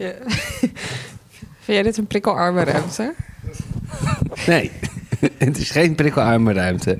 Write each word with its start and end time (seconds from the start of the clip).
Ja. 0.00 0.12
Vind 1.64 1.78
jij 1.78 1.82
dit 1.82 1.96
een 1.96 2.06
prikkelarme 2.06 2.64
ruimte? 2.64 3.14
Nee, 4.46 4.70
het 5.38 5.58
is 5.58 5.70
geen 5.70 5.94
prikkelarme 5.94 6.52
ruimte. 6.52 6.96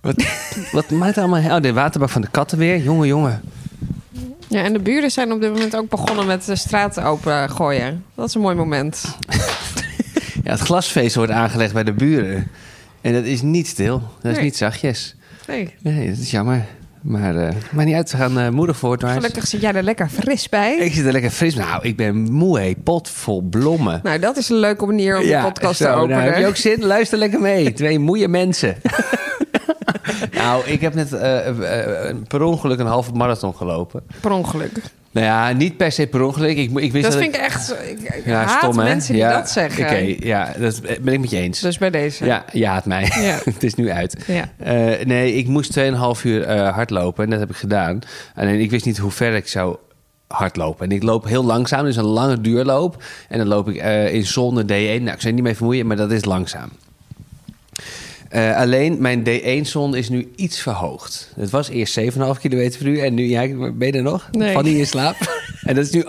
Wat, 0.00 0.24
wat 0.72 0.90
maakt 0.90 1.18
allemaal... 1.18 1.56
Oh, 1.56 1.62
de 1.62 1.72
waterbak 1.72 2.08
van 2.10 2.20
de 2.22 2.28
katten 2.30 2.58
weer. 2.58 2.78
Jongen, 2.78 3.06
jongen. 3.06 3.40
Ja, 4.48 4.62
en 4.62 4.72
de 4.72 4.78
buren 4.78 5.10
zijn 5.10 5.32
op 5.32 5.40
dit 5.40 5.52
moment 5.52 5.76
ook 5.76 5.88
begonnen 5.88 6.26
met 6.26 6.44
de 6.44 6.56
straat 6.56 7.00
open 7.00 7.50
gooien. 7.50 8.04
Dat 8.14 8.28
is 8.28 8.34
een 8.34 8.40
mooi 8.40 8.56
moment. 8.56 9.16
Ja, 10.44 10.50
het 10.50 10.60
glasvezel 10.60 11.18
wordt 11.24 11.36
aangelegd 11.38 11.72
bij 11.72 11.84
de 11.84 11.92
buren. 11.92 12.48
En 13.00 13.12
dat 13.12 13.24
is 13.24 13.42
niet 13.42 13.66
stil. 13.66 14.02
Dat 14.20 14.30
is 14.30 14.36
Nee. 14.36 14.44
niet 14.44 14.56
zachtjes. 14.56 15.14
Nee. 15.46 15.74
Nee, 15.82 16.08
dat 16.08 16.18
is 16.18 16.30
jammer. 16.30 16.64
Maar, 17.04 17.36
eh 17.36 17.54
maar 17.70 17.84
niet 17.84 17.94
uit 17.94 18.06
te 18.06 18.16
gaan 18.16 18.38
uh, 18.38 18.48
moeder 18.48 18.74
voortwaarts. 18.74 19.16
Gelukkig 19.16 19.46
zit 19.46 19.60
jij 19.60 19.72
er 19.72 19.82
lekker 19.82 20.08
fris 20.08 20.48
bij. 20.48 20.76
Ik 20.76 20.94
zit 20.94 21.06
er 21.06 21.12
lekker 21.12 21.30
fris. 21.30 21.54
Nou, 21.54 21.82
ik 21.82 21.96
ben 21.96 22.16
moe, 22.16 22.60
hé. 22.60 22.72
Pot 22.84 23.08
vol 23.08 23.42
blommen. 23.42 24.00
Nou, 24.02 24.18
dat 24.18 24.36
is 24.36 24.48
een 24.48 24.56
leuke 24.56 24.86
manier 24.86 25.18
om 25.18 25.26
de 25.26 25.40
podcast 25.42 25.76
zo, 25.76 25.84
te 25.84 25.90
openen. 25.90 26.16
Nou, 26.16 26.30
heb 26.30 26.38
je 26.38 26.46
ook 26.46 26.56
zin? 26.56 26.84
Luister 26.84 27.18
lekker 27.18 27.40
mee. 27.40 27.72
Twee 27.72 27.98
moeie 27.98 28.28
mensen. 28.28 28.76
nou, 30.40 30.66
ik 30.66 30.80
heb 30.80 30.94
net 30.94 31.12
eh, 31.12 31.52
per 32.28 32.42
ongeluk 32.42 32.78
een 32.78 32.86
halve 32.86 33.12
marathon 33.12 33.54
gelopen. 33.54 34.02
Per 34.20 34.30
ongeluk. 34.30 34.72
Nou 35.10 35.26
ja, 35.26 35.52
niet 35.52 35.76
per 35.76 35.92
se 35.92 36.06
per 36.06 36.22
ongeluk. 36.22 36.56
Ik, 36.56 36.70
ik 36.78 36.92
wist 36.92 37.04
Dat 37.04 37.12
dat 37.12 37.22
vind 37.22 37.34
ik 37.34 37.40
echt... 37.40 37.74
Ik, 37.88 38.22
Ja, 38.24 38.44
haat 38.44 38.62
stom, 38.62 38.76
mensen 38.76 39.14
die 39.14 39.22
dat 39.22 39.50
zeggen. 39.50 39.84
Oké, 39.84 40.14
ja, 40.18 40.52
dat 40.58 40.80
ben 41.00 41.14
ik 41.14 41.20
met 41.20 41.30
je 41.30 41.36
eens. 41.36 41.60
Dus 41.60 41.78
bij 41.78 41.90
deze. 41.90 42.24
Ja, 42.24 42.44
je 42.52 42.66
haat 42.66 42.84
mij. 42.84 43.12
Ja. 43.20 43.38
het 43.52 43.62
is 43.62 43.74
nu 43.74 43.90
uit. 43.90 44.24
Ja. 44.26 44.48
Nee, 45.04 45.34
ik 45.34 45.48
moest 45.48 45.78
2,5 45.78 45.84
uur 46.22 46.48
hardlopen 46.50 47.24
en 47.24 47.30
dat 47.30 47.38
heb 47.38 47.50
ik 47.50 47.56
gedaan. 47.56 47.98
Alleen 48.34 48.60
ik 48.60 48.70
wist 48.70 48.84
niet 48.84 48.98
hoe 48.98 49.10
ver 49.10 49.34
ik 49.34 49.48
zou 49.48 49.76
hardlopen. 50.26 50.86
En 50.86 50.96
ik 50.96 51.02
loop 51.02 51.24
heel 51.24 51.44
langzaam, 51.44 51.84
dus 51.84 51.96
een 51.96 52.04
lange 52.04 52.40
duurloop. 52.40 53.02
En 53.28 53.38
dan 53.38 53.46
loop 53.46 53.68
ik 53.68 53.76
in 54.12 54.26
zone 54.26 54.62
D1. 54.62 55.02
Nou, 55.02 55.10
ik 55.10 55.20
zou 55.20 55.34
niet 55.34 55.42
mee 55.42 55.56
vermoeien, 55.56 55.86
maar 55.86 55.96
dat 55.96 56.10
is 56.10 56.24
langzaam. 56.24 56.70
Eh, 58.34 58.56
alleen 58.56 58.96
mijn 59.00 59.24
D1-zone 59.28 59.98
is 59.98 60.08
nu 60.08 60.32
iets 60.36 60.60
verhoogd. 60.60 61.32
Het 61.36 61.50
was 61.50 61.68
eerst 61.68 61.98
7,5 62.00 62.40
km 62.40 62.70
per 62.78 62.86
uur 62.86 63.04
en 63.04 63.14
nu, 63.14 63.28
ja, 63.28 63.46
ben 63.72 63.86
je 63.86 63.92
er 63.92 64.02
nog? 64.02 64.28
Nee. 64.30 64.52
Van 64.52 64.64
die 64.64 64.78
in 64.78 64.86
slaap? 64.86 65.16
en 65.62 65.74
dat 65.74 65.84
is 65.84 65.90
nu 65.90 66.02
8,5 66.02 66.08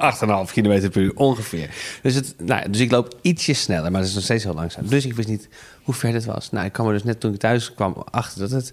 km 0.53 0.89
per 0.89 1.01
uur 1.01 1.11
ongeveer. 1.15 1.69
Dus, 2.01 2.15
het, 2.15 2.35
nou, 2.37 2.69
dus 2.69 2.79
ik 2.81 2.91
loop 2.91 3.17
ietsje 3.21 3.53
sneller, 3.53 3.91
maar 3.91 3.99
dat 3.99 4.09
is 4.09 4.15
nog 4.15 4.23
steeds 4.23 4.43
heel 4.43 4.53
langzaam. 4.53 4.87
Dus 4.87 5.05
ik 5.05 5.13
wist 5.13 5.27
niet 5.27 5.47
hoe 5.83 5.93
ver 5.93 6.13
het 6.13 6.25
was. 6.25 6.51
Nou, 6.51 6.65
ik 6.65 6.71
kwam 6.71 6.87
er 6.87 6.93
dus 6.93 7.03
net 7.03 7.19
toen 7.19 7.33
ik 7.33 7.39
thuis 7.39 7.73
kwam 7.73 8.03
achter 8.11 8.39
dat 8.39 8.51
het, 8.51 8.71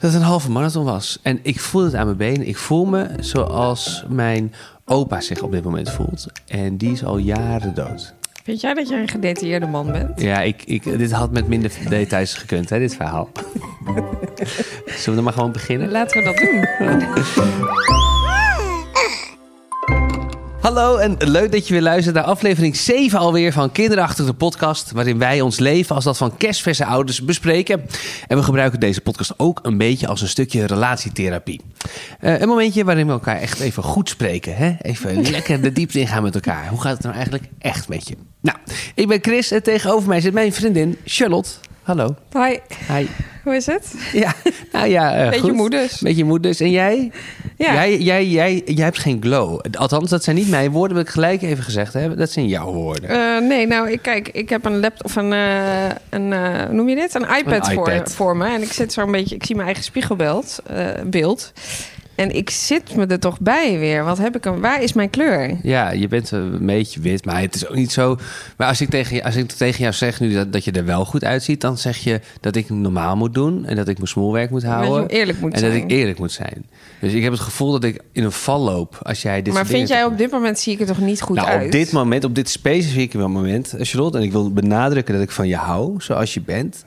dat 0.00 0.12
het 0.12 0.20
een 0.20 0.26
halve 0.26 0.50
marathon 0.50 0.84
was. 0.84 1.18
En 1.22 1.38
ik 1.42 1.60
voel 1.60 1.84
het 1.84 1.94
aan 1.94 2.04
mijn 2.04 2.16
benen. 2.16 2.46
Ik 2.46 2.56
voel 2.56 2.84
me 2.84 3.08
zoals 3.20 4.04
mijn 4.08 4.54
opa 4.84 5.20
zich 5.20 5.42
op 5.42 5.52
dit 5.52 5.64
moment 5.64 5.90
voelt. 5.90 6.26
En 6.46 6.76
die 6.76 6.92
is 6.92 7.04
al 7.04 7.18
jaren 7.18 7.74
dood. 7.74 8.14
Vind 8.42 8.60
jij 8.60 8.74
dat 8.74 8.88
jij 8.88 9.00
een 9.00 9.08
gedetailleerde 9.08 9.66
man 9.66 9.92
bent? 9.92 10.20
Ja, 10.20 10.40
ik, 10.40 10.62
ik, 10.64 10.82
dit 10.84 11.12
had 11.12 11.30
met 11.30 11.48
minder 11.48 11.72
details 11.88 12.34
gekund, 12.34 12.70
hè, 12.70 12.78
dit 12.78 12.96
verhaal. 12.96 13.30
Zullen 14.84 15.04
we 15.04 15.14
dan 15.14 15.24
maar 15.24 15.32
gewoon 15.32 15.52
beginnen? 15.52 15.90
Laten 15.90 16.18
we 16.18 16.24
dat 16.24 16.36
doen. 16.36 18.28
Hallo 20.70 20.96
en 20.96 21.16
leuk 21.18 21.52
dat 21.52 21.66
je 21.66 21.72
weer 21.72 21.82
luistert 21.82 22.14
naar 22.14 22.24
aflevering 22.24 22.76
7 22.76 23.18
alweer 23.18 23.52
van 23.52 23.72
Kinderachtig 23.72 24.26
de 24.26 24.32
podcast... 24.32 24.90
waarin 24.90 25.18
wij 25.18 25.40
ons 25.40 25.58
leven 25.58 25.94
als 25.94 26.04
dat 26.04 26.16
van 26.16 26.36
kerstverse 26.36 26.84
ouders 26.84 27.24
bespreken. 27.24 27.86
En 28.26 28.36
we 28.36 28.42
gebruiken 28.42 28.80
deze 28.80 29.00
podcast 29.00 29.34
ook 29.36 29.58
een 29.62 29.78
beetje 29.78 30.06
als 30.06 30.20
een 30.20 30.28
stukje 30.28 30.66
relatietherapie. 30.66 31.60
Eh, 32.20 32.40
een 32.40 32.48
momentje 32.48 32.84
waarin 32.84 33.06
we 33.06 33.12
elkaar 33.12 33.40
echt 33.40 33.60
even 33.60 33.82
goed 33.82 34.08
spreken. 34.08 34.56
Hè? 34.56 34.76
Even 34.82 35.22
lekker 35.30 35.60
de 35.60 35.72
diepte 35.72 36.00
ingaan 36.00 36.22
met 36.22 36.34
elkaar. 36.34 36.68
Hoe 36.68 36.80
gaat 36.80 36.92
het 36.92 37.02
nou 37.02 37.14
eigenlijk 37.14 37.44
echt 37.58 37.88
met 37.88 38.08
je? 38.08 38.16
Nou, 38.40 38.58
ik 38.94 39.08
ben 39.08 39.18
Chris 39.22 39.50
en 39.50 39.62
tegenover 39.62 40.08
mij 40.08 40.20
zit 40.20 40.32
mijn 40.32 40.52
vriendin 40.52 40.98
Charlotte. 41.04 41.50
Hallo. 41.90 42.14
Hi. 42.88 43.06
hoe 43.44 43.54
is 43.54 43.66
het? 43.66 43.94
Ja, 44.12 44.34
nou 44.72 44.88
ja, 44.88 45.14
eh, 45.14 45.30
Beetje 45.30 45.52
moe 45.52 45.70
dus. 45.70 46.00
Beetje 46.00 46.24
moe 46.24 46.40
dus. 46.40 46.60
En 46.60 46.70
jij? 46.70 47.12
Ja. 47.56 47.72
Jij, 47.74 47.98
jij, 47.98 48.26
jij, 48.26 48.62
jij 48.64 48.84
hebt 48.84 48.98
geen 48.98 49.22
glow. 49.22 49.60
Althans, 49.78 50.10
dat 50.10 50.24
zijn 50.24 50.36
niet 50.36 50.48
mijn 50.48 50.70
woorden, 50.70 50.96
wil 50.96 51.04
ik 51.04 51.10
gelijk 51.10 51.42
even 51.42 51.64
gezegd 51.64 51.92
hebben. 51.92 52.18
Dat 52.18 52.30
zijn 52.30 52.46
jouw 52.46 52.72
woorden. 52.72 53.08
Eh, 53.08 53.48
nee, 53.48 53.66
nou, 53.66 53.90
ik 53.90 54.02
kijk, 54.02 54.28
ik 54.28 54.48
heb 54.48 54.64
een 54.64 54.80
laptop 54.80 55.06
of 55.06 55.16
een, 55.16 55.32
eh, 55.32 55.88
een 56.10 56.28
noem 56.76 56.88
je 56.88 56.94
dit? 56.94 57.14
Een 57.14 57.36
iPad, 57.38 57.68
Een 57.68 57.74
Voor, 57.74 57.90
iPad. 57.90 58.12
voor 58.12 58.36
me. 58.36 58.48
En 58.48 58.62
ik 58.62 58.72
zit 58.72 58.92
zo 58.92 59.00
een 59.00 59.12
beetje, 59.12 59.34
ik 59.34 59.44
zie 59.44 59.54
mijn 59.54 59.66
eigen 59.66 59.84
spiegelbeeld, 59.84 60.62
beeld. 61.04 61.52
En 62.20 62.36
ik 62.36 62.50
zit 62.50 62.96
me 62.96 63.06
er 63.06 63.18
toch 63.18 63.40
bij 63.40 63.78
weer. 63.78 64.04
Wat 64.04 64.18
heb 64.18 64.36
ik 64.36 64.44
een, 64.44 64.60
waar 64.60 64.82
is 64.82 64.92
mijn 64.92 65.10
kleur? 65.10 65.56
Ja, 65.62 65.90
je 65.90 66.08
bent 66.08 66.30
een 66.30 66.66
beetje 66.66 67.00
wit, 67.00 67.24
maar 67.24 67.40
het 67.40 67.54
is 67.54 67.66
ook 67.68 67.74
niet 67.74 67.92
zo. 67.92 68.16
Maar 68.56 68.68
als 68.68 68.80
ik 68.80 68.88
tegen, 68.90 69.16
je- 69.16 69.24
als 69.24 69.36
ik 69.36 69.50
tegen 69.50 69.80
jou 69.80 69.92
zeg 69.92 70.20
nu 70.20 70.32
dat, 70.34 70.52
dat 70.52 70.64
je 70.64 70.70
er 70.72 70.84
wel 70.84 71.04
goed 71.04 71.24
uitziet, 71.24 71.60
dan 71.60 71.78
zeg 71.78 71.96
je 71.98 72.20
dat 72.40 72.56
ik 72.56 72.70
normaal 72.70 73.16
moet 73.16 73.34
doen 73.34 73.64
en 73.66 73.76
dat 73.76 73.88
ik 73.88 73.96
mijn 73.96 74.08
smoelwerk 74.08 74.50
moet 74.50 74.60
Dat 74.62 74.70
houden. 74.70 75.02
je 75.02 75.08
eerlijk 75.08 75.40
moet 75.40 75.52
en 75.52 75.58
zijn. 75.58 75.72
dat 75.72 75.82
ik 75.82 75.90
eerlijk 75.90 76.18
moet 76.18 76.32
zijn. 76.32 76.66
Dus 77.00 77.12
ik 77.12 77.22
heb 77.22 77.32
het 77.32 77.40
gevoel 77.40 77.70
dat 77.72 77.84
ik 77.84 78.00
in 78.12 78.24
een 78.24 78.32
val 78.32 78.60
loop 78.60 78.98
als 79.02 79.22
jij 79.22 79.42
dit 79.42 79.54
maar 79.54 79.66
vind 79.66 79.88
jij 79.88 80.04
op 80.04 80.18
dit 80.18 80.30
moment 80.30 80.58
zie 80.58 80.72
ik 80.72 80.80
er 80.80 80.86
toch 80.86 81.00
niet 81.00 81.20
goed 81.20 81.36
nou, 81.36 81.48
uit? 81.48 81.64
op 81.64 81.72
dit 81.72 81.92
moment, 81.92 82.24
op 82.24 82.34
dit 82.34 82.48
specifieke 82.48 83.18
moment, 83.18 83.74
Charlotte, 83.78 84.18
en 84.18 84.24
ik 84.24 84.32
wil 84.32 84.52
benadrukken 84.52 85.14
dat 85.14 85.22
ik 85.22 85.30
van 85.30 85.48
je 85.48 85.56
hou, 85.56 85.94
zoals 85.98 86.34
je 86.34 86.40
bent. 86.40 86.84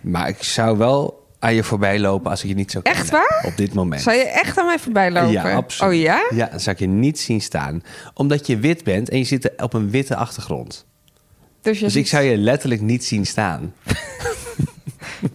Maar 0.00 0.28
ik 0.28 0.42
zou 0.42 0.78
wel 0.78 1.19
aan 1.40 1.54
je 1.54 1.62
voorbij 1.64 1.98
lopen 2.00 2.30
als 2.30 2.42
ik 2.42 2.48
je 2.48 2.54
niet 2.54 2.70
zou 2.70 2.84
Echt 2.84 3.08
kennen. 3.10 3.28
waar? 3.28 3.44
Op 3.46 3.56
dit 3.56 3.74
moment. 3.74 4.02
Zou 4.02 4.16
je 4.16 4.24
echt 4.24 4.58
aan 4.58 4.66
mij 4.66 4.78
voorbij 4.78 5.10
lopen? 5.10 5.30
Ja, 5.30 5.52
absoluut. 5.54 5.92
Oh 5.92 6.00
ja? 6.00 6.26
Ja, 6.34 6.46
dan 6.46 6.60
zou 6.60 6.76
ik 6.76 6.80
je 6.82 6.88
niet 6.88 7.18
zien 7.18 7.40
staan. 7.40 7.82
Omdat 8.14 8.46
je 8.46 8.58
wit 8.58 8.84
bent 8.84 9.08
en 9.08 9.18
je 9.18 9.24
zit 9.24 9.52
op 9.62 9.72
een 9.74 9.90
witte 9.90 10.16
achtergrond. 10.16 10.86
Dus, 11.62 11.78
je 11.78 11.84
Dus 11.84 11.96
ik 11.96 12.06
zou 12.06 12.24
je 12.24 12.36
letterlijk 12.36 12.80
niet 12.80 13.04
zien 13.04 13.26
staan. 13.26 13.72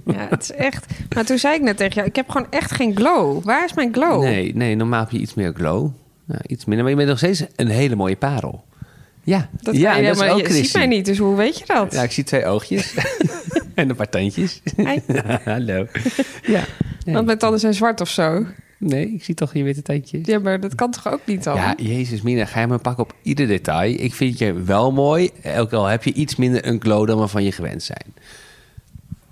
Ja, 0.06 0.28
het 0.30 0.42
is 0.42 0.52
echt... 0.52 0.86
Maar 1.16 1.26
toen 1.26 1.38
zei 1.38 1.56
ik 1.56 1.62
net 1.62 1.78
tegen 1.78 1.94
jou, 1.94 2.08
ik 2.08 2.16
heb 2.16 2.30
gewoon 2.30 2.48
echt 2.50 2.72
geen 2.72 2.96
glow. 2.96 3.44
Waar 3.44 3.66
is 3.66 3.74
mijn 3.74 3.94
glow? 3.94 4.22
Nee, 4.22 4.56
nee, 4.56 4.76
normaal 4.76 5.00
heb 5.00 5.10
je 5.12 5.18
iets 5.18 5.34
meer 5.34 5.54
glow. 5.54 5.92
Nou, 6.26 6.42
iets 6.48 6.66
minder, 6.66 6.84
maar 6.84 6.90
je 6.90 7.06
bent 7.06 7.10
nog 7.10 7.18
steeds 7.18 7.46
een 7.56 7.68
hele 7.68 7.96
mooie 7.96 8.16
parel. 8.16 8.65
Ja, 9.26 9.50
Dat 9.62 9.76
ja 9.76 10.02
dat 10.02 10.16
is 10.22 10.30
ook 10.30 10.48
je 10.48 10.54
ziet 10.54 10.74
mij 10.74 10.86
niet, 10.86 11.06
dus 11.06 11.18
hoe 11.18 11.36
weet 11.36 11.58
je 11.60 11.66
dat? 11.66 11.94
Ja, 11.94 12.04
ik 12.04 12.12
zie 12.12 12.24
twee 12.24 12.46
oogjes. 12.46 12.94
en 13.76 13.90
een 13.90 13.96
paar 13.96 14.10
tandjes. 14.10 14.62
Hallo. 15.44 15.88
Ja. 16.44 16.64
Nee. 17.06 17.14
Want 17.16 17.26
mijn 17.26 17.38
tanden 17.38 17.60
zijn 17.60 17.74
zwart 17.74 18.02
of 18.02 18.10
zo. 18.10 18.46
nee, 18.78 19.14
ik 19.14 19.24
zie 19.24 19.36
toch 19.36 19.54
je 19.54 19.64
witte 19.64 19.82
tandjes. 19.82 20.26
Ja, 20.28 20.40
maar 20.40 20.60
dat 20.60 20.76
kan 20.76 20.92
toch 20.92 21.08
ook 21.08 21.22
niet 21.26 21.44
dan? 21.44 21.56
Ja, 21.56 21.74
jezus 21.78 22.22
mina, 22.22 22.46
ga 22.46 22.60
je 22.60 22.68
me 22.68 22.78
pakken 22.78 23.04
op 23.04 23.14
ieder 23.22 23.48
detail. 23.48 23.96
Ik 24.00 24.14
vind 24.14 24.38
je 24.38 24.54
wel 24.54 24.92
mooi, 24.92 25.30
ook 25.58 25.74
al 25.74 25.86
heb 25.86 26.04
je 26.04 26.14
iets 26.14 26.36
minder 26.36 26.68
een 26.68 26.82
glow 26.82 27.08
dan 27.08 27.18
waarvan 27.18 27.44
je 27.44 27.52
gewend 27.52 27.84
zijn. 27.84 28.14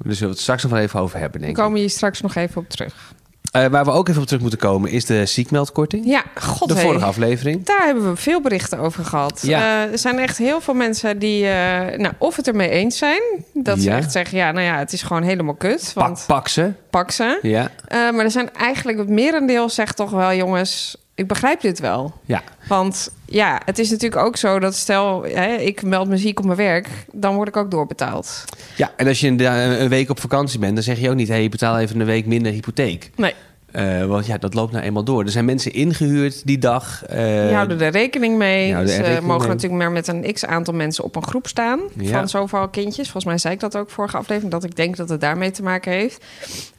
Dus 0.04 0.20
we 0.20 0.28
het 0.28 0.40
straks 0.40 0.64
nog 0.64 0.72
wel 0.72 0.82
even 0.82 1.00
over 1.00 1.20
hebben, 1.20 1.40
We 1.40 1.46
denk 1.46 1.58
ik. 1.58 1.64
komen 1.64 1.80
hier 1.80 1.90
straks 1.90 2.22
nog 2.22 2.36
even 2.36 2.62
op 2.62 2.70
terug. 2.70 3.14
Eh, 3.54 3.66
waar 3.66 3.86
we 3.86 3.92
ook 3.92 4.10
even 4.10 4.22
op 4.22 4.28
terug 4.28 4.42
moeten 4.42 4.60
komen 4.60 4.92
is 4.92 5.06
de 5.06 5.26
ziekmeldkorting. 5.26 6.06
Ja, 6.06 6.24
god 6.36 6.68
de 6.68 6.76
vorige 6.76 7.06
aflevering. 7.06 7.66
Daar 7.66 7.86
hebben 7.86 8.10
we 8.10 8.16
veel 8.16 8.42
berichten 8.42 8.80
over 8.80 9.06
gehad. 9.06 9.42
Ja. 9.42 9.60
Eh, 9.86 9.92
er 9.92 9.98
zijn 9.98 10.20
echt 10.20 10.38
heel 10.38 10.62
veel 10.62 10.74
mensen 10.74 11.20
die 11.20 11.48
eh, 11.48 11.98
nou, 11.98 12.14
of 12.18 12.36
het 12.36 12.48
ermee 12.48 12.70
eens 12.70 12.98
zijn. 12.98 13.22
Dat 13.54 13.80
ze 13.80 13.92
echt 13.92 14.12
zeggen, 14.12 14.38
ja, 14.38 14.52
nou 14.52 14.66
ja, 14.66 14.78
het 14.78 14.94
is 14.94 15.02
gewoon 15.02 15.24
helemaal 15.24 15.54
kut. 15.54 15.92
Pak, 15.94 16.04
Want 16.04 16.24
pak 16.28 16.48
ze. 16.48 16.72
pak 16.90 17.12
ze. 17.12 17.40
Ja, 17.42 17.70
maar 17.90 18.20
er 18.26 18.32
zijn 18.32 18.54
eigenlijk 18.54 18.98
het 18.98 19.10
merendeel 19.10 19.70
zegt 19.70 19.96
toch 19.96 20.12
wel, 20.12 20.34
jongens, 20.34 20.98
ik 21.16 21.28
begrijp 21.28 21.62
dit 21.62 21.80
wel. 21.80 22.14
ja. 22.26 22.44
Want 22.68 23.12
ja, 23.26 23.62
het 23.66 23.80
is 23.80 23.90
natuurlijk 23.90 24.22
ook 24.22 24.38
zo 24.38 24.60
dat 24.60 24.76
stel, 24.76 25.24
hè, 25.24 25.56
ik 25.56 25.84
meld 25.84 26.08
me 26.08 26.18
ziek 26.18 26.40
op 26.40 26.46
mijn 26.46 26.58
werk, 26.58 26.90
dan 27.12 27.36
word 27.36 27.48
ik 27.48 27.58
ook 27.58 27.72
doorbetaald. 27.72 28.44
ja. 28.76 28.92
En 28.98 29.08
als 29.08 29.20
je 29.20 29.28
een, 29.28 29.46
een 29.82 29.90
week 29.90 30.10
op 30.10 30.20
vakantie 30.20 30.60
bent, 30.60 30.74
dan 30.74 30.84
zeg 30.84 31.00
je 31.00 31.10
ook 31.10 31.16
niet... 31.16 31.28
hé, 31.28 31.34
hey, 31.34 31.44
je 31.44 31.50
betaalt 31.50 31.80
even 31.80 32.00
een 32.00 32.06
week 32.06 32.26
minder 32.26 32.52
hypotheek. 32.52 33.10
Nee, 33.16 33.34
Eh, 33.74 34.06
want 34.06 34.26
ja, 34.26 34.38
dat 34.38 34.54
loopt 34.54 34.72
nou 34.72 34.84
eenmaal 34.84 35.04
door. 35.04 35.24
Er 35.24 35.30
zijn 35.32 35.46
mensen 35.46 35.74
ingehuurd 35.74 36.46
die 36.46 36.58
dag. 36.58 37.04
eh, 37.06 37.18
die 37.18 37.54
houden 37.54 37.82
er 37.82 37.92
rekening 37.92 38.38
mee. 38.38 38.88
Ze 38.88 39.20
mogen 39.22 39.40
mee. 39.40 39.48
natuurlijk 39.48 39.82
maar 39.82 39.92
met 39.92 40.08
een 40.08 40.34
x 40.34 40.46
aantal 40.46 40.74
mensen 40.74 41.04
op 41.04 41.16
een 41.16 41.24
groep 41.28 41.48
staan. 41.48 41.80
Ja. 41.98 42.10
Van 42.12 42.30
zoveel 42.30 42.68
kindjes. 42.68 43.04
Volgens 43.04 43.26
mij 43.26 43.38
zei 43.38 43.54
ik 43.54 43.60
dat 43.60 43.78
ook 43.78 43.90
vorige 43.90 44.18
aflevering. 44.18 44.52
Dat 44.52 44.64
ik 44.64 44.76
denk 44.76 44.96
dat 44.98 45.10
het 45.10 45.22
daarmee 45.22 45.52
te 45.52 45.64
maken 45.64 45.92
heeft. 45.92 46.26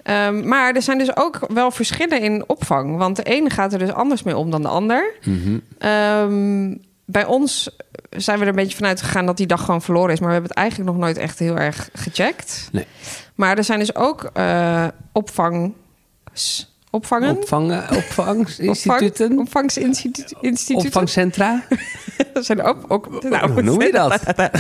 Ehm, 0.03 0.49
maar 0.49 0.75
er 0.75 0.83
zijn 0.83 0.99
dus 0.99 1.17
ook 1.17 1.39
wel 1.49 1.71
verschillen 1.71 2.21
in 2.23 2.45
opvang. 2.47 2.97
Want 2.97 3.17
de 3.17 3.23
ene 3.23 3.51
gaat 3.51 3.73
er 3.73 3.79
dus 3.79 3.93
anders 3.93 4.23
mee 4.23 4.37
om 4.37 4.51
dan 4.51 4.63
de 4.63 4.69
ander. 4.69 5.13
mhm. 5.25 5.59
Ehm, 5.79 6.75
bij 7.05 7.25
ons 7.25 7.77
zijn 8.11 8.37
we 8.39 8.43
er 8.45 8.51
een 8.51 8.57
beetje 8.57 8.77
vanuit 8.77 9.03
gegaan 9.03 9.27
dat 9.27 9.37
die 9.37 9.47
dag 9.47 9.65
gewoon 9.65 9.83
verloren 9.83 10.13
is. 10.13 10.19
Maar 10.19 10.29
we 10.29 10.35
hebben 10.35 10.51
het 10.51 10.61
eigenlijk 10.61 10.91
nog 10.91 11.01
nooit 11.01 11.17
echt 11.17 11.39
heel 11.39 11.57
erg 11.59 11.89
gecheckt. 11.93 12.69
Nee. 12.73 12.87
Maar 13.35 13.57
er 13.57 13.65
zijn 13.65 13.79
dus 13.79 13.95
ook 13.95 14.31
eh 14.33 14.87
opvangs... 15.13 16.73
Opvangen? 16.95 17.31
Opvangen, 17.37 17.85
opvangsinstituten, 17.97 19.25
Opvang, 19.27 19.39
opvangsinstituten. 19.41 20.37
instituten. 20.41 20.87
opvangcentra. 20.87 21.63
Er 22.35 22.45
zijn 22.51 22.63
ook, 22.63 22.77
ook 22.89 23.23
nou, 23.31 23.51
Hoe 23.53 23.63
noem 23.63 23.83
je 23.83 23.93
dat? 24.03 24.21
Er 24.37 24.51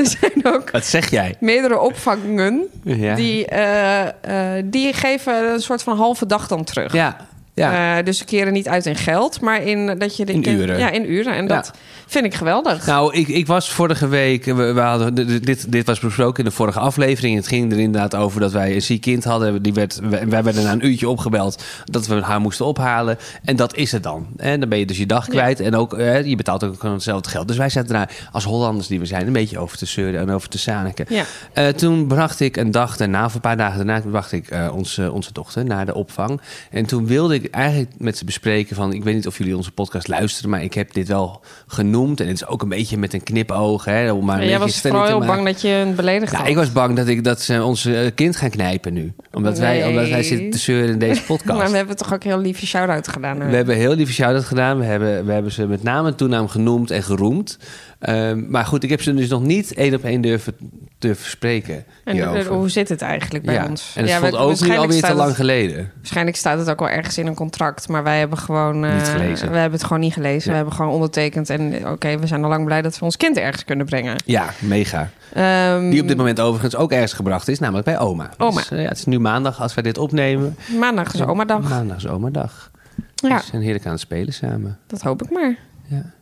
zijn 0.20 0.46
ook 0.46 0.70
Wat 0.70 0.84
zeg 0.84 1.10
jij? 1.10 1.34
meerdere 1.40 1.78
opvangen 1.80 2.62
Ja. 2.82 3.14
die, 3.14 3.46
eh, 3.46 4.56
eh, 4.58 4.64
die 4.64 4.92
geven 4.92 5.52
een 5.52 5.60
soort 5.60 5.82
van 5.82 5.96
halve 5.96 6.26
dag 6.26 6.46
dan 6.48 6.64
terug. 6.64 6.92
Ja, 6.92 7.16
Ja. 7.56 7.98
Eh, 7.98 8.04
dus 8.04 8.18
ze 8.18 8.24
keren 8.24 8.52
niet 8.52 8.68
uit 8.68 8.86
in 8.86 8.96
geld, 8.96 9.40
maar 9.40 9.62
in 9.62 9.98
dat 9.98 10.16
je 10.16 10.24
de 10.24 10.32
In 10.32 10.48
uren. 10.48 10.78
Ja, 10.78 10.90
in 10.90 11.12
uren. 11.12 11.34
En 11.34 11.46
dat 11.46 11.70
vind 12.06 12.24
ik 12.24 12.34
geweldig. 12.34 12.86
Nou, 12.86 13.14
ik, 13.14 13.28
ik 13.28 13.46
was 13.46 13.70
vorige 13.70 14.08
week. 14.08 14.44
We, 14.44 14.72
we 14.72 14.80
hadden, 14.80 15.14
dit, 15.42 15.72
dit 15.72 15.86
was 15.86 16.00
besproken 16.00 16.44
in 16.44 16.50
de 16.50 16.56
vorige 16.56 16.78
aflevering. 16.78 17.36
Het 17.36 17.48
ging 17.48 17.72
er 17.72 17.78
inderdaad 17.78 18.14
over 18.14 18.40
dat 18.40 18.52
wij 18.52 18.74
een 18.74 18.82
ziek 18.82 19.00
kind 19.00 19.24
hadden. 19.24 19.62
Die 19.62 19.72
werd, 19.72 20.00
wij 20.02 20.36
wij 20.36 20.44
werden 20.44 20.64
na 20.64 20.72
een 20.72 20.86
uurtje 20.86 21.08
opgebeld 21.08 21.62
dat 21.84 22.06
we 22.06 22.20
haar 22.20 22.40
moesten 22.40 22.66
ophalen. 22.66 23.18
En 23.44 23.56
dat 23.56 23.76
is 23.76 23.92
het 23.92 24.02
dan. 24.02 24.26
En 24.36 24.60
dan 24.60 24.68
ben 24.68 24.78
je 24.78 24.86
dus 24.86 24.98
je 24.98 25.06
dag 25.06 25.28
kwijt. 25.28 25.60
En 25.60 25.74
ook, 25.74 25.94
eh, 25.94 26.24
je 26.24 26.36
betaalt 26.36 26.64
ook 26.64 26.80
gewoon 26.80 26.94
hetzelfde 26.94 27.30
geld. 27.30 27.48
Dus 27.48 27.56
wij 27.56 27.68
zaten 27.68 27.92
daar 27.92 28.10
als 28.32 28.44
Hollanders 28.44 28.86
die 28.86 28.98
we 28.98 29.06
zijn 29.06 29.26
een 29.26 29.32
beetje 29.32 29.58
over 29.58 29.78
te 29.78 29.86
zeuren 29.86 30.20
en 30.20 30.30
over 30.30 30.48
te 30.48 30.58
zaniken. 30.58 31.06
Ja. 31.08 31.24
Eh, 31.52 31.68
toen 31.68 32.06
bracht 32.06 32.40
ik 32.40 32.56
een 32.56 32.70
dag 32.70 32.96
daarna, 32.96 33.24
of 33.24 33.34
een 33.34 33.40
paar 33.40 33.56
dagen 33.56 33.86
daarna, 33.86 34.10
bracht 34.10 34.32
ik 34.32 34.48
eh, 34.48 34.74
onze, 34.74 35.12
onze 35.12 35.32
dochter 35.32 35.64
naar 35.64 35.86
de 35.86 35.94
opvang. 35.94 36.40
En 36.70 36.86
toen 36.86 37.06
wilde 37.06 37.34
ik 37.34 37.45
eigenlijk 37.50 37.90
met 37.98 38.18
ze 38.18 38.24
bespreken 38.24 38.76
van, 38.76 38.92
ik 38.92 39.04
weet 39.04 39.14
niet 39.14 39.26
of 39.26 39.38
jullie 39.38 39.56
onze 39.56 39.72
podcast 39.72 40.08
luisteren, 40.08 40.50
maar 40.50 40.62
ik 40.62 40.74
heb 40.74 40.92
dit 40.92 41.08
wel 41.08 41.44
genoemd. 41.66 42.20
En 42.20 42.26
het 42.26 42.36
is 42.36 42.46
ook 42.46 42.62
een 42.62 42.68
beetje 42.68 42.98
met 42.98 43.12
een 43.14 43.22
knipoog, 43.22 43.84
hè, 43.84 44.12
om 44.12 44.24
maar 44.24 44.40
een 44.40 44.48
jij 44.48 44.58
was 44.58 44.80
vooral 44.80 45.04
heel 45.06 45.26
bang 45.26 45.44
dat 45.44 45.60
je 45.60 45.68
een 45.68 45.94
beledigd 45.94 46.32
Ja, 46.32 46.38
had. 46.38 46.48
ik 46.48 46.54
was 46.56 46.72
bang 46.72 46.96
dat, 46.96 47.06
ik, 47.08 47.24
dat 47.24 47.40
ze 47.40 47.62
ons 47.62 47.84
eh, 47.84 48.00
kind 48.14 48.36
gaan 48.36 48.50
knijpen 48.50 48.92
nu. 48.92 49.12
Omdat, 49.32 49.58
wij, 49.58 49.86
omdat 49.86 50.08
wij 50.08 50.22
zitten 50.22 50.50
te 50.50 50.58
zeuren 50.58 50.88
in 50.90 50.98
deze 50.98 51.22
podcast. 51.32 51.58
Maar 51.58 51.70
we 51.70 51.76
hebben 51.76 51.96
toch 51.96 52.14
ook 52.14 52.22
heel 52.24 52.38
lief 52.38 52.58
je 52.58 52.66
shout-out 52.66 53.08
gedaan. 53.08 53.40
hè? 53.40 53.50
We 53.50 53.56
hebben 53.56 53.76
heel 53.76 53.94
lieve 53.94 54.12
shout-out 54.12 54.44
gedaan. 54.44 54.78
We 54.78 54.84
hebben, 54.84 55.26
we 55.26 55.32
hebben 55.32 55.52
ze 55.52 55.66
met 55.66 55.82
naam 55.82 56.06
en 56.06 56.16
toenaam 56.16 56.48
genoemd 56.48 56.90
en 56.90 57.02
geroemd. 57.02 57.58
Ehm, 58.06 58.50
maar 58.50 58.64
goed, 58.66 58.82
ik 58.82 58.90
heb 58.90 59.02
ze 59.02 59.14
dus 59.14 59.28
nog 59.28 59.42
niet 59.42 59.74
één 59.74 59.94
op 59.94 60.04
één 60.04 60.20
durven, 60.20 60.54
durven 60.98 61.30
spreken 61.30 61.84
En 62.04 62.12
hierover. 62.14 62.52
hoe 62.52 62.68
zit 62.70 62.88
het 62.88 63.02
eigenlijk 63.02 63.44
bij 63.44 63.54
ja. 63.54 63.66
ons? 63.68 63.92
En 63.94 64.00
het 64.02 64.10
ja, 64.10 64.18
voelt 64.18 64.30
we- 64.30 64.38
ook 64.38 64.60
nu 64.60 64.76
alweer 64.76 65.02
te 65.02 65.14
lang 65.14 65.28
het- 65.28 65.36
geleden. 65.36 65.92
Waarschijnlijk 65.96 66.36
staat 66.36 66.58
het 66.58 66.70
ook 66.70 66.78
wel 66.78 66.88
ergens 66.88 67.18
in 67.18 67.26
een 67.26 67.34
contract, 67.34 67.88
maar 67.88 68.02
wij 68.02 68.18
hebben 68.18 68.38
gewoon 68.38 68.84
eh, 68.84 68.94
Niet 68.94 69.08
gelezen. 69.08 69.50
We 69.50 69.56
hebben 69.56 69.78
het 69.78 69.86
gewoon 69.86 70.00
niet 70.02 70.12
gelezen. 70.12 70.50
We 70.50 70.56
hebben 70.56 70.74
gewoon 70.74 70.92
ondertekend 70.92 71.50
en 71.50 71.88
oké, 71.88 72.18
we 72.18 72.26
zijn 72.26 72.42
al 72.42 72.48
lang 72.48 72.64
blij 72.64 72.82
dat 72.82 72.98
we 72.98 73.04
ons 73.04 73.16
kind 73.16 73.36
ergens 73.36 73.64
kunnen 73.64 73.86
brengen. 73.86 74.16
Ja, 74.24 74.50
mega. 74.60 75.10
Ehm, 75.32 75.90
Die 75.90 76.00
op 76.02 76.08
dit 76.08 76.16
moment 76.16 76.40
overigens 76.40 76.76
ook 76.76 76.92
ergens 76.92 77.12
gebracht 77.12 77.48
is, 77.48 77.58
namelijk 77.58 77.84
bij 77.84 77.98
oma. 77.98 78.30
Oma. 78.38 78.60
Dus, 78.60 78.70
eh, 78.70 78.82
ja, 78.82 78.88
het 78.88 78.98
is 78.98 79.04
nu 79.04 79.18
maandag 79.18 79.60
als 79.60 79.74
wij 79.74 79.82
dit 79.82 79.98
opnemen. 79.98 80.56
Maandag 80.78 81.14
is 81.14 81.22
omadag. 81.22 81.68
Maandag 81.68 81.96
is 81.96 82.06
omadag. 82.06 82.70
Ja, 83.14 83.36
We 83.36 83.42
zijn 83.50 83.62
heerlijk 83.62 83.84
aan 83.86 83.92
het 83.92 84.00
spelen 84.00 84.32
samen. 84.34 84.78
dat 84.86 85.00
hoop 85.02 85.22
ik 85.22 85.30
maar. 85.30 85.56
Ja. 85.86 86.14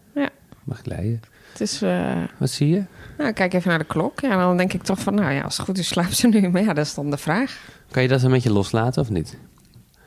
Mag? 0.85 1.09
Het 1.53 1.61
is. 1.61 1.83
eh, 1.83 2.13
Wat 2.39 2.51
zie 2.51 2.69
je? 2.69 2.83
nou, 3.19 3.29
ik 3.29 3.35
kijk 3.35 3.53
even 3.55 3.69
naar 3.69 3.79
de 3.79 3.85
klok. 3.85 4.21
Ja, 4.21 4.37
dan 4.37 4.57
denk 4.57 4.73
ik 4.73 4.83
toch 4.83 4.99
van, 4.99 5.15
nou 5.15 5.33
ja, 5.33 5.43
als 5.43 5.57
het 5.57 5.67
goed 5.67 5.79
is, 5.79 5.89
slaapt 5.89 6.17
ze 6.17 6.29
nu. 6.29 6.49
Maar 6.49 6.63
ja, 6.63 6.73
dat 6.73 6.87
is 6.87 6.95
dan 6.95 7.11
de 7.11 7.17
vraag. 7.17 7.59
Kan 7.91 8.03
je 8.03 8.09
dat 8.09 8.23
een 8.23 8.31
beetje 8.31 8.53
loslaten 8.53 9.03
of 9.03 9.11
niet? 9.11 9.37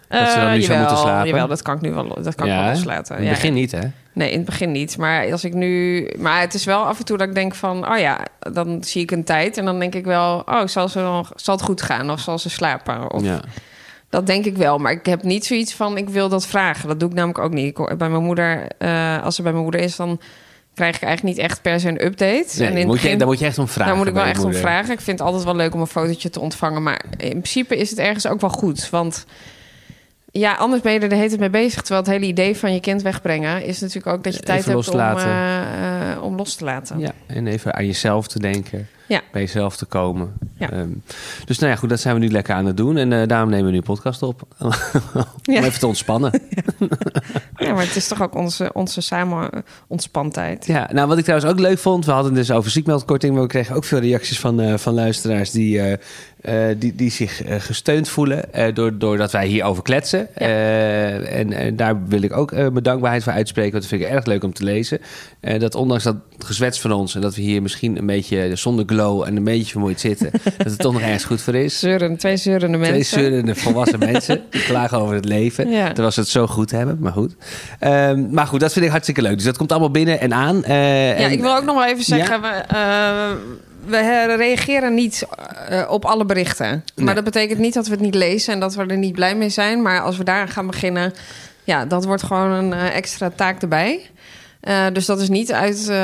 Dat 0.08 0.30
ze 0.30 0.36
dan 0.40 0.48
Eh, 0.48 0.54
nu 0.54 0.60
jawel, 0.60 0.78
moeten 0.80 0.98
slapen? 0.98 1.28
Jawel, 1.28 1.48
dat 1.48 1.62
kan 1.62 1.76
ik 1.76 1.82
nu 1.82 1.92
wel, 1.92 2.08
dat 2.22 2.36
kan 2.36 2.48
ik 2.48 2.54
wel 2.54 2.64
loslaten. 2.70 3.18
In 3.18 3.22
het 3.24 3.34
begin 3.34 3.54
ja. 3.54 3.60
niet, 3.60 3.72
hè? 3.72 3.80
Nee, 4.14 4.32
in 4.32 4.38
het 4.38 4.46
begin 4.46 4.72
niet. 4.72 4.98
Maar 4.98 5.32
als 5.32 5.44
ik 5.44 5.54
nu. 5.54 6.04
Maar 6.18 6.42
het 6.42 6.54
is 6.54 6.66
wel 6.66 6.86
af 6.86 7.00
en 7.00 7.06
toe 7.06 7.18
dat 7.18 7.28
ik 7.28 7.36
denk 7.36 7.56
van, 7.56 7.92
oh 7.92 7.98
ja, 7.98 8.20
dan 8.40 8.84
zie 8.84 9.02
ik 9.02 9.12
een 9.12 9.24
tijd 9.24 9.58
en 9.58 9.66
dan 9.66 9.80
denk 9.80 9.96
ik 9.96 10.06
wel, 10.06 10.40
oh, 10.46 10.66
zal, 10.68 10.90
ze 10.90 11.00
nog, 11.00 11.32
zal 11.36 11.56
het 11.56 11.64
goed 11.64 11.82
gaan 11.82 12.12
of 12.12 12.20
zal 12.20 12.40
ze 12.40 12.50
slapen? 12.50 13.12
Of, 13.14 13.24
Ja. 13.24 13.40
Dat 14.10 14.28
denk 14.28 14.46
ik 14.46 14.58
wel, 14.58 14.78
maar 14.78 14.92
ik 14.92 15.06
heb 15.06 15.24
niet 15.24 15.46
zoiets 15.46 15.74
van, 15.74 15.98
ik 15.98 16.10
wil 16.10 16.30
dat 16.30 16.48
vragen. 16.48 16.88
Dat 16.88 17.00
doe 17.00 17.10
ik 17.10 17.16
namelijk 17.16 17.40
ook 17.40 17.54
niet. 17.54 17.78
Ik, 17.80 17.98
bij 17.98 18.10
mijn 18.10 18.24
moeder, 18.24 18.68
eh, 18.78 19.24
als 19.24 19.36
ze 19.36 19.42
bij 19.42 19.52
mijn 19.52 19.64
moeder 19.64 19.82
is, 19.82 19.96
dan 19.96 20.20
krijg 20.78 20.96
ik 20.96 21.02
eigenlijk 21.02 21.36
niet 21.36 21.46
echt 21.46 21.62
per 21.62 21.80
se 21.80 21.88
een 21.88 22.06
update. 22.06 22.48
Nee, 22.58 22.68
en 22.68 22.78
in 22.78 22.88
moet 22.88 22.96
je, 22.96 23.02
begin- 23.02 23.18
daar 23.18 23.28
moet 23.28 23.40
je 23.40 23.46
echt 23.46 23.58
om 23.58 23.68
vragen. 23.68 23.86
daar 23.86 23.98
moet 23.98 24.08
ik 24.08 24.14
wel 24.14 24.24
echt 24.24 24.44
om 24.44 24.54
vragen. 24.54 24.94
Ik 24.94 25.02
vind 25.02 25.20
het 25.20 25.28
altijd 25.28 25.46
wel 25.46 25.56
leuk 25.56 25.74
om 25.74 25.82
een 25.82 25.88
fotootje 25.88 26.30
te 26.30 26.40
ontvangen. 26.40 26.84
Maar 26.84 27.06
in 27.18 27.30
principe 27.30 27.78
is 27.78 27.90
het 27.90 28.00
ergens 28.00 28.28
ook 28.28 28.42
wel 28.42 28.50
goed. 28.50 28.90
Want 28.90 29.26
ja, 30.32 30.54
anders 30.54 30.82
ben 30.82 30.94
je 30.94 31.00
er 31.00 31.10
de 31.10 31.16
hele 31.16 31.28
tijd 31.28 31.40
mee 31.40 31.50
bezig. 31.50 31.82
Terwijl 31.82 32.02
het 32.02 32.12
hele 32.12 32.26
idee 32.26 32.58
van 32.58 32.74
je 32.74 32.80
kind 32.80 33.02
wegbrengen... 33.02 33.64
is 33.64 33.80
natuurlijk 33.80 34.16
ook 34.16 34.24
dat 34.24 34.36
je 34.36 34.40
tijd 34.40 34.60
Even 34.60 34.72
hebt 34.72 34.90
om, 34.90 35.00
eh, 35.00 36.12
eh, 36.12 36.24
om 36.24 36.36
los 36.36 36.56
te 36.56 36.64
laten. 36.64 37.00
Ja, 37.00 37.12
en 37.28 37.48
even 37.48 37.74
aan 37.74 37.86
jezelf 37.86 38.28
te 38.28 38.40
denken. 38.40 38.88
Ja. 39.08 39.22
Bij 39.32 39.42
jezelf 39.42 39.78
te 39.78 39.86
komen. 39.86 40.34
Ja. 40.58 40.72
Ehm, 40.72 40.90
dus 41.46 41.60
nou 41.60 41.72
ja, 41.72 41.78
goed, 41.78 41.90
dat 41.90 42.00
zijn 42.00 42.14
we 42.14 42.20
nu 42.22 42.30
lekker 42.32 42.56
aan 42.56 42.66
het 42.66 42.78
doen. 42.78 42.98
En 42.98 43.14
eh, 43.14 43.28
daarom 43.28 43.50
nemen 43.50 43.66
we 43.66 43.72
nu 43.72 43.78
een 43.78 43.84
podcast 43.84 44.24
op. 44.24 44.42
om 44.60 44.72
Ja. 45.42 45.64
even 45.64 45.80
te 45.80 45.88
ontspannen. 45.88 46.32
Ja, 47.60 47.74
maar 47.74 47.86
het 47.86 47.96
is 47.96 48.08
toch 48.08 48.22
ook 48.22 48.36
onze, 48.36 48.70
onze 48.74 49.02
samen 49.02 49.52
eh, 49.52 49.60
ontspantheid. 49.88 50.66
Ja, 50.66 50.90
nou 50.92 51.08
wat 51.08 51.18
ik 51.18 51.24
trouwens 51.24 51.52
ook 51.52 51.60
leuk 51.60 51.80
vond, 51.80 52.06
we 52.06 52.12
hadden 52.12 52.34
dus 52.34 52.52
over 52.52 52.72
ziekmeldkorting, 52.72 53.34
maar 53.34 53.42
we 53.42 53.48
kregen 53.48 53.76
ook 53.76 53.84
veel 53.84 54.00
reacties 54.00 54.40
van, 54.40 54.62
eh, 54.62 54.78
van 54.78 54.94
luisteraars 54.94 55.52
die, 55.52 55.82
die, 56.78 56.96
die 56.96 57.12
zich 57.12 57.42
gesteund 57.58 58.10
voelen 58.10 58.44
door, 58.74 58.98
doordat 58.98 59.32
wij 59.32 59.48
hierover 59.48 59.84
kletsen. 59.84 60.36
En 60.36 61.54
eh, 61.54 61.72
daar 61.76 62.08
wil 62.08 62.22
ik 62.22 62.38
ook 62.38 62.52
mijn 62.52 62.84
dankbaarheid 62.84 63.24
voor 63.24 63.34
uitspreken, 63.34 63.72
want 63.72 63.84
dat 63.84 63.92
vind 63.92 64.10
ik 64.10 64.16
erg 64.16 64.26
leuk 64.26 64.44
om 64.44 64.54
te 64.54 64.64
lezen. 64.64 65.00
Dat 65.58 65.76
ondanks 65.76 66.04
dat 66.04 66.16
gezwets 66.38 66.82
van 66.82 66.92
ons 66.92 67.16
en 67.16 67.22
dat 67.22 67.36
we 67.36 67.42
hier 67.42 67.62
misschien 67.62 67.98
een 67.98 68.06
beetje 68.06 68.56
zonder 68.56 68.86
en 69.06 69.36
een 69.36 69.44
beetje 69.44 69.72
vermoeid 69.72 70.00
zitten, 70.00 70.32
dat 70.58 70.68
het 70.68 70.80
toch 70.80 70.94
nog 70.94 71.02
ergens 71.02 71.24
goed 71.26 71.42
voor 71.42 71.56
is. 71.56 71.80
Zeuren, 71.80 72.18
twee 72.18 72.38
zeurende 72.38 72.78
Twee 72.78 72.92
mensen. 72.92 73.20
zeurende 73.20 73.56
volwassen 73.56 74.00
mensen 74.12 74.42
die 74.50 74.62
klagen 74.64 75.00
over 75.00 75.16
het 75.16 75.26
leven. 75.26 75.70
Ja. 75.70 75.86
Terwijl 75.88 76.12
ze 76.12 76.20
het 76.20 76.30
zo 76.30 76.48
goed 76.48 76.72
hebben, 76.72 76.98
maar 77.00 77.12
goed. 77.12 77.36
Ehm, 77.80 78.30
maar 78.34 78.48
goed, 78.48 78.60
dat 78.60 78.74
vind 78.74 78.86
ik 78.86 78.92
hartstikke 78.92 79.22
leuk. 79.22 79.36
Dus 79.36 79.44
dat 79.44 79.58
komt 79.58 79.72
allemaal 79.72 79.92
binnen 79.92 80.20
en 80.20 80.34
aan. 80.34 80.64
Eh, 80.64 81.10
Ja, 81.10 81.16
en- 81.26 81.32
ik 81.32 81.42
wil 81.42 81.56
ook 81.56 81.64
nog 81.66 81.76
wel 81.76 81.86
even 81.86 82.04
zeggen... 82.04 82.42
We, 82.42 82.48
eh, 82.48 83.32
we 83.86 84.36
reageren 84.38 84.94
niet 84.94 85.26
eh, 85.70 85.84
op 85.90 86.06
alle 86.06 86.26
berichten. 86.26 86.68
Maar 86.96 87.06
Nee. 87.06 87.16
dat 87.16 87.24
betekent 87.24 87.60
niet 87.60 87.74
dat 87.74 87.86
we 87.86 87.92
het 87.92 88.00
niet 88.02 88.16
lezen... 88.16 88.54
en 88.54 88.60
dat 88.60 88.76
we 88.76 88.86
er 88.86 88.98
niet 88.98 89.14
blij 89.14 89.36
mee 89.36 89.50
zijn. 89.50 89.82
Maar 89.82 90.02
als 90.02 90.18
we 90.18 90.24
daar 90.24 90.48
gaan 90.48 90.68
beginnen... 90.68 91.14
ja, 91.64 91.86
dat 91.86 92.06
wordt 92.06 92.24
gewoon 92.24 92.52
een 92.52 92.74
eh, 92.74 92.96
extra 92.96 93.32
taak 93.36 93.62
erbij. 93.62 94.10
Eh, 94.62 94.86
dus 94.94 95.06
dat 95.06 95.20
is 95.22 95.30
niet 95.30 95.52
uit, 95.54 95.88
eh, 95.90 95.96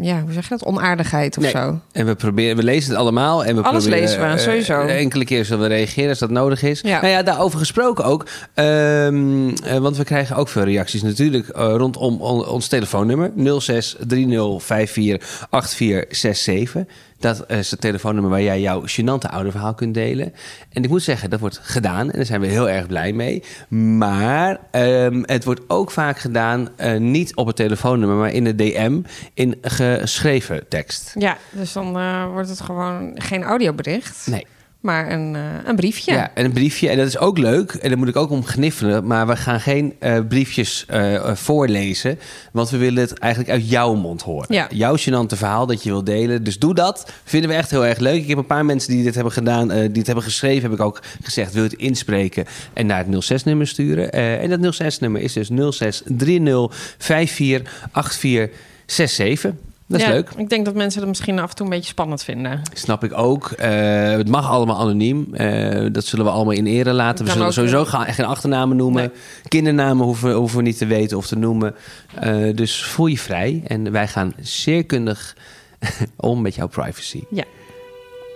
ja, 0.00 0.20
hoe 0.22 0.32
zeg 0.32 0.42
je 0.42 0.48
dat, 0.48 0.64
onaardigheid 0.64 1.36
of 1.36 1.42
Nee. 1.42 1.52
zo. 1.52 1.78
En 1.92 2.06
we 2.06 2.14
proberen, 2.14 2.56
we 2.56 2.62
lezen 2.62 2.90
het 2.90 2.98
allemaal. 2.98 3.44
En 3.44 3.56
we 3.56 3.62
Alles 3.62 3.82
proberen, 3.84 4.04
lezen 4.08 4.20
we, 4.20 4.26
eh, 4.26 4.38
sowieso. 4.38 4.80
enkele 4.80 5.24
keer 5.24 5.44
zullen 5.44 5.68
we 5.68 5.74
reageren 5.74 6.08
als 6.08 6.18
dat 6.18 6.30
nodig 6.30 6.62
is. 6.62 6.80
Ja. 6.80 7.00
Nou 7.00 7.12
ja, 7.12 7.22
daarover 7.22 7.58
gesproken 7.58 8.04
ook. 8.04 8.26
ehm, 8.54 9.48
eh, 9.64 9.76
want 9.78 9.96
we 9.96 10.04
krijgen 10.04 10.36
ook 10.36 10.48
veel 10.48 10.62
reacties 10.64 11.02
natuurlijk 11.02 11.46
rondom 11.54 12.20
on- 12.20 12.46
ons 12.48 12.68
telefoonnummer. 12.68 13.30
06 13.60 13.96
3054 14.06 15.46
8467. 15.50 16.84
Dat 17.20 17.50
is 17.50 17.70
het 17.70 17.80
telefoonnummer 17.80 18.30
waar 18.30 18.42
jij 18.42 18.60
jouw 18.60 18.82
gênante 18.86 19.30
ouderverhaal 19.30 19.74
kunt 19.74 19.94
delen. 19.94 20.32
En 20.72 20.82
ik 20.82 20.88
moet 20.88 21.02
zeggen, 21.02 21.30
dat 21.30 21.40
wordt 21.40 21.60
gedaan. 21.62 22.10
En 22.10 22.16
daar 22.16 22.26
zijn 22.26 22.40
we 22.40 22.46
heel 22.46 22.68
erg 22.68 22.86
blij 22.86 23.12
mee. 23.12 23.42
Maar 23.68 24.60
ehm, 24.70 25.22
het 25.24 25.44
wordt 25.44 25.60
ook 25.66 25.90
vaak 25.90 26.18
gedaan, 26.18 26.68
eh, 26.76 26.98
niet 26.98 27.36
op 27.36 27.46
het 27.46 27.56
telefoonnummer, 27.56 28.16
maar 28.16 28.32
in 28.32 28.44
de 28.44 28.54
DM, 28.54 29.00
in 29.34 29.58
geschreven 29.62 30.68
tekst. 30.68 31.14
Ja, 31.18 31.36
dus 31.50 31.72
dan 31.72 31.98
eh, 31.98 32.26
wordt 32.32 32.48
het 32.48 32.60
gewoon 32.60 33.10
geen 33.14 33.42
audiobericht, 33.42 34.26
Nee. 34.26 34.46
Maar 34.80 35.12
een, 35.12 35.36
eh, 35.36 35.42
een 35.64 35.76
briefje. 35.76 36.12
Ja. 36.12 36.30
en 36.34 36.44
een 36.44 36.52
briefje. 36.52 36.88
En 36.88 36.96
dat 36.96 37.06
is 37.06 37.18
ook 37.18 37.38
leuk. 37.38 37.72
En 37.72 37.88
daar 37.88 37.98
moet 37.98 38.08
ik 38.08 38.16
ook 38.16 38.30
om 38.30 38.44
gniffelen. 38.44 39.06
Maar 39.06 39.26
we 39.26 39.36
gaan 39.36 39.60
geen 39.60 39.94
eh, 39.98 40.18
briefjes 40.28 40.84
eh, 40.88 41.34
voorlezen. 41.34 42.18
Want 42.52 42.70
we 42.70 42.76
willen 42.76 43.02
het 43.02 43.18
eigenlijk 43.18 43.52
uit 43.52 43.70
jouw 43.70 43.94
mond 43.94 44.22
horen. 44.22 44.54
Ja. 44.54 44.68
Jouw 44.70 44.96
gênante 44.96 45.36
verhaal 45.36 45.66
dat 45.66 45.82
je 45.82 45.90
wil 45.90 46.04
delen. 46.04 46.44
Dus 46.44 46.58
doe 46.58 46.74
dat. 46.74 47.12
Vinden 47.24 47.50
we 47.50 47.56
echt 47.56 47.70
heel 47.70 47.86
erg 47.86 47.98
leuk. 47.98 48.22
Ik 48.22 48.28
heb 48.28 48.38
een 48.38 48.46
paar 48.46 48.64
mensen 48.64 48.92
die 48.92 49.04
dit 49.04 49.14
hebben 49.14 49.32
gedaan, 49.32 49.68
die 49.68 49.78
het 49.78 50.06
hebben 50.06 50.24
geschreven, 50.24 50.70
heb 50.70 50.78
ik 50.78 50.84
ook 50.84 51.02
gezegd, 51.22 51.52
wil 51.52 51.62
je 51.62 51.68
het 51.68 51.78
inspreken 51.78 52.44
en 52.72 52.86
naar 52.86 53.04
het 53.06 53.32
06-nummer 53.32 53.66
sturen. 53.66 54.12
En 54.12 54.60
dat 54.60 54.82
06-nummer 54.82 55.20
is 55.20 55.32
dus 55.32 55.48
0630 55.48 56.94
548467. 56.98 59.52
Dat 59.90 60.00
is 60.00 60.06
Ja, 60.06 60.12
leuk. 60.12 60.30
Ik 60.36 60.48
denk 60.48 60.64
dat 60.64 60.74
mensen 60.74 61.00
het 61.00 61.08
misschien 61.08 61.38
af 61.38 61.50
en 61.50 61.56
toe 61.56 61.66
een 61.66 61.72
beetje 61.72 61.88
spannend 61.88 62.22
vinden. 62.22 62.60
Snap 62.72 63.04
ik 63.04 63.18
ook. 63.18 63.50
Eh, 63.50 63.70
het 64.10 64.28
mag 64.28 64.48
allemaal 64.48 64.78
anoniem. 64.80 65.34
Eh, 65.34 65.86
dat 65.92 66.04
zullen 66.04 66.24
we 66.24 66.30
allemaal 66.30 66.54
in 66.54 66.66
ere 66.66 66.92
laten. 66.92 67.24
We 67.24 67.30
zullen 67.30 67.52
sowieso 67.52 67.84
gaan, 67.84 68.06
geen 68.06 68.26
achternamen 68.26 68.76
noemen. 68.76 69.02
Nee. 69.02 69.10
Kindernamen 69.48 70.04
hoeven, 70.04 70.32
hoeven 70.32 70.56
we 70.56 70.62
niet 70.62 70.78
te 70.78 70.86
weten 70.86 71.16
of 71.16 71.26
te 71.26 71.36
noemen. 71.36 71.74
Eh, 72.14 72.54
dus 72.54 72.84
voel 72.84 73.06
je 73.06 73.18
vrij. 73.18 73.62
En 73.66 73.92
wij 73.92 74.08
gaan 74.08 74.32
zeer 74.40 74.84
kundig 74.84 75.36
om 76.16 76.42
met 76.42 76.54
jouw 76.54 76.68
privacy. 76.68 77.24
Ja. 77.30 77.44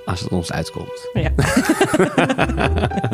Als 0.04 0.20
het 0.20 0.30
ons 0.30 0.52
uitkomt. 0.52 1.08
Ja. 1.12 1.30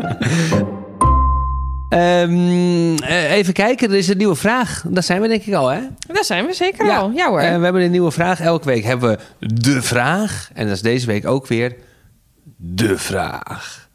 even 3.40 3.54
kijken, 3.54 3.90
er 3.90 3.97
is 3.97 4.09
een 4.09 4.16
nieuwe 4.16 4.35
vraag. 4.35 4.85
Daar 4.88 5.02
zijn 5.02 5.20
we 5.20 5.28
denk 5.28 5.42
ik 5.42 5.54
al, 5.54 5.68
hè? 5.68 5.80
Daar 5.99 6.25
zijn 6.25 6.47
we 6.47 6.52
zeker 6.52 6.90
al. 6.90 7.11
Ja 7.11 7.28
hoor. 7.28 7.40
Eh, 7.40 7.56
we 7.56 7.64
hebben 7.64 7.82
een 7.82 7.90
nieuwe 7.90 8.11
vraag. 8.11 8.40
Elke 8.40 8.66
week 8.66 8.85
hebben 8.85 9.18
we 9.38 9.47
de 9.54 9.82
vraag. 9.82 10.50
En 10.54 10.66
dat 10.66 10.75
is 10.75 10.82
deze 10.82 11.06
week 11.06 11.26
ook 11.26 11.47
weer 11.47 11.76
de 12.56 12.99
vraag. 12.99 13.88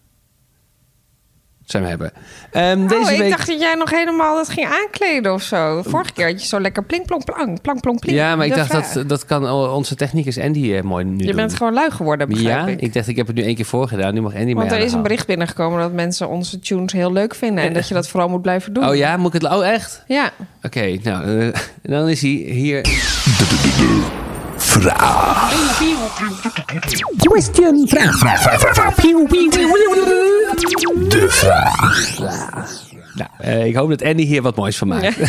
Zijn 1.66 1.84
we 1.84 1.90
hebben. 1.90 2.12
Ehm, 2.52 2.88
deze 2.88 3.02
oh, 3.02 3.12
ik 3.12 3.18
week... 3.18 3.30
dacht 3.30 3.48
dat 3.48 3.60
jij 3.60 3.76
nog 3.76 3.90
helemaal 3.90 4.36
dat 4.36 4.50
ging 4.50 4.68
aankleden 4.68 5.34
of 5.34 5.42
zo. 5.42 5.82
Vorige 5.86 6.14
keer 6.14 6.26
had 6.26 6.42
je 6.42 6.48
zo 6.48 6.60
lekker 6.60 6.84
plink, 6.84 7.06
plonk, 7.06 7.26
plank, 7.26 7.62
plank, 7.62 7.82
plonk, 7.82 8.00
plink. 8.00 8.18
Ja, 8.18 8.36
maar 8.36 8.46
ik 8.46 8.56
dacht 8.56 8.70
vraag. 8.70 8.92
dat, 8.92 9.10
dat 9.10 9.26
kan 9.26 9.50
onze 9.50 9.96
technicus 9.96 10.40
Andy 10.40 10.74
eh, 10.74 10.82
mooi 10.82 11.06
nu 11.06 11.18
Je 11.18 11.26
doen. 11.26 11.36
bent 11.36 11.54
gewoon 11.54 11.74
lui 11.74 11.92
geworden, 11.92 12.30
begrijp 12.30 12.68
Ja, 12.68 12.74
ik. 12.74 12.82
ik 12.82 12.94
dacht 12.94 13.08
ik 13.08 13.16
heb 13.16 13.28
het 13.28 13.36
nu 13.36 13.44
één 13.44 13.56
keer 13.56 13.66
voorgedaan. 13.66 14.14
Nu 14.14 14.22
mag 14.22 14.34
Andy 14.34 14.46
mij 14.46 14.54
Want 14.54 14.72
er 14.72 14.80
is 14.80 14.94
een 14.94 15.02
bericht 15.02 15.28
binnengekomen 15.28 15.80
dat 15.80 15.92
mensen 15.92 16.30
onze 16.30 16.60
tunes 16.60 16.92
heel 16.92 17.12
leuk 17.12 17.36
vinden. 17.36 17.64
En 17.64 17.74
dat 17.74 17.88
je 17.88 17.94
dat 17.94 18.08
vooral 18.08 18.30
moet 18.30 18.42
blijven 18.42 18.74
doen. 18.74 18.88
Oh 18.88 18.96
ja, 18.96 19.18
moet 19.18 19.34
ik 19.34 19.42
het... 19.42 19.52
Oh, 19.52 19.68
echt? 19.68 20.04
Ja. 20.08 20.32
Oké, 20.62 20.98
nou, 21.04 21.40
eh, 21.40 21.54
dan 21.94 22.10
is 22.10 22.22
hij 22.22 22.32
hier. 22.32 22.82
Question. 27.18 27.88
Vraag, 27.88 28.18
vraag, 28.18 28.42
vraag, 28.42 28.60
vraag, 28.60 28.74
vraag. 28.74 28.96
Pieuw, 28.96 29.26
pieuw, 29.26 29.50
pieuw, 29.50 29.72
pieuw. 29.72 31.08
De 31.08 31.26
vraag. 31.30 32.20
Nou, 33.14 33.30
eh, 33.38 33.66
ik 33.66 33.76
hoop 33.76 33.90
dat 33.90 34.04
Andy 34.04 34.24
hier 34.24 34.42
wat 34.42 34.56
moois 34.56 34.78
van 34.78 34.88
maakt. 34.88 35.18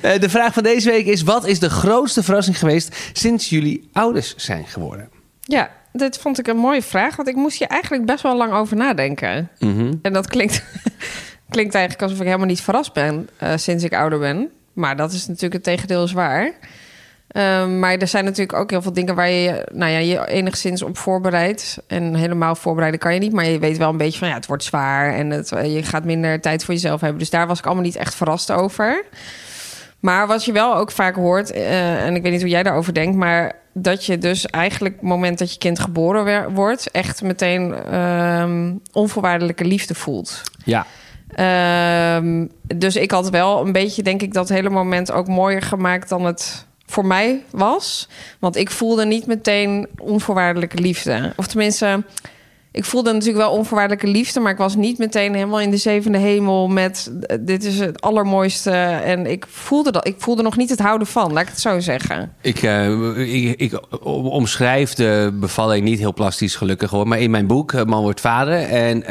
Eh, 0.00 0.20
de 0.20 0.28
vraag 0.28 0.52
van 0.52 0.62
deze 0.62 0.90
week 0.90 1.06
is: 1.06 1.22
wat 1.22 1.46
is 1.46 1.58
de 1.58 1.70
grootste 1.70 2.22
verrassing 2.22 2.58
geweest 2.58 3.10
sinds 3.12 3.48
jullie 3.48 3.88
ouders 3.92 4.34
zijn 4.36 4.66
geworden? 4.66 5.08
Ja, 5.40 5.70
dit 5.92 6.18
vond 6.18 6.38
ik 6.38 6.46
een 6.46 6.56
mooie 6.56 6.82
vraag. 6.82 7.16
Want 7.16 7.28
ik 7.28 7.34
moest 7.34 7.58
hier 7.58 7.68
eigenlijk 7.68 8.06
best 8.06 8.22
wel 8.22 8.36
lang 8.36 8.52
over 8.52 8.76
nadenken. 8.76 9.50
Mhm. 9.58 9.92
En 10.02 10.12
dat 10.12 10.26
klinkt, 10.26 10.64
klinkt 11.50 11.74
eigenlijk 11.74 12.02
alsof 12.02 12.18
ik 12.18 12.26
helemaal 12.26 12.46
niet 12.46 12.60
verrast 12.60 12.92
ben 12.92 13.28
eh, 13.36 13.52
sinds 13.56 13.84
ik 13.84 13.94
ouder 13.94 14.18
ben. 14.18 14.50
Maar 14.72 14.96
dat 14.96 15.12
is 15.12 15.26
natuurlijk 15.26 15.54
het 15.54 15.62
tegendeel 15.62 16.04
is 16.04 16.12
waar. 16.12 16.52
Ehm, 17.36 17.78
maar 17.78 17.96
er 17.96 18.06
zijn 18.08 18.24
natuurlijk 18.24 18.58
ook 18.58 18.70
heel 18.70 18.82
veel 18.82 18.92
dingen 18.92 19.14
waar 19.14 19.30
je 19.30 19.40
je- 19.42 19.66
nou 19.72 19.90
ja, 19.92 19.98
je 19.98 20.28
enigszins 20.28 20.82
op 20.82 20.98
voorbereidt. 20.98 21.78
En 21.86 22.14
helemaal 22.14 22.54
voorbereiden 22.54 23.00
kan 23.00 23.14
je 23.14 23.20
niet. 23.20 23.32
Maar 23.32 23.44
je 23.46 23.58
weet 23.58 23.76
wel 23.76 23.88
een 23.90 23.96
beetje 23.96 24.18
van 24.18 24.28
ja, 24.28 24.34
het 24.34 24.46
wordt 24.46 24.64
zwaar. 24.64 25.14
En 25.14 25.30
het, 25.30 25.52
eh, 25.52 25.74
je 25.74 25.82
gaat 25.82 26.04
minder 26.04 26.40
tijd 26.40 26.64
voor 26.64 26.74
jezelf 26.74 27.00
hebben. 27.00 27.18
Dus 27.18 27.30
daar 27.30 27.46
was 27.46 27.58
ik 27.58 27.64
allemaal 27.66 27.84
niet 27.84 27.96
echt 27.96 28.14
verrast 28.14 28.50
over. 28.52 29.04
Maar 30.00 30.26
wat 30.26 30.44
je 30.44 30.52
wel 30.52 30.76
ook 30.76 30.90
vaak 30.90 31.14
hoort, 31.14 31.50
eh, 31.52 32.04
en 32.04 32.14
ik 32.14 32.22
weet 32.22 32.32
niet 32.32 32.40
hoe 32.40 32.50
jij 32.50 32.62
daarover 32.62 32.94
denkt, 32.94 33.16
maar 33.16 33.52
dat 33.72 34.04
je 34.04 34.18
dus 34.18 34.46
eigenlijk 34.46 34.94
het 34.94 35.04
moment 35.04 35.38
dat 35.38 35.52
je 35.52 35.58
kind 35.58 35.78
geboren 35.78 36.54
wordt, 36.54 36.90
echt 36.90 37.22
meteen 37.22 37.74
ehm, 37.74 38.72
onvoorwaardelijke 38.92 39.64
liefde 39.64 39.94
voelt. 39.94 40.42
Ja. 40.64 40.86
Ehm, 41.34 42.46
dus 42.76 42.96
ik 42.96 43.10
had 43.10 43.30
wel 43.30 43.66
een 43.66 43.72
beetje, 43.72 44.02
denk 44.02 44.22
ik, 44.22 44.32
dat 44.32 44.48
hele 44.48 44.70
moment 44.70 45.12
ook 45.12 45.28
mooier 45.28 45.62
gemaakt 45.62 46.08
dan 46.08 46.24
het 46.24 46.66
voor 46.86 47.06
mij 47.06 47.44
was. 47.50 48.08
Want 48.38 48.56
ik 48.56 48.70
voelde 48.70 49.04
niet 49.04 49.26
meteen 49.26 49.88
onvoorwaardelijke 49.98 50.78
liefde. 50.78 51.32
Of 51.36 51.46
tenminste, 51.46 52.04
ik 52.76 52.84
voelde 52.84 53.12
natuurlijk 53.12 53.38
wel 53.38 53.50
onvoorwaardelijke 53.50 54.06
liefde, 54.06 54.40
maar 54.40 54.52
ik 54.52 54.58
was 54.58 54.76
niet 54.76 54.98
meteen 54.98 55.34
helemaal 55.34 55.60
in 55.60 55.70
de 55.70 55.76
zevende 55.76 56.18
hemel 56.18 56.68
met 56.68 57.12
eh, 57.20 57.36
dit 57.40 57.64
is 57.64 57.78
het 57.78 58.00
allermooiste. 58.00 58.70
En 58.70 59.26
ik 59.26 59.46
voelde 59.48 59.92
dat. 59.92 60.06
Ik 60.06 60.14
voelde 60.18 60.42
nog 60.42 60.56
niet 60.56 60.70
het 60.70 60.78
houden 60.78 61.06
van, 61.06 61.32
laat 61.32 61.42
ik 61.42 61.48
het 61.48 61.60
zo 61.60 61.80
zeggen. 61.80 62.32
Ik, 62.40 62.62
eh, 62.62 63.50
ik, 63.60 63.80
omschrijf 64.14 64.94
de 64.94 65.30
bevalling 65.40 65.84
niet 65.84 65.98
heel 65.98 66.14
plastisch 66.14 66.56
gelukkig 66.56 66.90
hoor. 66.90 67.08
Maar 67.08 67.20
in 67.20 67.30
mijn 67.30 67.46
boek, 67.46 67.72
eh, 67.72 67.84
Man 67.84 68.02
wordt 68.02 68.20
vader. 68.20 68.62
En 68.62 69.04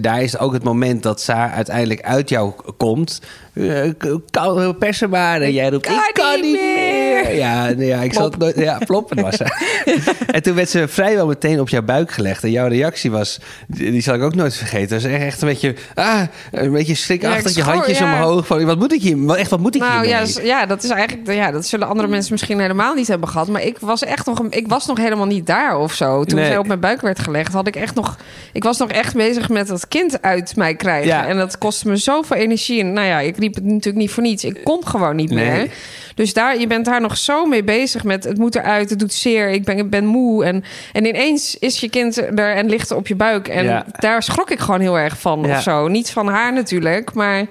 daar 0.00 0.22
is 0.22 0.38
ook 0.38 0.52
het 0.52 0.64
moment 0.64 1.02
dat 1.02 1.20
Saar 1.20 1.50
uiteindelijk 1.50 2.02
uit 2.02 2.28
jou 2.28 2.52
komt. 2.76 3.20
Eh, 3.54 3.90
k- 3.98 4.18
kan 4.30 4.76
persen 4.78 5.10
maar. 5.10 5.40
En 5.40 5.52
jij 5.52 5.68
roept, 5.70 5.86
kan 5.86 5.94
ik 5.94 6.10
kan 6.12 6.40
niet 6.40 6.52
meer. 6.60 7.24
meer. 7.24 7.34
Ja, 7.36 7.68
nee, 7.70 7.86
ja, 7.86 8.00
ik 8.00 8.12
zal 8.12 8.24
het 8.24 8.38
nooit... 8.38 8.56
Ja, 8.56 8.78
ploppen 8.86 9.22
was 9.22 9.36
ze. 9.36 9.44
en 10.32 10.42
toen 10.42 10.54
werd 10.54 10.68
ze 10.68 10.88
vrijwel 10.88 11.26
meteen 11.26 11.60
op 11.60 11.68
jouw 11.68 11.82
buik 11.82 12.10
gelegd. 12.10 12.44
En 12.44 12.50
jouw 12.50 12.68
reactie 12.68 13.10
was, 13.10 13.38
die 13.66 14.00
zal 14.00 14.14
ik 14.14 14.22
ook 14.22 14.34
nooit 14.34 14.56
vergeten. 14.56 14.88
Dat 14.88 15.02
was 15.02 15.12
echt, 15.12 15.22
echt 15.22 15.42
een 15.42 15.48
beetje, 15.48 15.74
ah, 15.94 16.20
een 16.50 16.72
beetje 16.72 16.94
schrikachtig. 16.94 17.54
Ja, 17.54 17.64
je 17.64 17.70
handjes 17.70 17.98
ja. 17.98 18.04
omhoog. 18.14 18.46
Van, 18.46 18.64
wat 18.64 18.78
moet 18.78 18.92
ik 18.92 19.02
hier? 19.02 19.24
Wat- 19.24 19.36
Echt, 19.36 19.50
wat 19.50 19.60
moet 19.60 19.74
ik 19.74 19.80
Nou 19.80 20.06
ja, 20.06 20.24
ja, 20.42 20.66
dat 20.66 20.82
is 20.82 20.90
eigenlijk. 20.90 21.32
Ja, 21.32 21.50
dat 21.50 21.66
zullen 21.66 21.88
andere 21.88 22.08
mensen 22.08 22.32
misschien 22.32 22.60
helemaal 22.60 22.94
niet 22.94 23.08
hebben 23.08 23.28
gehad. 23.28 23.48
Maar 23.48 23.62
ik 23.62 23.76
was 23.80 24.04
echt 24.04 24.26
nog. 24.26 24.42
Ik 24.50 24.68
was 24.68 24.86
nog 24.86 24.98
helemaal 24.98 25.26
niet 25.26 25.46
daar 25.46 25.78
of 25.78 25.92
zo. 25.94 26.24
Toen 26.24 26.38
Nee. 26.38 26.46
zij 26.46 26.58
op 26.58 26.66
mijn 26.66 26.80
buik 26.80 27.00
werd 27.00 27.18
gelegd, 27.18 27.52
had 27.52 27.66
ik 27.66 27.76
echt 27.76 27.94
nog. 27.94 28.16
Ik 28.52 28.62
was 28.62 28.78
nog 28.78 28.90
echt 28.90 29.14
bezig 29.14 29.48
met 29.48 29.66
dat 29.66 29.88
kind 29.88 30.22
uit 30.22 30.56
mij 30.56 30.74
krijgen. 30.74 31.26
En 31.26 31.36
dat 31.36 31.58
kostte 31.58 31.88
me 31.88 31.96
zoveel 31.96 32.36
energie. 32.36 32.80
En 32.80 32.92
nou 32.92 33.06
ja, 33.06 33.20
ik 33.20 33.36
riep 33.42 33.54
het 33.54 33.64
natuurlijk 33.64 33.96
niet 33.96 34.10
voor 34.10 34.22
niets. 34.22 34.44
Ik 34.44 34.60
kon 34.64 34.86
gewoon 34.86 35.16
niet 35.16 35.30
Nee. 35.30 35.50
meer. 35.50 35.70
Dus 36.14 36.32
daar, 36.32 36.58
je 36.60 36.66
bent 36.66 36.84
daar 36.84 37.00
nog 37.00 37.16
zo 37.16 37.46
mee 37.46 37.64
bezig 37.64 38.04
met 38.04 38.24
het 38.24 38.38
moet 38.38 38.54
eruit, 38.54 38.90
het 38.90 38.98
doet 38.98 39.12
zeer, 39.12 39.50
ik 39.50 39.64
ben, 39.64 39.78
ik 39.78 39.90
ben 39.90 40.04
moe. 40.06 40.44
En, 40.44 40.64
en 40.92 41.04
ineens 41.06 41.58
is 41.58 41.80
je 41.80 41.88
kind 41.90 42.16
er 42.16 42.54
en 42.54 42.68
ligt 42.68 42.90
op 42.90 43.06
je 43.06 43.14
buik. 43.14 43.48
En 43.48 43.64
Ja. 43.64 43.86
daar 43.98 44.22
schrok 44.22 44.50
ik 44.50 44.58
gewoon 44.58 44.80
heel 44.80 44.98
erg 44.98 45.18
van 45.20 45.42
Ja. 45.46 45.56
of 45.56 45.62
zo. 45.62 45.88
Niet 45.88 46.10
van 46.10 46.28
haar 46.28 46.52
natuurlijk, 46.52 47.14
maar 47.14 47.46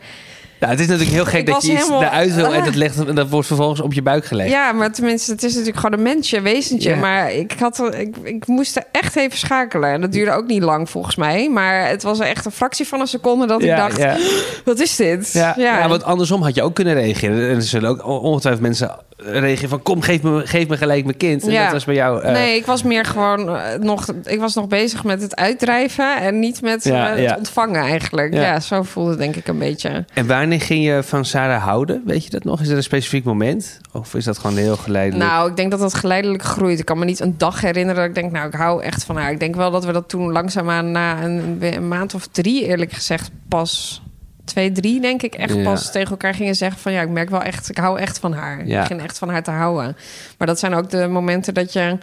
Nou, 0.61 0.73
het 0.73 0.81
is 0.81 0.87
natuurlijk 0.87 1.15
heel 1.15 1.25
gek 1.25 1.39
Ik 1.39 1.45
dat 1.45 1.65
je 1.65 1.71
iets 1.71 1.81
helemaal- 1.81 2.03
eruit 2.03 2.33
wil 2.35 2.45
en 2.53 2.59
Ah. 2.59 2.65
dat, 2.65 2.75
legt, 2.75 3.05
en 3.07 3.15
dat 3.15 3.29
wordt 3.29 3.47
vervolgens 3.47 3.81
op 3.81 3.93
je 3.93 4.01
buik 4.01 4.25
gelegd. 4.25 4.49
Ja, 4.49 4.71
maar 4.71 4.91
tenminste, 4.91 5.31
het 5.31 5.43
is 5.43 5.51
natuurlijk 5.51 5.79
gewoon 5.79 5.97
een 5.97 6.03
mensje, 6.05 6.41
wezentje. 6.41 6.89
Ja. 6.89 6.95
Maar 6.95 7.31
ik, 7.33 7.53
had, 7.59 7.93
ik, 7.95 8.15
ik 8.23 8.47
moest 8.47 8.75
er 8.75 8.83
echt 8.91 9.15
even 9.15 9.37
schakelen. 9.37 9.89
En 9.89 10.01
dat 10.01 10.11
duurde 10.11 10.31
ook 10.31 10.47
niet 10.47 10.61
lang 10.63 10.89
volgens 10.89 11.15
mij. 11.15 11.49
Maar 11.49 11.87
het 11.87 12.03
was 12.03 12.19
echt 12.19 12.45
een 12.45 12.51
fractie 12.51 12.87
van 12.87 12.99
een 12.99 13.07
seconde 13.07 13.47
dat 13.47 13.61
ik 13.61 13.75
dacht... 13.75 13.97
ja. 13.97 14.17
Wat 14.65 14.79
is 14.79 14.95
dit? 14.95 15.31
Ja, 15.33 15.53
ja. 15.57 15.87
want 15.87 16.03
andersom 16.03 16.41
had 16.41 16.55
je 16.55 16.63
ook 16.63 16.75
kunnen 16.75 16.93
reageren. 16.93 17.49
En 17.49 17.55
er 17.55 17.61
zullen 17.61 17.89
ook 17.89 18.05
ongetwijfeld 18.05 18.63
mensen 18.63 18.95
reageren 19.23 19.69
van... 19.69 19.81
kom, 19.81 20.01
geef 20.01 20.21
me, 20.21 20.41
geef 20.47 20.67
me 20.67 20.77
gelijk 20.77 21.03
mijn 21.03 21.17
kind. 21.17 21.43
En 21.43 21.51
Ja. 21.51 21.63
dat 21.63 21.71
was 21.73 21.85
bij 21.85 21.95
jou... 21.95 22.21
eh, 22.21 22.31
Nee, 22.31 22.55
ik 22.55 22.65
was 22.65 22.83
meer 22.83 23.05
gewoon 23.05 23.55
eh, 23.57 23.79
nog... 23.79 24.05
Ik 24.23 24.39
was 24.39 24.55
nog 24.55 24.67
bezig 24.67 25.03
met 25.03 25.21
het 25.21 25.35
uitdrijven... 25.35 26.21
en 26.21 26.39
niet 26.39 26.61
met 26.61 26.83
Ja, 26.83 27.15
eh, 27.15 27.27
het 27.29 27.37
ontvangen 27.37 27.81
eigenlijk. 27.81 28.33
Ja. 28.33 28.59
Zo 28.59 28.83
voelde 28.83 29.09
het 29.09 29.19
denk 29.19 29.35
ik 29.35 29.47
een 29.47 29.57
beetje. 29.57 30.05
En 30.13 30.27
wanneer 30.27 30.61
ging 30.61 30.83
je 30.85 31.03
van 31.03 31.25
Sarah 31.25 31.63
houden? 31.63 32.01
Weet 32.05 32.23
je 32.23 32.29
dat 32.29 32.43
nog? 32.43 32.61
Is 32.61 32.69
er 32.69 32.75
een 32.77 32.83
specifiek 32.83 33.23
moment? 33.23 33.79
Of 33.91 34.13
is 34.13 34.23
dat 34.25 34.37
gewoon 34.37 34.57
heel 34.57 34.77
geleidelijk? 34.77 35.29
Nou, 35.29 35.49
ik 35.49 35.55
denk 35.55 35.71
dat 35.71 35.79
dat 35.79 35.93
geleidelijk 35.93 36.43
groeit. 36.43 36.79
Ik 36.79 36.85
kan 36.85 36.99
me 36.99 37.05
niet 37.05 37.19
een 37.19 37.35
dag 37.37 37.61
herinneren 37.61 37.95
dat 38.01 38.09
ik 38.09 38.15
denk... 38.15 38.31
nou, 38.31 38.47
ik 38.47 38.53
hou 38.53 38.83
echt 38.83 39.03
van 39.03 39.17
haar. 39.17 39.31
Ik 39.31 39.39
denk 39.39 39.55
wel 39.55 39.71
dat 39.71 39.85
we 39.85 39.91
dat 39.91 40.09
toen 40.09 40.31
langzaamaan 40.31 40.91
na 40.91 41.23
een, 41.23 41.57
een 41.59 41.87
maand 41.87 42.13
of 42.13 42.27
drie... 42.27 42.65
eerlijk 42.65 42.91
gezegd 42.91 43.31
pas... 43.49 44.01
Twee, 44.45 44.71
drie, 44.71 45.01
denk 45.01 45.21
ik, 45.21 45.33
echt 45.35 45.53
Ja. 45.55 45.63
pas 45.63 45.91
tegen 45.91 46.09
elkaar 46.11 46.33
gingen 46.33 46.55
zeggen 46.55 46.79
van 46.81 46.91
ja, 46.91 47.01
ik 47.01 47.09
merk 47.09 47.29
wel 47.29 47.41
echt, 47.41 47.69
ik 47.69 47.77
hou 47.77 47.99
echt 47.99 48.19
van 48.19 48.33
haar. 48.33 48.67
Ja. 48.67 48.81
Ik 48.83 48.89
begin 48.89 49.03
echt 49.05 49.17
van 49.17 49.29
haar 49.29 49.43
te 49.43 49.51
houden. 49.51 49.97
Maar 50.37 50.47
dat 50.47 50.59
zijn 50.59 50.73
ook 50.73 50.89
de 50.89 51.07
momenten 51.07 51.53
dat 51.53 51.73
je 51.73 51.97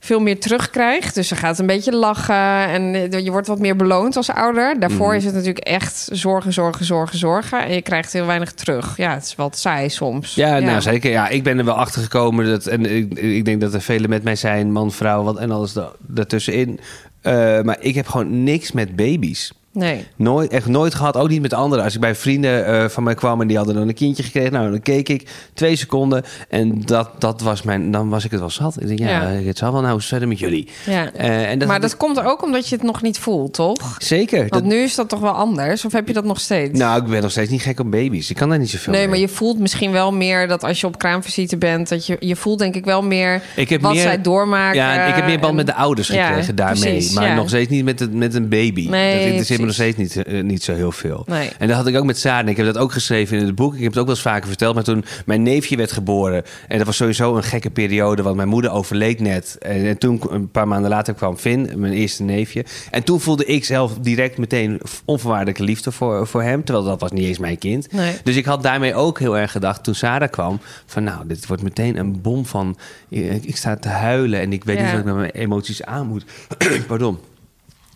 veel 0.00 0.20
meer 0.20 0.40
terugkrijgt. 0.40 1.14
Dus 1.14 1.28
ze 1.28 1.36
gaat 1.36 1.58
een 1.58 1.66
beetje 1.66 1.96
lachen 1.96 2.34
en 2.68 2.94
eh, 3.12 3.24
je 3.24 3.30
wordt 3.30 3.46
wat 3.46 3.58
meer 3.58 3.76
beloond 3.76 4.16
als 4.16 4.30
ouder. 4.30 4.80
Daarvoor 4.80 5.06
Mhm. 5.06 5.16
is 5.16 5.24
het 5.24 5.34
natuurlijk 5.34 5.64
echt 5.66 6.08
zorgen, 6.12 6.52
zorgen, 6.52 6.84
zorgen, 6.84 7.18
zorgen. 7.18 7.64
En 7.64 7.72
je 7.74 7.82
krijgt 7.82 8.12
heel 8.12 8.26
weinig 8.26 8.52
terug. 8.52 8.96
Ja, 8.96 9.14
het 9.14 9.24
is 9.24 9.34
wat 9.34 9.58
saai 9.58 9.88
soms. 9.88 10.34
Ja, 10.34 10.58
nou 10.58 10.80
zeker. 10.80 11.10
Ja, 11.10 11.28
ik 11.28 11.42
ben 11.42 11.58
er 11.58 11.64
wel 11.64 11.74
achter 11.74 12.02
gekomen. 12.02 12.46
Dat, 12.46 12.66
en 12.66 12.96
ik, 12.96 13.18
ik 13.18 13.44
denk 13.44 13.60
dat 13.60 13.74
er 13.74 13.80
velen 13.80 14.10
met 14.10 14.22
mij 14.22 14.36
zijn, 14.36 14.72
man, 14.72 14.92
vrouw, 14.92 15.22
wat 15.22 15.38
en 15.38 15.50
alles 15.50 15.72
da- 15.72 15.92
daartussenin. 16.00 16.80
Eh, 17.20 17.60
maar 17.62 17.76
ik 17.80 17.94
heb 17.94 18.06
gewoon 18.08 18.44
niks 18.44 18.72
met 18.72 18.96
baby's. 18.96 19.52
Nee. 19.76 20.06
Nooit, 20.16 20.50
echt 20.50 20.66
nooit 20.66 20.94
gehad, 20.94 21.16
ook 21.16 21.28
niet 21.28 21.42
met 21.42 21.54
anderen. 21.54 21.84
Als 21.84 21.94
ik 21.94 22.00
bij 22.00 22.14
vrienden 22.14 22.66
eh, 22.66 22.88
van 22.88 23.02
mij 23.02 23.14
kwam 23.14 23.40
en 23.40 23.46
die 23.46 23.56
hadden 23.56 23.74
dan 23.74 23.88
een 23.88 23.94
kindje 23.94 24.22
gekregen, 24.22 24.52
nou, 24.52 24.70
dan 24.70 24.80
keek 24.82 25.08
ik 25.08 25.28
twee 25.54 25.76
seconden 25.76 26.24
en 26.48 26.80
dat, 26.84 27.10
dat 27.18 27.40
was 27.40 27.62
mijn, 27.62 27.90
dan 27.90 28.08
was 28.08 28.24
ik 28.24 28.30
het 28.30 28.40
wel 28.40 28.50
zat. 28.50 28.80
Ik 28.80 28.86
denk, 28.86 28.98
ja, 28.98 29.08
Ja. 29.08 29.42
het 29.46 29.58
zal 29.58 29.72
wel 29.72 29.80
nou 29.80 29.94
eens 29.94 30.06
verder 30.06 30.28
met 30.28 30.38
jullie. 30.38 30.68
Ja. 30.86 31.12
Eh, 31.12 31.50
en 31.50 31.58
dat 31.58 31.68
maar 31.68 31.80
dat 31.80 31.92
ik- 31.92 31.98
komt 31.98 32.20
ook 32.24 32.42
omdat 32.42 32.68
je 32.68 32.74
het 32.74 32.84
nog 32.84 33.02
niet 33.02 33.18
voelt, 33.18 33.52
toch? 33.54 33.94
zeker. 33.98 34.40
Dat, 34.42 34.50
Want 34.50 34.64
nu 34.64 34.76
is 34.76 34.94
dat 34.94 35.08
toch 35.08 35.20
wel 35.20 35.30
anders? 35.32 35.84
Of 35.84 35.92
heb 35.92 36.06
je 36.08 36.12
dat 36.14 36.24
nog 36.24 36.40
steeds? 36.40 36.78
nou, 36.78 37.02
ik 37.02 37.08
ben 37.08 37.22
nog 37.22 37.30
steeds 37.30 37.50
niet 37.50 37.62
gek 37.62 37.80
op 37.80 37.90
baby's. 37.90 38.30
Ik 38.30 38.36
kan 38.36 38.48
daar 38.48 38.58
niet 38.58 38.70
zoveel 38.70 38.92
nee, 38.92 39.00
mee. 39.00 39.10
maar 39.10 39.18
je 39.18 39.28
voelt 39.28 39.58
misschien 39.58 39.92
wel 39.92 40.12
meer 40.12 40.48
dat 40.48 40.64
als 40.64 40.80
je 40.80 40.86
op 40.86 40.98
kraamvisite 40.98 41.56
bent... 41.56 41.88
dat 41.88 42.06
je, 42.06 42.16
je 42.20 42.36
voelt 42.36 42.58
denk 42.58 42.74
ik 42.74 42.84
wel 42.84 43.02
meer 43.02 43.42
Ik 43.56 43.68
heb 43.68 43.80
wat 43.80 43.92
meer- 43.92 44.02
zij 44.02 44.20
doormaken. 44.20 44.76
Ja, 44.80 45.04
ik 45.06 45.14
heb 45.14 45.24
meer 45.26 45.38
band 45.38 45.50
en- 45.50 45.56
met 45.56 45.66
de 45.66 45.74
ouders 45.74 46.08
Ja, 46.08 46.26
gekregen 46.26 46.54
daarmee. 46.56 46.82
precies, 46.92 47.12
maar 47.14 47.34
nog 47.34 47.48
steeds 47.48 47.70
niet 47.70 47.84
met, 47.84 48.00
het, 48.00 48.14
met 48.14 48.34
een 48.34 48.48
baby. 48.48 48.88
Nee, 48.88 49.14
dat 49.14 49.22
interesseert 49.26 49.60
me 49.66 49.72
nog 49.72 49.74
steeds 49.74 49.96
niet, 49.96 50.16
eh, 50.26 50.42
niet 50.42 50.62
zo 50.62 50.74
heel 50.74 50.92
veel. 50.92 51.22
Nee. 51.26 51.50
En 51.58 51.68
dat 51.68 51.76
had 51.76 51.86
ik 51.86 51.96
ook 51.96 52.04
met 52.04 52.18
Sarah. 52.18 52.48
Ik 52.48 52.56
heb 52.56 52.66
dat 52.66 52.78
ook 52.78 52.92
geschreven 52.92 53.38
in 53.38 53.46
het 53.46 53.54
boek. 53.54 53.74
Ik 53.74 53.80
heb 53.82 53.88
het 53.90 53.98
ook 53.98 54.06
wel 54.06 54.14
eens 54.14 54.24
vaker 54.24 54.48
verteld. 54.48 54.74
Maar 54.74 54.84
toen 54.84 55.04
mijn 55.26 55.42
neefje 55.42 55.76
werd 55.76 55.92
geboren. 55.92 56.42
En 56.68 56.76
dat 56.78 56.86
was 56.86 56.96
sowieso 56.96 57.36
een 57.36 57.42
gekke 57.42 57.70
periode. 57.70 58.22
Want 58.22 58.36
mijn 58.36 58.48
moeder 58.48 58.70
overleed 58.70 59.20
net. 59.20 59.56
En, 59.60 59.84
en 59.86 59.98
toen, 59.98 60.20
een 60.30 60.50
paar 60.50 60.68
maanden 60.68 60.90
later, 60.90 61.14
kwam 61.14 61.36
Finn, 61.36 61.70
mijn 61.76 61.92
eerste 61.92 62.22
neefje. 62.22 62.64
En 62.90 63.02
toen 63.02 63.20
voelde 63.20 63.44
ik 63.44 63.64
zelf 63.64 63.94
direct 64.00 64.38
meteen 64.38 64.80
onvoorwaardelijke 65.04 65.62
liefde 65.62 65.92
voor, 65.92 66.26
voor 66.26 66.42
hem. 66.42 66.64
Terwijl 66.64 66.86
dat 66.86 67.00
was 67.00 67.10
niet 67.10 67.24
eens 67.24 67.38
mijn 67.38 67.58
kind. 67.58 67.92
Nee. 67.92 68.14
Dus 68.24 68.36
ik 68.36 68.44
had 68.44 68.62
daarmee 68.62 68.94
ook 68.94 69.18
heel 69.18 69.38
erg 69.38 69.50
gedacht 69.52 69.84
toen 69.84 69.94
Sarah 69.94 70.30
kwam. 70.30 70.60
Van 70.86 71.04
nou, 71.04 71.26
dit 71.26 71.46
wordt 71.46 71.62
meteen 71.62 71.96
een 71.98 72.20
bom 72.20 72.46
van... 72.46 72.76
Ik, 73.08 73.44
ik 73.44 73.56
sta 73.56 73.76
te 73.76 73.88
huilen 73.88 74.40
en 74.40 74.52
ik 74.52 74.64
weet 74.64 74.76
Ja. 74.76 74.82
niet 74.82 74.90
wat 74.90 75.00
ik 75.00 75.06
met 75.06 75.14
mijn 75.16 75.30
emoties 75.30 75.82
aan 75.82 76.06
moet. 76.06 76.24
Pardon. 76.86 77.18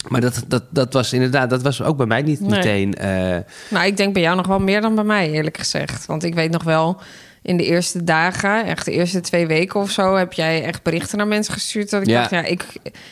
Maar 0.09 0.21
dat, 0.21 0.45
dat, 0.47 0.63
dat 0.71 0.93
was 0.93 1.13
inderdaad, 1.13 1.51
dat 1.51 1.63
was 1.63 1.83
ook 1.83 1.97
bij 1.97 2.07
mij 2.07 2.23
niet 2.23 2.41
Nee. 2.41 2.51
meteen... 2.51 2.95
eh, 2.95 3.37
Nou, 3.71 3.87
ik 3.87 3.97
denk 3.97 4.13
bij 4.13 4.23
jou 4.23 4.37
nog 4.37 4.47
wel 4.47 4.61
meer 4.61 4.81
dan 4.81 4.95
bij 4.95 5.05
mij, 5.05 5.31
eerlijk 5.31 5.59
gezegd. 5.59 6.07
Want 6.07 6.25
ik 6.25 6.35
weet 6.35 6.51
nog 6.51 6.63
wel... 6.65 7.01
in 7.43 7.57
de 7.57 7.65
eerste 7.65 8.05
dagen, 8.05 8.65
echt 8.65 8.85
de 8.85 8.91
eerste 8.93 9.21
twee 9.21 9.47
weken 9.47 9.81
of 9.81 9.91
zo, 9.91 10.17
heb 10.17 10.33
jij 10.33 10.65
echt 10.65 10.83
berichten 10.83 11.19
naar 11.19 11.27
mensen 11.27 11.53
gestuurd. 11.53 11.91
Dat 11.91 12.03
ik 12.03 12.09
Ja. 12.09 12.19
dacht, 12.19 12.31
ja, 12.31 12.43
ik, 12.45 12.65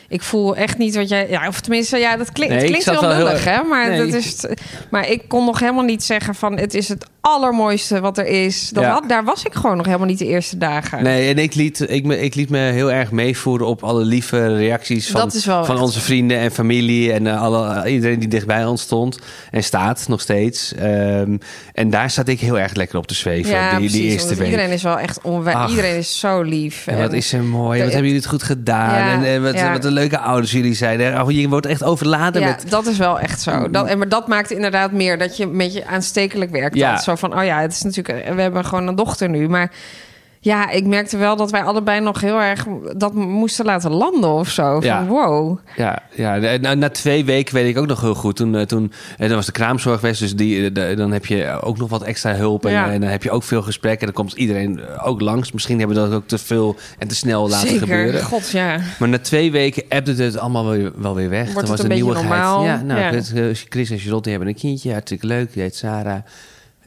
ik 0.08 0.22
voel 0.22 0.56
echt 0.56 0.78
niet 0.78 0.94
wat 0.96 1.08
jij. 1.08 1.28
Ja, 1.28 1.48
of 1.48 1.60
tenminste, 1.60 1.96
ja, 1.98 2.16
dat 2.16 2.32
klinkt, 2.32 2.54
Nee, 2.54 2.62
het 2.62 2.70
klinkt 2.84 3.00
heel 3.00 3.14
heel 3.14 3.26
hè? 3.54 3.62
Maar, 3.62 3.88
Nee. 3.88 3.98
dat 3.98 4.14
is, 4.14 4.44
maar 4.90 5.08
ik 5.08 5.28
kon 5.28 5.44
nog 5.44 5.58
helemaal 5.60 5.84
niet 5.84 6.04
zeggen 6.04 6.34
van 6.34 6.58
het 6.58 6.74
is 6.74 6.88
het 6.88 7.06
allermooiste 7.34 8.00
wat 8.00 8.18
er 8.18 8.26
is. 8.26 8.68
Dat 8.72 8.82
Ja. 8.84 8.90
had, 8.90 9.08
daar 9.08 9.24
was 9.24 9.42
ik 9.44 9.54
gewoon 9.54 9.76
nog 9.76 9.86
helemaal 9.86 10.06
niet 10.06 10.18
de 10.18 10.26
eerste 10.26 10.58
dagen. 10.58 11.02
Nee, 11.02 11.28
en 11.28 11.38
ik 11.38 11.54
liet, 11.54 11.90
ik, 11.90 12.04
me, 12.04 12.20
ik 12.20 12.34
liet 12.34 12.50
me 12.50 12.58
heel 12.58 12.92
erg 12.92 13.10
meevoeren 13.10 13.66
op 13.66 13.82
alle 13.82 14.04
lieve 14.04 14.56
reacties 14.56 15.10
van, 15.10 15.30
van 15.30 15.60
echt- 15.74 15.80
onze 15.80 16.00
vrienden 16.00 16.38
en 16.38 16.50
familie 16.50 17.12
en 17.12 17.26
eh, 17.26 17.42
alle, 17.42 17.90
iedereen 17.90 18.18
die 18.18 18.28
dichtbij 18.28 18.64
ons 18.64 18.82
stond 18.82 19.18
en 19.50 19.64
staat 19.64 20.04
nog 20.08 20.20
steeds. 20.20 20.74
Ehm, 20.74 21.36
en 21.72 21.90
daar 21.90 22.10
zat 22.10 22.28
ik 22.28 22.40
heel 22.40 22.58
erg 22.58 22.74
lekker 22.74 22.98
op 22.98 23.06
te 23.06 23.14
zweven, 23.14 23.50
Ja, 23.52 23.78
die, 23.78 24.02
eerste 24.02 24.34
week. 24.34 24.46
Iedereen 24.50 24.70
is 24.70 24.82
wel 24.82 24.98
echt 24.98 25.20
onwijs. 25.22 25.70
Iedereen 25.70 25.96
is 25.96 26.18
zo 26.18 26.42
lief. 26.42 26.86
En 26.86 26.98
wat 26.98 27.12
is 27.12 27.32
er 27.32 27.42
mooi, 27.42 27.78
de- 27.78 27.84
wat 27.84 27.92
hebben 27.92 28.10
jullie 28.10 28.22
het 28.22 28.30
goed 28.30 28.42
gedaan. 28.42 28.94
Ja, 28.98 29.12
en, 29.12 29.24
en 29.24 29.42
wat, 29.42 29.60
wat 29.72 29.84
een 29.84 29.92
leuke 29.92 30.18
ouders 30.18 30.52
jullie 30.52 30.74
zijn. 30.74 31.20
Oh, 31.20 31.30
je 31.30 31.48
wordt 31.48 31.66
echt 31.66 31.84
overladen 31.84 32.42
Ja, 32.42 32.48
met... 32.48 32.64
dat 32.68 32.86
is 32.86 32.96
wel 32.98 33.20
echt 33.20 33.40
zo. 33.40 33.70
Dat, 33.70 33.86
en 33.86 33.98
maar 33.98 34.08
dat 34.08 34.28
maakt 34.28 34.50
inderdaad 34.50 34.92
meer 34.92 35.18
dat 35.18 35.36
je 35.36 35.46
met 35.46 35.72
je 35.72 35.86
aanstekelijk 35.86 36.50
werkt. 36.50 36.76
Ja. 36.76 36.90
Ja. 36.90 36.98
Zo 36.98 37.14
van, 37.18 37.38
oh 37.38 37.44
ja, 37.44 37.60
het 37.60 37.72
is 37.72 37.82
natuurlijk, 37.82 38.34
we 38.34 38.40
hebben 38.40 38.64
gewoon 38.64 38.86
een 38.86 38.94
dochter 38.96 39.28
nu, 39.28 39.48
maar 39.48 39.72
ja, 40.40 40.70
ik 40.70 40.86
merkte 40.86 41.16
wel 41.16 41.36
dat 41.36 41.50
wij 41.50 41.62
allebei 41.62 42.00
nog 42.00 42.20
heel 42.20 42.40
erg 42.40 42.66
dat 42.96 43.14
moesten 43.14 43.64
laten 43.64 43.90
landen 43.90 44.30
of 44.30 44.48
zo. 44.48 44.72
Van, 44.74 44.84
Ja. 44.84 45.04
wow. 45.06 45.58
Ja, 45.76 46.02
ja 46.14 46.56
na, 46.60 46.74
na 46.74 46.88
twee 46.90 47.24
weken 47.24 47.54
weet 47.54 47.68
ik 47.68 47.78
ook 47.78 47.86
nog 47.86 48.00
heel 48.00 48.14
goed. 48.14 48.36
Toen, 48.36 48.56
eh, 48.56 48.62
toen 48.62 48.92
eh, 49.18 49.26
dan 49.26 49.36
was 49.36 49.46
de 49.46 49.52
kraamzorg 49.52 50.00
geweest, 50.00 50.20
dus 50.20 50.36
die, 50.36 50.64
eh, 50.64 50.74
de- 50.74 50.94
dan 50.96 51.12
heb 51.12 51.26
je 51.26 51.58
ook 51.62 51.78
nog 51.78 51.88
wat 51.88 52.02
extra 52.02 52.34
hulp. 52.34 52.66
En, 52.66 52.72
Ja. 52.72 52.86
eh, 52.86 52.94
en 52.94 53.00
dan 53.00 53.10
heb 53.10 53.22
je 53.22 53.30
ook 53.30 53.42
veel 53.42 53.62
gesprekken. 53.62 54.00
En 54.08 54.14
dan 54.14 54.24
komt 54.24 54.34
iedereen 54.36 54.80
eh, 54.80 55.06
ook 55.06 55.20
langs. 55.20 55.52
Misschien 55.52 55.78
hebben 55.78 55.96
we 55.96 56.02
dat 56.08 56.12
ook 56.12 56.26
te 56.28 56.38
veel 56.38 56.76
en 56.98 57.08
te 57.08 57.14
snel 57.14 57.48
laten 57.48 57.68
Zeker. 57.68 57.86
gebeuren. 57.86 58.22
God, 58.22 58.50
ja. 58.50 58.78
Maar 58.98 59.08
na 59.08 59.18
twee 59.18 59.50
weken 59.52 59.82
appte 59.88 60.14
het 60.22 60.38
allemaal 60.38 60.64
wel 60.64 60.72
weer, 60.78 60.92
wel 60.96 61.14
weer 61.14 61.28
weg. 61.30 61.44
Wordt 61.52 61.68
het 61.68 61.68
was 61.68 61.82
een 61.86 61.94
nieuwigheid. 61.94 62.28
normaal? 62.28 62.64
Ja, 62.64 62.82
nou, 62.82 63.00
Ja. 63.00 63.12
eh, 63.12 63.54
Chris 63.68 63.90
en 63.90 63.98
Charlotte 63.98 64.30
hebben 64.30 64.48
een 64.48 64.54
kindje. 64.54 64.92
Hartstikke 64.92 65.26
leuk. 65.26 65.52
Die 65.52 65.62
heet 65.62 65.76
Sarah. 65.76 66.18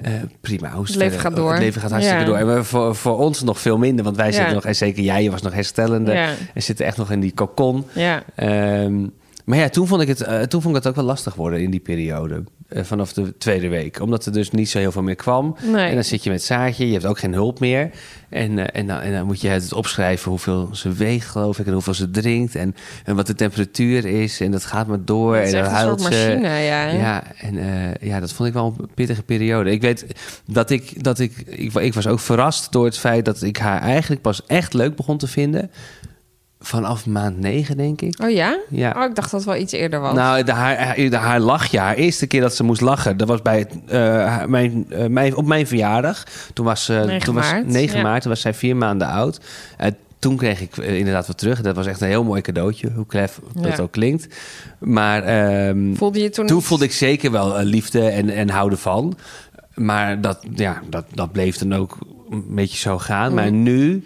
Eh, 0.02 0.12
prima. 0.42 0.72
Hoe 0.72 0.86
Het 0.86 0.96
leven 0.96 1.20
gaat 1.20 1.36
door. 1.36 1.52
Het 1.52 1.60
leven 1.62 1.82
gaat 1.82 1.92
hartstikke 1.92 2.20
Ja. 2.22 2.28
door. 2.28 2.38
En 2.38 2.56
we- 2.56 2.64
voor, 2.64 2.96
voor 2.96 3.18
ons 3.18 3.44
nog 3.44 3.60
veel 3.60 3.78
minder. 3.78 4.04
Want 4.04 4.16
wij 4.16 4.26
Ja. 4.28 4.32
zitten 4.34 4.54
nog, 4.54 4.66
en 4.66 4.76
zeker 4.76 5.04
jij, 5.04 5.24
je 5.24 5.32
was 5.32 5.42
nog 5.42 5.54
herstellende. 5.54 6.12
Ja. 6.14 6.30
En 6.54 6.64
zitten 6.64 6.86
echt 6.86 6.98
nog 6.98 7.12
in 7.12 7.20
die 7.20 7.34
cocon. 7.34 7.86
Ja. 7.94 8.24
Ehm, 8.36 9.00
maar 9.46 9.58
ja, 9.58 9.70
toen 9.70 9.88
vond, 9.88 10.02
ik 10.02 10.08
het, 10.08 10.22
eh, 10.22 10.42
toen 10.42 10.62
vond 10.62 10.76
ik 10.76 10.84
het 10.84 10.92
ook 10.92 10.96
wel 10.96 11.06
lastig 11.06 11.36
worden 11.36 11.62
in 11.62 11.72
die 11.72 11.80
periode. 11.80 12.44
Eh, 12.72 12.84
vanaf 12.84 13.14
de 13.14 13.38
tweede 13.38 13.68
week. 13.68 14.00
Omdat 14.02 14.26
er 14.26 14.32
dus 14.32 14.52
niet 14.52 14.70
zo 14.70 14.78
heel 14.78 14.92
veel 14.92 15.02
meer 15.02 15.16
kwam. 15.16 15.56
Nee. 15.62 15.88
En 15.88 15.94
dan 15.94 16.04
zit 16.04 16.24
je 16.24 16.30
met 16.30 16.44
Saartje, 16.44 16.88
je 16.88 16.94
hebt 16.94 17.06
ook 17.06 17.20
geen 17.20 17.34
hulp 17.34 17.60
meer. 17.60 17.90
En, 18.30 18.60
eh, 18.60 18.80
en, 18.80 18.88
dan, 18.88 19.00
en 19.00 19.12
dan 19.12 19.26
moet 19.26 19.42
je 19.42 19.48
het 19.48 19.74
opschrijven 19.74 20.30
hoeveel 20.30 20.70
ze 20.74 20.94
weegt, 20.94 21.28
geloof 21.28 21.60
ik. 21.60 21.66
En 21.66 21.74
hoeveel 21.74 21.94
ze 21.94 22.12
drinkt. 22.12 22.56
En, 22.56 22.76
en 23.04 23.16
wat 23.16 23.28
de 23.28 23.36
temperatuur 23.36 24.06
is. 24.06 24.40
En 24.40 24.52
dat 24.52 24.66
gaat 24.66 24.88
maar 24.88 25.06
door. 25.06 25.36
En 25.36 25.52
dan 25.52 25.64
huilt 25.64 26.02
soort 26.02 26.14
ze. 26.14 26.20
machine, 26.20 26.48
ja. 26.48 26.88
Ja, 26.88 27.24
en 27.38 27.58
eh, 27.58 28.10
ja, 28.10 28.20
dat 28.20 28.34
vond 28.34 28.48
ik 28.48 28.54
wel 28.54 28.76
een 28.80 28.90
pittige 28.94 29.24
periode. 29.24 29.72
Ik 29.72 29.82
weet 29.82 30.06
dat 30.46 30.70
ik, 30.70 31.04
dat 31.04 31.20
ik, 31.20 31.38
ik, 31.46 31.74
ik 31.74 31.94
was 31.94 32.08
ook 32.08 32.20
verrast 32.20 32.72
door 32.72 32.86
het 32.86 32.98
feit 32.98 33.26
dat 33.26 33.42
ik 33.42 33.58
haar 33.58 33.82
eigenlijk 33.82 34.22
pas 34.22 34.46
echt 34.46 34.74
leuk 34.74 34.96
begon 34.96 35.18
te 35.18 35.28
vinden. 35.28 35.72
Vanaf 36.64 37.06
maand 37.06 37.40
negen, 37.40 37.78
denk 37.78 38.02
ik. 38.02 38.20
Oh 38.24 38.30
ja? 38.30 38.58
Ja. 38.70 38.94
Oh, 38.98 39.04
ik 39.04 39.16
dacht 39.16 39.32
dat 39.32 39.40
het 39.40 39.50
wel 39.50 39.60
iets 39.60 39.74
eerder 39.74 40.00
was. 40.00 40.14
Nou, 40.14 40.44
de 40.44 40.52
haar, 40.52 40.96
de 40.96 41.16
haar 41.16 41.40
lachje, 41.40 41.80
haar 41.80 41.96
eerste 41.96 42.28
keer 42.28 42.42
dat 42.42 42.56
ze 42.56 42.64
moest 42.64 42.82
lachen, 42.82 43.18
dat 43.18 43.28
was 43.28 43.42
bij 43.42 43.60
het, 43.60 43.74
eh, 43.88 44.46
mijn, 44.46 44.86
eh, 44.90 45.06
mijn, 45.08 45.36
op 45.36 45.46
mijn 45.46 45.68
verjaardag. 45.68 46.24
Toen 46.54 46.66
was 46.66 46.86
ze 46.86 47.04
9 47.06 47.26
toen 47.26 47.36
was, 47.36 47.52
maart, 47.52 47.68
9 47.68 47.98
ja. 47.98 48.04
maart, 48.04 48.22
toen 48.22 48.32
was 48.32 48.42
zij 48.42 48.54
vier 48.54 48.76
maanden 48.76 49.08
oud. 49.08 49.40
Eh, 49.78 49.88
toen 50.20 50.36
kreeg 50.38 50.62
ik 50.62 50.78
eh, 50.78 50.98
inderdaad 50.98 51.28
wat 51.28 51.38
terug. 51.38 51.62
Dat 51.62 51.76
was 51.76 51.86
echt 51.86 52.02
een 52.02 52.08
heel 52.08 52.24
mooi 52.24 52.42
cadeautje, 52.42 52.92
hoe 52.96 53.06
klef 53.06 53.40
dat 53.54 53.78
Ja. 53.78 53.84
ook 53.84 53.92
klinkt. 53.92 54.36
Maar 54.80 55.24
ehm, 55.24 55.94
voelde 55.96 56.20
je 56.22 56.30
toen 56.30 56.46
toen 56.46 56.56
niet- 56.58 56.66
voelde 56.66 56.86
ik 56.86 56.92
zeker 56.94 57.32
wel 57.32 57.58
eh, 57.58 57.66
liefde 57.66 58.08
en, 58.10 58.30
en 58.30 58.50
houden 58.50 58.78
van. 58.80 59.18
Maar 59.76 60.22
dat, 60.22 60.46
ja, 60.56 60.82
dat, 60.90 61.06
dat 61.14 61.32
bleef 61.32 61.58
dan 61.58 61.74
ook 61.76 61.98
een 62.30 62.46
beetje 62.50 62.78
zo 62.78 62.98
gaan. 62.98 63.30
Mm. 63.30 63.36
Maar 63.36 63.52
nu, 63.52 64.04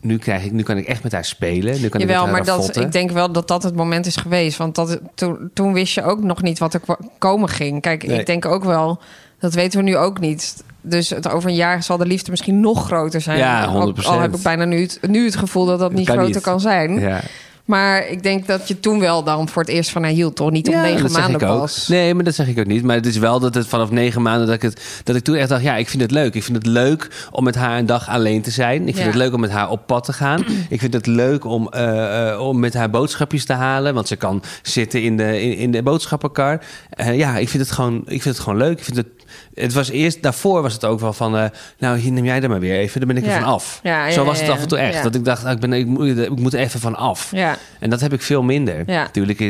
nu, 0.00 0.18
krijg 0.18 0.44
ik, 0.44 0.52
nu 0.52 0.62
kan 0.62 0.76
ik 0.76 0.86
echt 0.86 1.02
met 1.02 1.12
haar 1.12 1.24
spelen. 1.24 1.80
Nu 1.80 1.88
kan 1.88 2.00
ik 2.00 2.06
Jawel, 2.06 2.22
haar 2.24 2.32
maar 2.32 2.44
dat, 2.44 2.76
ik 2.76 2.92
denk 2.92 3.10
wel 3.10 3.32
dat 3.32 3.48
dat 3.48 3.62
het 3.62 3.74
moment 3.74 4.06
is 4.06 4.16
geweest. 4.16 4.58
Want 4.58 4.74
dat, 4.74 5.00
toen, 5.14 5.50
toen 5.54 5.72
wist 5.72 5.94
je 5.94 6.02
ook 6.02 6.22
nog 6.22 6.42
niet 6.42 6.58
wat 6.58 6.74
er 6.74 6.80
komen 7.18 7.48
ging. 7.48 7.80
Kijk, 7.80 8.06
Nee. 8.06 8.18
ik 8.20 8.26
denk 8.26 8.44
ook 8.46 8.64
wel, 8.64 8.98
dat 9.38 9.54
weten 9.54 9.78
we 9.78 9.84
nu 9.84 9.96
ook 9.96 10.20
niet. 10.20 10.62
Dus 10.80 11.10
het, 11.10 11.28
over 11.30 11.48
een 11.48 11.54
jaar 11.54 11.82
zal 11.82 11.96
de 11.96 12.06
liefde 12.06 12.30
misschien 12.30 12.60
nog 12.60 12.86
groter 12.86 13.20
zijn. 13.20 13.38
Ja, 13.38 13.64
Al- 13.64 13.94
100%. 13.94 14.06
Al, 14.06 14.20
heb 14.20 14.34
ik 14.34 14.42
bijna 14.42 14.64
nu 14.64 14.80
het, 14.80 14.98
nu 15.08 15.24
het 15.24 15.36
gevoel 15.36 15.66
dat 15.66 15.78
dat 15.78 15.92
niet 15.92 16.06
Kan 16.06 16.14
groter 16.16 16.34
niet. 16.34 16.44
kan 16.44 16.60
zijn. 16.60 17.00
Ja. 17.00 17.20
Maar 17.68 18.06
ik 18.08 18.22
denk 18.22 18.46
dat 18.46 18.68
je 18.68 18.80
toen 18.80 19.00
wel 19.00 19.22
dan 19.24 19.48
voor 19.48 19.62
het 19.62 19.70
eerst 19.70 19.90
van 19.90 20.02
haar 20.02 20.12
hield, 20.12 20.36
toch? 20.36 20.50
Niet 20.50 20.68
om 20.68 20.74
Ja, 20.74 20.82
negen 20.82 21.12
maanden 21.12 21.40
pas. 21.40 21.88
Nee, 21.88 22.14
maar 22.14 22.24
dat 22.24 22.34
zeg 22.34 22.48
ik 22.48 22.58
ook 22.58 22.66
niet. 22.66 22.82
Maar 22.82 22.96
het 22.96 23.06
is 23.06 23.16
wel 23.16 23.40
dat 23.40 23.54
het 23.54 23.66
vanaf 23.66 23.90
negen 23.90 24.22
maanden 24.22 24.46
dat 24.46 24.54
ik 24.56 24.62
het 24.62 25.00
dat 25.04 25.16
ik 25.16 25.22
toen 25.22 25.34
echt 25.34 25.48
dacht, 25.48 25.62
ja, 25.62 25.76
ik 25.76 25.88
vind 25.88 26.02
het 26.02 26.10
leuk. 26.10 26.34
Ik 26.34 26.42
vind 26.42 26.56
het 26.56 26.66
leuk 26.66 27.08
om 27.30 27.44
met 27.44 27.54
haar 27.54 27.78
een 27.78 27.86
dag 27.86 28.08
alleen 28.08 28.42
te 28.42 28.50
zijn. 28.50 28.80
Ik 28.80 28.84
vind 28.94 28.96
Ja. 28.98 29.04
het 29.04 29.14
leuk 29.14 29.32
om 29.34 29.40
met 29.40 29.50
haar 29.50 29.70
op 29.70 29.86
pad 29.86 30.04
te 30.04 30.12
gaan. 30.12 30.44
ik 30.68 30.80
vind 30.80 30.92
het 30.92 31.06
leuk 31.06 31.44
om, 31.44 31.68
eh, 31.68 32.30
eh, 32.32 32.40
om 32.40 32.58
met 32.58 32.74
haar 32.74 32.90
boodschapjes 32.90 33.44
te 33.44 33.52
halen, 33.52 33.94
want 33.94 34.08
ze 34.08 34.16
kan 34.16 34.42
zitten 34.62 35.02
in 35.02 35.16
de 35.16 35.42
in, 35.42 35.56
in 35.56 35.70
de 35.70 35.82
boodschappenkar. 35.82 36.60
Eh, 36.90 37.16
ja, 37.18 37.36
ik 37.38 37.48
vind 37.48 37.62
het 37.62 37.72
gewoon, 37.72 37.96
ik 38.06 38.22
vind 38.22 38.34
het 38.34 38.38
gewoon 38.38 38.58
leuk. 38.58 38.78
Ik 38.78 38.84
vind 38.84 38.96
het 38.96 39.06
het 39.54 39.72
was 39.72 39.90
eerst, 39.90 40.22
daarvoor 40.22 40.62
was 40.62 40.72
het 40.72 40.84
ook 40.84 41.00
wel 41.00 41.12
van, 41.12 41.36
eh, 41.36 41.44
nou, 41.78 41.98
hier 41.98 42.12
neem 42.12 42.24
jij 42.24 42.42
er 42.42 42.48
maar 42.48 42.60
weer 42.60 42.78
even, 42.78 42.98
dan 43.00 43.08
ben 43.08 43.16
ik 43.16 43.22
er 43.24 43.30
Ja. 43.30 43.38
van 43.40 43.48
af. 43.48 43.80
Ja, 43.82 44.10
Zo 44.10 44.24
was 44.24 44.40
het 44.40 44.50
af 44.50 44.60
en 44.60 44.68
toe 44.68 44.78
echt. 44.78 45.02
Dat 45.02 45.14
ik 45.14 45.24
dacht, 45.24 45.44
ah, 45.44 45.52
ik, 45.52 45.58
ben, 45.60 45.72
ik, 45.72 45.86
moet, 45.86 46.18
ik 46.18 46.38
moet 46.38 46.54
er 46.54 46.60
even 46.60 46.80
van 46.80 46.96
af. 46.96 47.30
Ja, 47.34 47.56
En 47.80 47.90
dat 47.90 48.00
heb 48.00 48.12
ik 48.12 48.22
veel 48.22 48.42
minder. 48.42 48.82
Ja. 48.86 49.02
Natuurlijk 49.02 49.40
eh, 49.40 49.46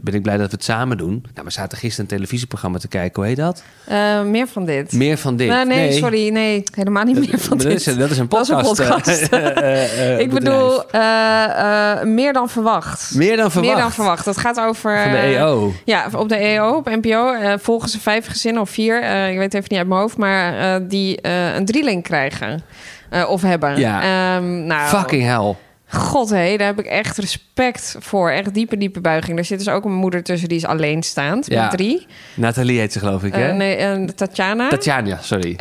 ben 0.00 0.14
ik 0.14 0.22
blij 0.22 0.36
dat 0.36 0.46
we 0.50 0.54
het 0.56 0.64
samen 0.64 0.96
doen. 0.96 1.24
Nou, 1.34 1.46
we 1.46 1.52
zaten 1.52 1.78
gisteren 1.78 2.10
een 2.10 2.16
televisieprogramma 2.16 2.78
te 2.78 2.88
kijken. 2.88 3.14
Hoe 3.22 3.24
heet 3.26 3.36
dat? 3.40 3.62
Eh, 3.84 4.22
meer 4.22 4.46
van 4.48 4.64
dit. 4.64 4.92
Meer 4.92 5.18
van 5.18 5.36
dit. 5.36 5.48
Nou, 5.48 5.66
nee, 5.66 5.92
sorry, 5.92 6.28
nee, 6.28 6.62
helemaal 6.74 7.04
niet 7.04 7.18
meer 7.18 7.38
van 7.38 7.56
Maar 7.56 7.66
dit. 7.66 7.84
dat, 7.84 7.94
is, 7.94 7.98
dat 7.98 8.10
is 8.10 8.18
een 8.18 8.28
Dat 8.28 8.40
is 8.42 8.48
een 8.48 8.56
podcast. 8.56 8.88
podcast. 8.88 9.22
eh, 9.32 9.46
eh, 9.56 10.12
eh, 10.14 10.18
ik 10.24 10.30
bedoel, 10.30 10.90
eh, 10.90 11.44
eh, 12.00 12.02
meer 12.02 12.32
dan 12.32 12.48
verwacht. 12.48 13.14
Meer 13.14 13.36
dan 13.36 13.50
verwacht. 13.50 13.72
Meer 13.74 13.82
dan 13.82 13.92
verwacht. 13.92 14.24
Het 14.24 14.36
gaat 14.38 14.60
over... 14.60 15.02
Van 15.02 15.10
de 15.10 15.16
eh, 15.16 15.34
EO. 15.40 15.72
Ja, 15.84 16.06
op 16.16 16.28
de 16.28 16.36
EO, 16.36 16.74
op 16.76 16.86
NPO. 17.02 17.32
eh 17.32 17.52
volgen 17.58 17.88
ze 17.88 18.00
vijf 18.00 18.26
gezinnen 18.26 18.62
of 18.62 18.70
vier. 18.70 19.02
Eh, 19.26 19.32
ik 19.32 19.38
weet 19.38 19.54
even 19.54 19.66
niet 19.68 19.78
uit 19.78 19.88
mijn 19.88 20.00
hoofd. 20.00 20.16
Maar 20.16 20.58
eh, 20.58 20.88
die 20.88 21.20
eh, 21.20 21.54
een 21.54 21.64
drieling 21.64 22.02
krijgen. 22.02 22.62
of 23.28 23.42
hebben. 23.42 23.78
Ja. 23.78 24.02
Ehm, 24.36 24.66
nou, 24.66 24.88
Fucking 24.88 25.22
hell. 25.22 25.54
God, 25.86 26.30
hé, 26.30 26.56
daar 26.56 26.66
heb 26.66 26.78
ik 26.78 26.86
echt 26.86 27.18
respect 27.18 27.96
voor. 27.98 28.30
Echt 28.30 28.54
diepe, 28.54 28.76
diepe 28.76 29.00
buiging. 29.00 29.38
Er 29.38 29.44
zit 29.44 29.58
dus 29.58 29.68
ook 29.68 29.84
een 29.84 29.92
moeder 29.92 30.22
tussen 30.22 30.48
die 30.48 30.58
is 30.58 30.66
alleenstaand. 30.66 31.46
Ja. 31.46 31.62
Met 31.62 31.70
drie. 31.70 32.06
Nathalie 32.34 32.78
heet 32.78 32.92
ze 32.92 32.98
geloof 32.98 33.24
ik, 33.24 33.34
hè? 33.34 33.52
Nee, 33.52 34.04
Tatjana. 34.14 34.68
Tatjana, 34.68 35.18
sorry. 35.20 35.56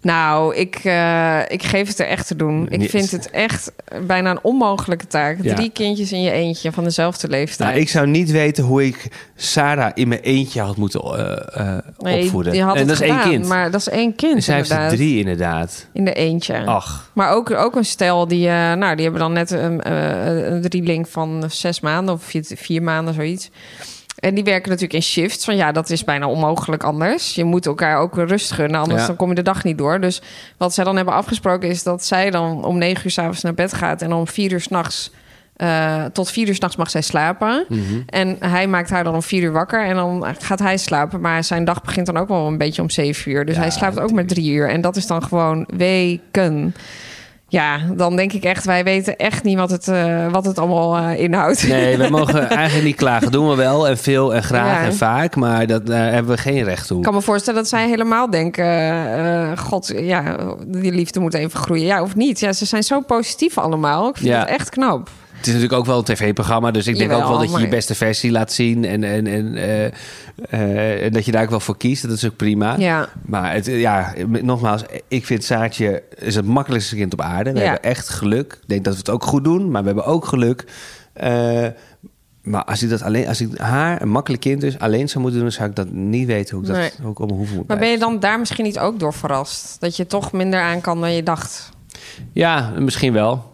Nou, 0.00 0.56
ik, 0.56 0.74
eh, 0.74 1.40
ik 1.48 1.62
geef 1.62 1.88
het 1.88 1.98
er 1.98 2.06
echt 2.06 2.26
te 2.26 2.36
doen. 2.36 2.66
Ik 2.70 2.90
vind 2.90 3.10
het 3.10 3.30
echt 3.30 3.72
bijna 4.06 4.30
een 4.30 4.42
onmogelijke 4.42 5.06
taak. 5.06 5.38
Ja. 5.42 5.54
Drie 5.54 5.70
kindjes 5.70 6.12
in 6.12 6.22
je 6.22 6.30
eentje 6.30 6.72
van 6.72 6.84
dezelfde 6.84 7.28
leeftijd. 7.28 7.68
Nou, 7.68 7.80
ik 7.80 7.88
zou 7.88 8.06
niet 8.06 8.30
weten 8.30 8.64
hoe 8.64 8.86
ik 8.86 9.08
Sarah 9.36 9.90
in 9.94 10.08
mijn 10.08 10.20
eentje 10.20 10.60
had 10.60 10.76
moeten 10.76 11.00
eh, 11.00 11.78
Nee, 11.98 12.24
opvoeden. 12.24 12.52
en 12.52 12.68
het 12.68 12.76
dat 12.76 12.88
is 12.88 12.96
gedaan, 12.98 13.20
één 13.20 13.30
kind. 13.30 13.46
Maar 13.46 13.70
dat 13.70 13.80
is 13.80 13.88
één 13.88 14.14
kind, 14.14 14.44
Zij 14.44 14.56
heeft 14.56 14.70
er 14.70 14.88
drie 14.88 15.18
inderdaad. 15.18 15.86
In 15.92 16.04
de 16.04 16.12
eentje. 16.12 16.64
Ach. 16.64 17.10
Maar 17.12 17.30
ook, 17.32 17.50
ook 17.50 17.76
een 17.76 17.84
stel 17.84 18.28
die, 18.28 18.46
nou, 18.48 18.94
die 18.94 19.02
hebben 19.02 19.20
dan 19.20 19.32
net 19.32 19.50
een, 19.50 19.92
een 20.52 20.62
drieling 20.62 21.08
van 21.08 21.44
zes 21.48 21.80
maanden 21.80 22.14
of 22.14 22.22
vier, 22.22 22.44
vier 22.56 22.82
maanden, 22.82 23.14
zoiets. 23.14 23.50
En 24.18 24.34
die 24.34 24.44
werken 24.44 24.68
natuurlijk 24.68 24.92
in 24.94 25.02
shifts. 25.02 25.44
Van 25.44 25.56
ja, 25.56 25.72
dat 25.72 25.90
is 25.90 26.04
bijna 26.04 26.28
onmogelijk 26.28 26.82
anders. 26.84 27.34
Je 27.34 27.44
moet 27.44 27.66
elkaar 27.66 27.98
ook 27.98 28.14
rust 28.16 28.52
gunnen, 28.52 28.80
anders 28.80 29.00
Ja. 29.00 29.06
dan 29.06 29.16
kom 29.16 29.28
je 29.28 29.34
de 29.34 29.42
dag 29.42 29.64
niet 29.64 29.78
door. 29.78 30.00
Dus 30.00 30.22
wat 30.56 30.74
zij 30.74 30.84
dan 30.84 30.96
hebben 30.96 31.14
afgesproken 31.14 31.68
is 31.68 31.82
dat 31.82 32.04
zij 32.04 32.30
dan 32.30 32.64
om 32.64 32.78
negen 32.78 33.04
uur 33.04 33.10
s'avonds 33.10 33.42
naar 33.42 33.54
bed 33.54 33.72
gaat 33.72 34.02
en 34.02 34.12
om 34.12 34.26
vier 34.28 34.52
uur 34.52 34.60
s'nachts. 34.60 35.10
eh 35.56 36.04
tot 36.12 36.30
vier 36.30 36.48
uur 36.48 36.54
s'nachts 36.54 36.76
mag 36.76 36.90
zij 36.90 37.02
slapen. 37.02 37.64
Mhm. 37.68 37.82
En 38.06 38.36
hij 38.40 38.66
maakt 38.66 38.90
haar 38.90 39.04
dan 39.04 39.14
om 39.14 39.22
vier 39.22 39.42
uur 39.42 39.52
wakker. 39.52 39.84
En 39.84 39.94
dan 39.94 40.26
gaat 40.38 40.58
hij 40.58 40.76
slapen. 40.76 41.20
Maar 41.20 41.44
zijn 41.44 41.64
dag 41.64 41.82
begint 41.82 42.06
dan 42.06 42.16
ook 42.16 42.28
wel 42.28 42.46
een 42.46 42.58
beetje 42.58 42.82
om 42.82 42.90
zeven 42.90 43.30
uur. 43.32 43.44
Dus 43.46 43.54
Ja, 43.54 43.60
hij 43.60 43.70
slaapt 43.70 44.00
ook 44.00 44.12
maar 44.12 44.24
drie 44.26 44.50
uur. 44.52 44.68
En 44.68 44.80
dat 44.80 44.96
is 44.96 45.06
dan 45.06 45.22
gewoon 45.22 45.68
weken. 45.76 46.74
Ja, 47.50 47.78
dan 47.96 48.16
denk 48.16 48.32
ik 48.32 48.44
echt, 48.44 48.64
wij 48.64 48.84
weten 48.84 49.16
echt 49.16 49.42
niet 49.44 49.56
wat 49.58 49.70
het, 49.70 49.88
eh, 49.88 50.26
wat 50.30 50.44
het 50.44 50.58
allemaal 50.58 50.96
eh, 50.96 51.20
inhoudt. 51.20 51.68
Nee, 51.68 51.96
we 51.96 52.10
mogen 52.18 52.48
eigenlijk 52.50 52.84
niet 52.86 52.96
klagen. 52.96 53.32
Doen 53.32 53.48
we 53.48 53.54
wel 53.54 53.88
en 53.88 53.98
veel 53.98 54.34
en 54.34 54.42
graag 54.42 54.80
Ja. 54.80 54.84
en 54.86 54.94
vaak. 54.94 55.36
Maar 55.36 55.66
dat, 55.66 55.86
daar 55.86 56.12
hebben 56.12 56.32
we 56.36 56.38
geen 56.42 56.64
recht 56.64 56.86
toe. 56.86 56.96
Ik 56.98 57.04
kan 57.04 57.14
me 57.14 57.20
voorstellen 57.20 57.60
dat 57.60 57.68
zij 57.68 57.88
helemaal 57.88 58.30
denken... 58.30 58.64
eh, 58.64 59.58
god, 59.58 59.92
ja, 59.96 60.36
die 60.66 60.92
liefde 60.92 61.20
moet 61.20 61.34
even 61.34 61.58
groeien. 61.60 61.86
Ja, 61.86 62.02
of 62.02 62.14
niet. 62.16 62.40
Ja, 62.40 62.52
ze 62.52 62.64
zijn 62.64 62.82
zo 62.82 63.00
positief 63.00 63.58
allemaal. 63.58 64.08
Ik 64.08 64.16
vind 64.16 64.28
Ja. 64.28 64.38
het 64.40 64.48
echt 64.48 64.68
knap. 64.70 65.10
Het 65.38 65.46
is 65.46 65.52
natuurlijk 65.52 65.80
ook 65.80 65.86
wel 65.86 65.98
een 65.98 66.04
tv-programma, 66.04 66.70
dus 66.70 66.86
ik 66.86 66.96
denk 66.96 67.10
Jawel, 67.10 67.26
ook 67.26 67.30
wel 67.32 67.48
dat 67.48 67.56
je 67.56 67.64
je 67.64 67.68
beste 67.68 67.94
versie 67.94 68.30
laat 68.30 68.52
zien 68.52 68.84
en, 68.84 69.04
en, 69.04 69.26
en, 69.26 69.56
eh, 69.56 69.84
eh, 70.50 71.04
en 71.04 71.12
dat 71.12 71.24
je 71.24 71.32
daar 71.32 71.42
ook 71.42 71.50
wel 71.50 71.60
voor 71.60 71.76
kiest. 71.76 72.02
Dat 72.02 72.12
is 72.16 72.24
ook 72.26 72.36
prima. 72.36 72.76
Ja. 72.78 73.08
Maar 73.26 73.52
het, 73.52 73.66
ja, 73.66 74.14
nogmaals, 74.26 74.82
ik 75.08 75.26
vind 75.26 75.44
Saartje 75.44 76.02
is 76.14 76.34
het 76.34 76.46
makkelijkste 76.46 76.96
kind 76.96 77.12
op 77.12 77.20
aarde. 77.20 77.52
We 77.52 77.58
Ja. 77.58 77.64
hebben 77.64 77.82
echt 77.90 78.08
geluk. 78.08 78.52
Ik 78.62 78.68
denk 78.68 78.84
dat 78.84 78.92
we 78.92 78.98
het 78.98 79.10
ook 79.10 79.24
goed 79.24 79.44
doen, 79.44 79.70
maar 79.70 79.80
we 79.80 79.86
hebben 79.86 80.06
ook 80.06 80.24
geluk. 80.26 80.64
Eh, 81.12 81.66
maar 82.42 82.64
als 82.64 82.82
ik 82.82 82.90
dat 82.90 83.02
alleen, 83.02 83.28
als 83.28 83.40
ik 83.40 83.58
haar 83.58 84.02
een 84.02 84.08
makkelijk 84.08 84.42
kind 84.42 84.60
dus 84.60 84.78
alleen 84.78 85.08
zou 85.08 85.22
moeten 85.22 85.40
doen, 85.40 85.52
zou 85.52 85.68
ik 85.68 85.76
dat 85.76 85.90
niet 85.90 86.26
weten 86.26 86.56
hoe 86.56 86.66
ik 86.66 86.72
dat 86.72 86.92
hoe 87.02 87.26
ik 87.26 87.50
moet 87.54 87.66
Maar 87.68 87.78
ben 87.78 87.88
je 87.90 87.98
dan 87.98 88.20
daar 88.20 88.38
misschien 88.38 88.64
niet 88.64 88.78
ook 88.78 88.98
door 88.98 89.14
verrast? 89.14 89.76
Dat 89.80 89.96
je 89.96 90.06
toch 90.06 90.32
minder 90.32 90.60
aan 90.60 90.80
kan 90.80 91.00
dan 91.00 91.14
je 91.14 91.22
dacht? 91.22 91.70
Ja, 92.32 92.72
misschien 92.78 93.12
wel. 93.12 93.47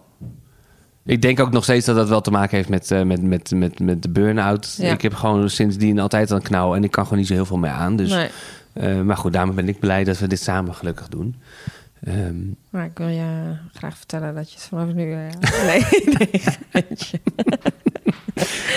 Ik 1.05 1.21
denk 1.21 1.39
ook 1.39 1.51
nog 1.51 1.63
steeds 1.63 1.85
dat 1.85 1.95
dat 1.95 2.09
wel 2.09 2.21
te 2.21 2.31
maken 2.31 2.55
heeft 2.57 2.69
met, 2.69 2.91
eh, 2.91 3.01
met, 3.01 3.21
met, 3.21 3.51
met, 3.51 3.79
met 3.79 4.01
de 4.01 4.09
burn-out. 4.09 4.75
Ja. 4.77 4.91
Ik 4.93 5.01
heb 5.01 5.13
gewoon 5.13 5.49
sindsdien 5.49 5.99
altijd 5.99 6.29
een 6.29 6.41
knauw 6.41 6.75
en 6.75 6.83
ik 6.83 6.91
kan 6.91 7.03
gewoon 7.03 7.19
niet 7.19 7.27
zo 7.27 7.33
heel 7.33 7.45
veel 7.45 7.57
mee 7.57 7.71
aan. 7.71 7.95
Dus, 7.95 8.09
nee. 8.09 8.29
eh, 8.73 9.01
maar 9.01 9.17
goed, 9.17 9.33
daarom 9.33 9.55
ben 9.55 9.67
ik 9.67 9.79
blij 9.79 10.03
dat 10.03 10.19
we 10.19 10.27
dit 10.27 10.39
samen 10.41 10.73
gelukkig 10.75 11.07
doen. 11.07 11.35
Ehm, 12.03 12.35
Maar 12.69 12.85
ik 12.85 12.97
wil 12.97 13.07
je 13.07 13.55
graag 13.73 13.97
vertellen 13.97 14.35
dat 14.35 14.49
je 14.51 14.55
het 14.55 14.65
vanaf 14.65 14.93
nu... 14.93 15.11
eh, 15.13 15.19
nee, 15.65 15.85
nee. 16.17 16.41
geintje. 16.71 17.19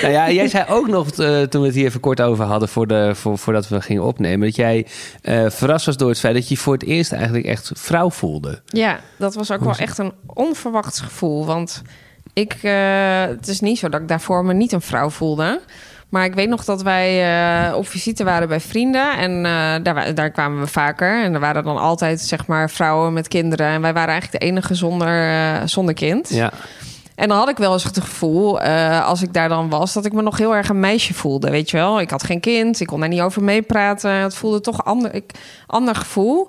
nou 0.03 0.13
ja, 0.13 0.31
jij 0.31 0.49
zei 0.49 0.65
ook 0.69 0.89
nog 0.89 1.11
toen 1.11 1.61
we 1.61 1.67
het 1.67 1.75
hier 1.75 1.87
even 1.87 2.01
kort 2.01 2.21
over 2.21 2.45
hadden 2.45 2.69
voor 2.69 2.87
de, 2.87 3.11
voor, 3.15 3.39
voordat 3.39 3.69
we 3.69 3.81
gingen 3.81 4.03
opnemen, 4.03 4.47
dat 4.47 4.57
jij 4.57 4.87
eh, 5.23 5.51
verrast 5.51 5.87
was 5.87 5.97
door 5.97 6.09
het 6.09 6.19
feit 6.19 6.35
dat 6.35 6.49
je 6.49 6.57
voor 6.57 6.73
het 6.73 6.83
eerst 6.83 7.13
eigenlijk 7.13 7.47
echt 7.47 7.71
vrouw 7.75 8.11
voelde. 8.11 8.63
Ja, 8.67 9.01
dat 9.17 9.35
was 9.35 9.53
ook 9.53 9.61
wel 9.65 9.77
echt 9.77 9.99
een 9.99 10.13
onverwachts 10.27 11.01
gevoel. 11.01 11.47
Want 11.47 11.83
ik, 12.39 12.57
eh, 12.63 13.21
het 13.21 13.49
is 13.49 13.61
niet 13.61 13.79
zo 13.79 13.89
dat 13.89 14.01
ik 14.01 14.09
daarvoor 14.09 14.45
me 14.45 14.53
niet 14.53 14.73
een 14.73 14.81
vrouw 14.81 15.11
voelde. 15.11 15.61
Maar 16.09 16.25
ik 16.25 16.35
weet 16.35 16.49
nog 16.49 16.65
dat 16.65 16.83
wij 16.83 17.09
eh, 17.69 17.77
op 17.77 17.89
visite 17.89 18.25
waren 18.25 18.49
bij 18.49 18.61
vrienden. 18.61 19.19
En 19.19 19.37
eh, 19.37 19.83
daar, 19.83 20.15
daar 20.15 20.31
kwamen 20.31 20.61
we 20.61 20.67
vaker. 20.67 21.23
En 21.25 21.35
er 21.35 21.41
waren 21.41 21.65
dan 21.65 21.77
altijd 21.77 22.21
zeg 22.21 22.47
maar 22.47 22.71
vrouwen 22.71 23.13
met 23.13 23.29
kinderen. 23.29 23.67
En 23.67 23.81
wij 23.81 23.93
waren 23.93 24.11
eigenlijk 24.11 24.43
de 24.43 24.49
enige 24.51 24.75
zonder, 24.75 25.69
zonder 25.69 25.95
kind. 25.95 26.29
Ja, 26.29 26.53
En 27.15 27.29
dan 27.29 27.39
had 27.39 27.49
ik 27.49 27.57
wel 27.57 27.73
eens 27.73 27.85
het 27.85 28.01
gevoel, 28.01 28.61
als 29.01 29.23
ik 29.23 29.33
daar 29.33 29.49
dan 29.49 29.69
was, 29.69 29.93
dat 29.93 30.05
ik 30.05 30.13
me 30.13 30.23
nog 30.23 30.39
heel 30.39 30.55
erg 30.55 30.69
een 30.69 30.81
meisje 30.81 31.15
voelde. 31.15 31.51
Weet 31.51 31.71
je 31.71 31.77
wel, 31.77 32.01
ik 32.01 32.11
had 32.11 32.23
geen 32.23 32.41
kind, 32.41 32.81
ik 32.81 32.87
kon 32.87 33.01
daar 33.01 33.09
niet 33.09 33.21
over 33.21 33.43
meepraten. 33.43 34.11
Het 34.11 34.35
voelde 34.35 34.61
toch 34.61 34.85
ander, 34.85 35.15
ik, 35.15 35.31
ander 35.67 35.95
gevoel. 35.95 36.49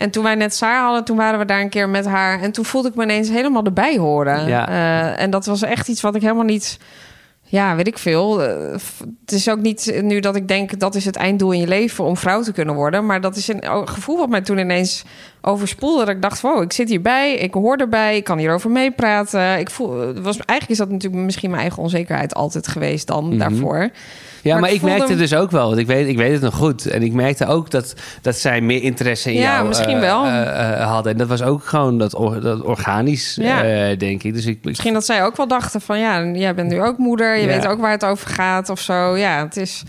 En 0.00 0.10
toen 0.10 0.22
wij 0.22 0.34
net 0.34 0.54
Saar 0.54 0.82
hadden, 0.82 1.04
toen 1.04 1.16
waren 1.16 1.38
we 1.38 1.44
daar 1.44 1.60
een 1.60 1.68
keer 1.68 1.88
met 1.88 2.06
haar. 2.06 2.40
En 2.42 2.52
toen 2.52 2.64
voelde 2.64 2.88
ik 2.88 2.94
me 2.94 3.02
ineens 3.02 3.28
helemaal 3.28 3.64
erbij 3.64 3.96
horen. 3.96 4.46
Ja. 4.46 4.68
Eh, 4.68 5.22
en 5.22 5.30
dat 5.30 5.46
was 5.46 5.62
echt 5.62 5.88
iets 5.88 6.00
wat 6.00 6.14
ik 6.14 6.22
helemaal 6.22 6.44
niet. 6.44 6.78
Ja, 7.42 7.76
weet 7.76 7.86
ik 7.86 7.98
veel. 7.98 8.42
Eh, 8.42 8.72
het 9.24 9.32
is 9.32 9.48
ook 9.48 9.58
niet 9.58 9.98
nu 10.02 10.20
dat 10.20 10.36
ik 10.36 10.48
denk 10.48 10.78
dat 10.78 10.94
is 10.94 11.04
het 11.04 11.16
einddoel 11.16 11.52
in 11.52 11.60
je 11.60 11.66
leven 11.66 12.04
om 12.04 12.16
vrouw 12.16 12.42
te 12.42 12.52
kunnen 12.52 12.74
worden. 12.74 13.06
Maar 13.06 13.20
dat 13.20 13.36
is 13.36 13.48
een 13.48 13.68
o- 13.68 13.86
gevoel 13.86 14.16
wat 14.18 14.28
mij 14.28 14.40
toen 14.40 14.58
ineens 14.58 15.04
overspoelde. 15.40 16.04
Dat 16.04 16.14
ik 16.14 16.22
dacht, 16.22 16.40
wow, 16.40 16.62
ik 16.62 16.72
zit 16.72 16.88
hierbij, 16.88 17.34
ik 17.34 17.54
hoor 17.54 17.76
erbij, 17.76 18.16
ik 18.16 18.24
kan 18.24 18.38
hierover 18.38 18.70
meepraten. 18.70 19.58
Ik 19.58 19.70
voel, 19.70 19.98
het 20.00 20.20
was, 20.20 20.36
eigenlijk 20.36 20.70
is 20.70 20.78
dat 20.78 20.90
natuurlijk 20.90 21.22
misschien 21.22 21.50
mijn 21.50 21.62
eigen 21.62 21.82
onzekerheid 21.82 22.34
altijd 22.34 22.68
geweest 22.68 23.06
dan 23.06 23.28
Mhm. 23.28 23.38
daarvoor. 23.38 23.90
Ja 24.42 24.52
maar, 24.52 24.60
Maar 24.60 24.70
ik 24.72 24.82
merkte 24.82 25.06
hem- 25.08 25.16
dus 25.18 25.34
ook 25.34 25.50
wel, 25.50 25.66
want 25.66 25.78
ik 25.78 25.86
weet, 25.86 26.08
ik 26.08 26.16
weet 26.16 26.32
het 26.32 26.40
nog 26.42 26.54
goed. 26.54 26.86
En 26.86 27.02
ik 27.02 27.12
merkte 27.12 27.46
ook 27.46 27.70
dat, 27.70 27.94
dat 28.22 28.36
zij 28.36 28.60
meer 28.60 28.82
interesse 28.82 29.32
in 29.32 29.38
Ja, 29.38 29.52
jou 29.54 29.68
misschien 29.68 29.94
eh, 29.94 30.00
wel. 30.00 30.24
eh, 30.24 30.72
eh, 30.80 30.86
hadden. 30.90 31.12
En 31.12 31.18
dat 31.18 31.28
was 31.28 31.42
ook 31.42 31.64
gewoon 31.64 31.98
dat, 31.98 32.14
or- 32.14 32.40
dat 32.40 32.60
organisch, 32.62 33.34
Ja. 33.40 33.94
denk 33.94 34.22
ik. 34.22 34.34
Dus 34.34 34.46
ik, 34.46 34.58
Misschien 34.62 34.92
dat 34.92 35.04
zij 35.04 35.24
ook 35.24 35.36
wel 35.36 35.48
dachten 35.48 35.80
van 35.80 35.98
ja, 35.98 36.24
jij 36.24 36.54
bent 36.54 36.70
nu 36.70 36.82
ook 36.82 36.98
moeder, 36.98 37.34
je 37.36 37.40
Ja. 37.40 37.46
weet 37.46 37.66
ook 37.66 37.80
waar 37.80 37.90
het 37.90 38.04
over 38.04 38.28
gaat 38.30 38.68
of 38.68 38.80
zo. 38.80 39.16
Ja, 39.16 39.44
het 39.44 39.56
is. 39.56 39.82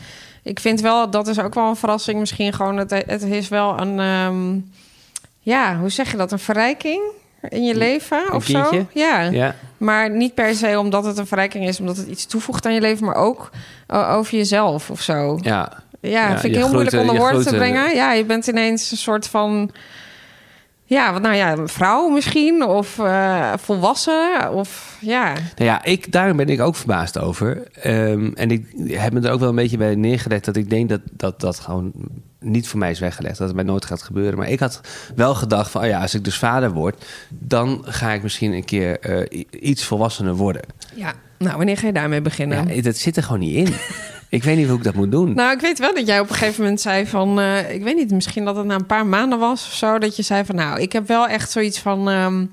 Ik 0.43 0.59
vind 0.59 0.81
wel 0.81 1.09
dat 1.09 1.27
is 1.27 1.39
ook 1.39 1.53
wel 1.53 1.67
een 1.69 1.75
verrassing. 1.75 2.19
Misschien 2.19 2.53
gewoon 2.53 2.77
het, 2.77 2.91
het 3.07 3.23
is 3.23 3.49
wel 3.49 3.79
een. 3.79 3.99
ehm, 3.99 4.57
ja, 5.39 5.77
hoe 5.77 5.89
zeg 5.89 6.11
je 6.11 6.17
dat? 6.17 6.31
Een 6.31 6.39
verrijking 6.39 7.01
in 7.49 7.63
je 7.63 7.75
leven 7.75 8.23
een 8.27 8.33
of 8.33 8.45
zo? 8.45 8.85
Ja. 8.93 9.19
ja. 9.21 9.55
Maar 9.81 10.09
niet 10.09 10.33
per 10.33 10.55
se 10.55 10.79
omdat 10.79 11.05
het 11.05 11.17
een 11.17 11.27
verrijking 11.27 11.67
is, 11.67 11.79
omdat 11.79 11.97
het 11.97 12.07
iets 12.07 12.25
toevoegt 12.25 12.65
aan 12.65 12.73
je 12.73 12.81
leven, 12.81 13.05
maar 13.05 13.15
ook 13.15 13.49
eh, 13.87 14.13
over 14.15 14.37
jezelf 14.37 14.89
of 14.89 15.01
zo. 15.01 15.39
Ja, 15.41 15.71
Ja, 16.01 16.29
Ja, 16.29 16.39
vind 16.39 16.53
ik 16.53 16.59
heel 16.59 16.69
moeilijk 16.69 16.95
eh, 16.95 16.99
onder 16.99 17.17
woorden 17.17 17.45
te 17.45 17.55
brengen. 17.55 17.95
Ja, 17.95 18.13
je 18.13 18.25
bent 18.25 18.47
ineens 18.47 18.91
een 18.91 18.97
soort 18.97 19.27
van... 19.27 19.71
Ja, 20.91 21.13
wat 21.13 21.21
nou 21.21 21.35
ja, 21.35 21.51
een 21.51 21.67
vrouw 21.67 22.09
misschien. 22.09 22.63
Of 22.63 22.99
eh, 22.99 23.53
volwassen. 23.57 24.53
Of 24.53 24.97
ja. 25.01 25.33
Nou 25.33 25.43
ja, 25.55 25.83
ik, 25.83 26.11
daarom 26.11 26.37
ben 26.37 26.49
ik 26.49 26.61
ook 26.61 26.75
verbaasd 26.75 27.19
over. 27.19 27.67
Ehm, 27.73 28.31
en 28.33 28.51
ik 28.51 28.65
heb 28.87 29.13
me 29.13 29.21
er 29.21 29.31
ook 29.31 29.39
wel 29.39 29.49
een 29.49 29.55
beetje 29.55 29.77
bij 29.77 29.95
neergelegd 29.95 30.45
dat 30.45 30.55
ik 30.55 30.69
denk 30.69 30.89
dat 30.89 31.01
dat, 31.11 31.39
dat 31.39 31.59
gewoon 31.59 31.91
niet 32.39 32.67
voor 32.67 32.79
mij 32.79 32.91
is 32.91 32.99
weggelegd. 32.99 33.37
Dat 33.37 33.47
het 33.47 33.55
mij 33.55 33.65
nooit 33.65 33.85
gaat 33.85 34.01
gebeuren. 34.01 34.37
Maar 34.37 34.49
ik 34.49 34.59
had 34.59 34.81
wel 35.15 35.35
gedacht 35.35 35.71
van, 35.71 35.81
oh 35.81 35.87
ja, 35.87 36.01
als 36.01 36.13
ik 36.13 36.23
dus 36.23 36.37
vader 36.37 36.71
word, 36.71 37.05
dan 37.29 37.81
ga 37.85 38.11
ik 38.11 38.23
misschien 38.23 38.53
een 38.53 38.65
keer 38.65 38.99
eh, 38.99 39.43
iets 39.61 39.83
volwassener 39.83 40.35
worden. 40.35 40.61
ja. 40.95 41.13
Nou, 41.37 41.57
wanneer 41.57 41.77
ga 41.77 41.87
je 41.87 41.93
daarmee 41.93 42.21
beginnen? 42.21 42.75
Ja, 42.75 42.81
dat 42.81 42.97
zit 42.97 43.17
er 43.17 43.23
gewoon 43.23 43.39
niet 43.39 43.55
in. 43.55 43.73
ik 44.31 44.43
weet 44.43 44.57
niet 44.57 44.67
hoe 44.67 44.77
ik 44.77 44.83
dat 44.83 44.93
moet 44.95 45.11
doen. 45.11 45.33
Nou, 45.33 45.51
ik 45.51 45.59
weet 45.61 45.79
wel 45.79 45.93
dat 45.93 46.07
jij 46.07 46.19
op 46.19 46.29
een 46.29 46.35
gegeven 46.35 46.61
moment 46.61 46.81
zei 46.81 47.05
van... 47.07 47.39
eh, 47.39 47.73
ik 47.73 47.83
weet 47.83 47.95
niet, 47.95 48.11
misschien 48.11 48.45
dat 48.45 48.55
het 48.55 48.65
na 48.65 48.75
een 48.75 48.85
paar 48.85 49.05
maanden 49.05 49.39
was 49.39 49.65
of 49.67 49.73
zo... 49.73 49.97
dat 49.99 50.15
je 50.15 50.21
zei 50.23 50.45
van, 50.45 50.55
nou, 50.55 50.79
ik 50.79 50.91
heb 50.91 51.07
wel 51.07 51.27
echt 51.27 51.51
zoiets 51.51 51.79
van... 51.79 52.09
ehm, 52.09 52.45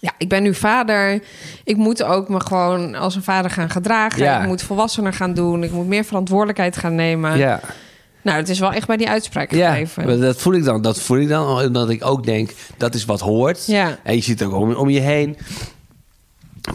ja, 0.00 0.10
ik 0.18 0.28
ben 0.28 0.42
nu 0.42 0.54
vader. 0.54 1.22
Ik 1.64 1.76
moet 1.76 2.02
ook 2.02 2.28
me 2.28 2.40
gewoon 2.40 2.94
als 2.94 3.14
een 3.14 3.22
vader 3.22 3.50
gaan 3.50 3.70
gedragen. 3.70 4.22
Ja. 4.22 4.40
Ik 4.40 4.46
moet 4.46 4.62
volwassener 4.62 5.12
gaan 5.12 5.34
doen. 5.34 5.62
Ik 5.64 5.70
moet 5.72 5.86
meer 5.86 6.04
verantwoordelijkheid 6.04 6.76
gaan 6.76 6.94
nemen. 6.94 7.36
ja. 7.38 7.60
Nou, 8.22 8.36
het 8.36 8.48
is 8.48 8.58
wel 8.58 8.72
echt 8.72 8.86
bij 8.86 8.96
die 8.96 9.08
uitspraak 9.08 9.50
Ja, 9.52 9.68
gebleven. 9.70 10.06
maar 10.06 10.16
dat 10.18 10.36
voel 10.40 10.52
ik 10.54 10.64
dan. 10.64 10.82
Dat 10.82 11.00
voel 11.00 11.18
ik 11.18 11.28
dan, 11.28 11.46
omdat 11.66 11.90
ik 11.90 12.04
ook 12.04 12.24
denk 12.24 12.50
dat 12.76 12.94
is 12.94 13.04
wat 13.04 13.20
hoort. 13.20 13.66
Ja. 13.66 13.98
En 14.02 14.14
je 14.14 14.22
ziet 14.22 14.40
het 14.40 14.48
ook 14.48 14.54
om, 14.54 14.72
om 14.74 14.88
je 14.90 15.00
heen. 15.00 15.36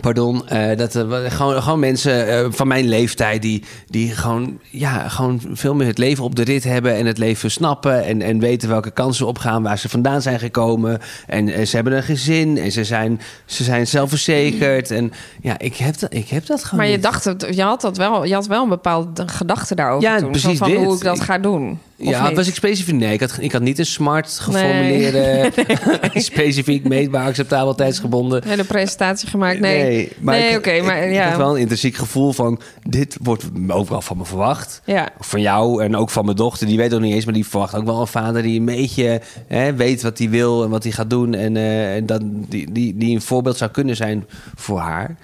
Pardon, 0.02 0.48
eh, 0.48 0.78
dat 0.78 0.94
er 0.94 1.08
wel- 1.08 1.30
gewoon, 1.30 1.62
gewoon 1.62 1.80
mensen 1.80 2.28
eh, 2.28 2.46
van 2.50 2.68
mijn 2.68 2.88
leeftijd 2.88 3.42
die, 3.42 3.64
die 3.90 4.12
gewoon, 4.12 4.60
ja, 4.70 5.08
gewoon 5.10 5.42
veel 5.52 5.76
meer 5.76 5.88
het 5.88 5.98
leven 5.98 6.24
op 6.24 6.36
de 6.36 6.44
rit 6.44 6.64
hebben 6.64 6.96
en 6.96 7.06
het 7.06 7.18
leven 7.18 7.52
snappen 7.52 8.04
en, 8.04 8.22
en 8.22 8.40
weten 8.40 8.70
welke 8.70 8.92
kansen 8.92 9.28
opgaan, 9.28 9.64
waar 9.64 9.78
ze 9.78 9.90
vandaan 9.90 10.22
zijn 10.22 10.40
gekomen. 10.40 11.00
En, 11.28 11.50
eh, 11.50 11.66
ze 11.66 11.76
hebben 11.76 11.94
een 11.96 12.04
gezin 12.04 12.58
en 12.58 12.72
ze 12.72 12.84
zijn, 12.84 13.22
ze 13.46 13.64
zijn 13.64 13.88
zelfverzekerd. 13.88 14.92
En 14.92 15.12
ja, 15.42 15.60
ik 15.60 15.76
heb 15.76 16.00
dat, 16.00 16.14
ik 16.14 16.28
heb 16.30 16.46
dat 16.46 16.64
gewoon. 16.64 16.80
Maar 16.80 16.88
je 16.90 16.94
niet. 16.96 17.04
dacht 17.04 17.24
je 17.56 17.62
had 17.62 17.82
dat 17.82 17.98
wel, 17.98 18.24
je 18.26 18.34
had 18.34 18.48
wel 18.48 18.64
een 18.64 18.70
bepaalde 18.70 19.28
gedachte 19.28 19.76
daarover 19.76 20.10
Ja, 20.10 20.18
toen. 20.18 20.32
precies 20.32 20.58
van 20.58 20.70
dit. 20.70 20.78
hoe 20.78 20.96
ik 20.96 21.02
dat 21.02 21.22
ga 21.22 21.38
doen. 21.38 21.80
Ja, 21.98 22.34
was 22.34 22.48
ik 22.48 22.56
specifiek? 22.56 22.96
Nee, 22.96 23.14
ik 23.14 23.20
had, 23.20 23.38
ik 23.40 23.52
had 23.52 23.62
niet 23.62 23.80
een 23.80 23.86
smart 23.86 24.40
geformuleerde, 24.40 25.52
specifiek 26.14 26.88
meetbaar, 26.88 27.28
acceptabel, 27.28 27.76
tijdsgebonden. 27.76 28.44
Een 28.44 28.50
hele 28.50 28.64
presentatie 28.64 29.28
gemaakt. 29.28 29.60
Nee, 29.60 30.12
nee, 30.20 30.50
ik- 30.50 30.58
oké, 30.58 30.82
maar 30.82 30.98
ik, 31.04 31.10
ik 31.10 31.16
ja. 31.16 31.28
had 31.28 31.38
wel 31.38 31.54
een 31.54 31.60
intrinsiek 31.60 31.96
gevoel 31.96 32.32
van... 32.32 32.60
dit 32.84 33.18
wordt 33.22 33.44
ook 33.68 33.90
wel 33.90 34.02
van 34.02 34.18
me 34.18 34.26
verwacht. 34.26 34.82
Ja. 34.86 35.10
Van 35.20 35.42
jou 35.42 35.84
en 35.84 35.96
ook 35.96 36.10
van 36.10 36.26
mijn 36.26 36.38
dochter. 36.38 36.68
Die 36.68 36.78
weet 36.78 36.94
ook 36.94 37.02
niet 37.02 37.14
eens, 37.14 37.26
maar 37.26 37.34
die 37.34 37.48
verwacht 37.48 37.76
ook 37.76 37.86
wel 37.86 38.02
een 38.02 38.08
vader... 38.08 38.42
die 38.42 38.60
een 38.60 38.66
beetje 38.66 39.22
hè, 39.48 39.76
weet 39.76 40.02
wat 40.02 40.18
hij 40.18 40.30
wil 40.30 40.64
en 40.64 40.70
wat 40.70 40.84
hij 40.84 40.92
gaat 40.92 41.10
doen. 41.10 41.34
En, 41.34 41.58
en 41.58 42.06
dat, 42.06 42.22
die, 42.26 42.72
die, 42.72 42.98
die 42.98 43.16
een 43.16 43.22
voorbeeld 43.22 43.58
zou 43.58 43.72
kunnen 43.72 43.96
zijn 43.96 44.26
voor 44.56 44.80
haar. 44.80 45.16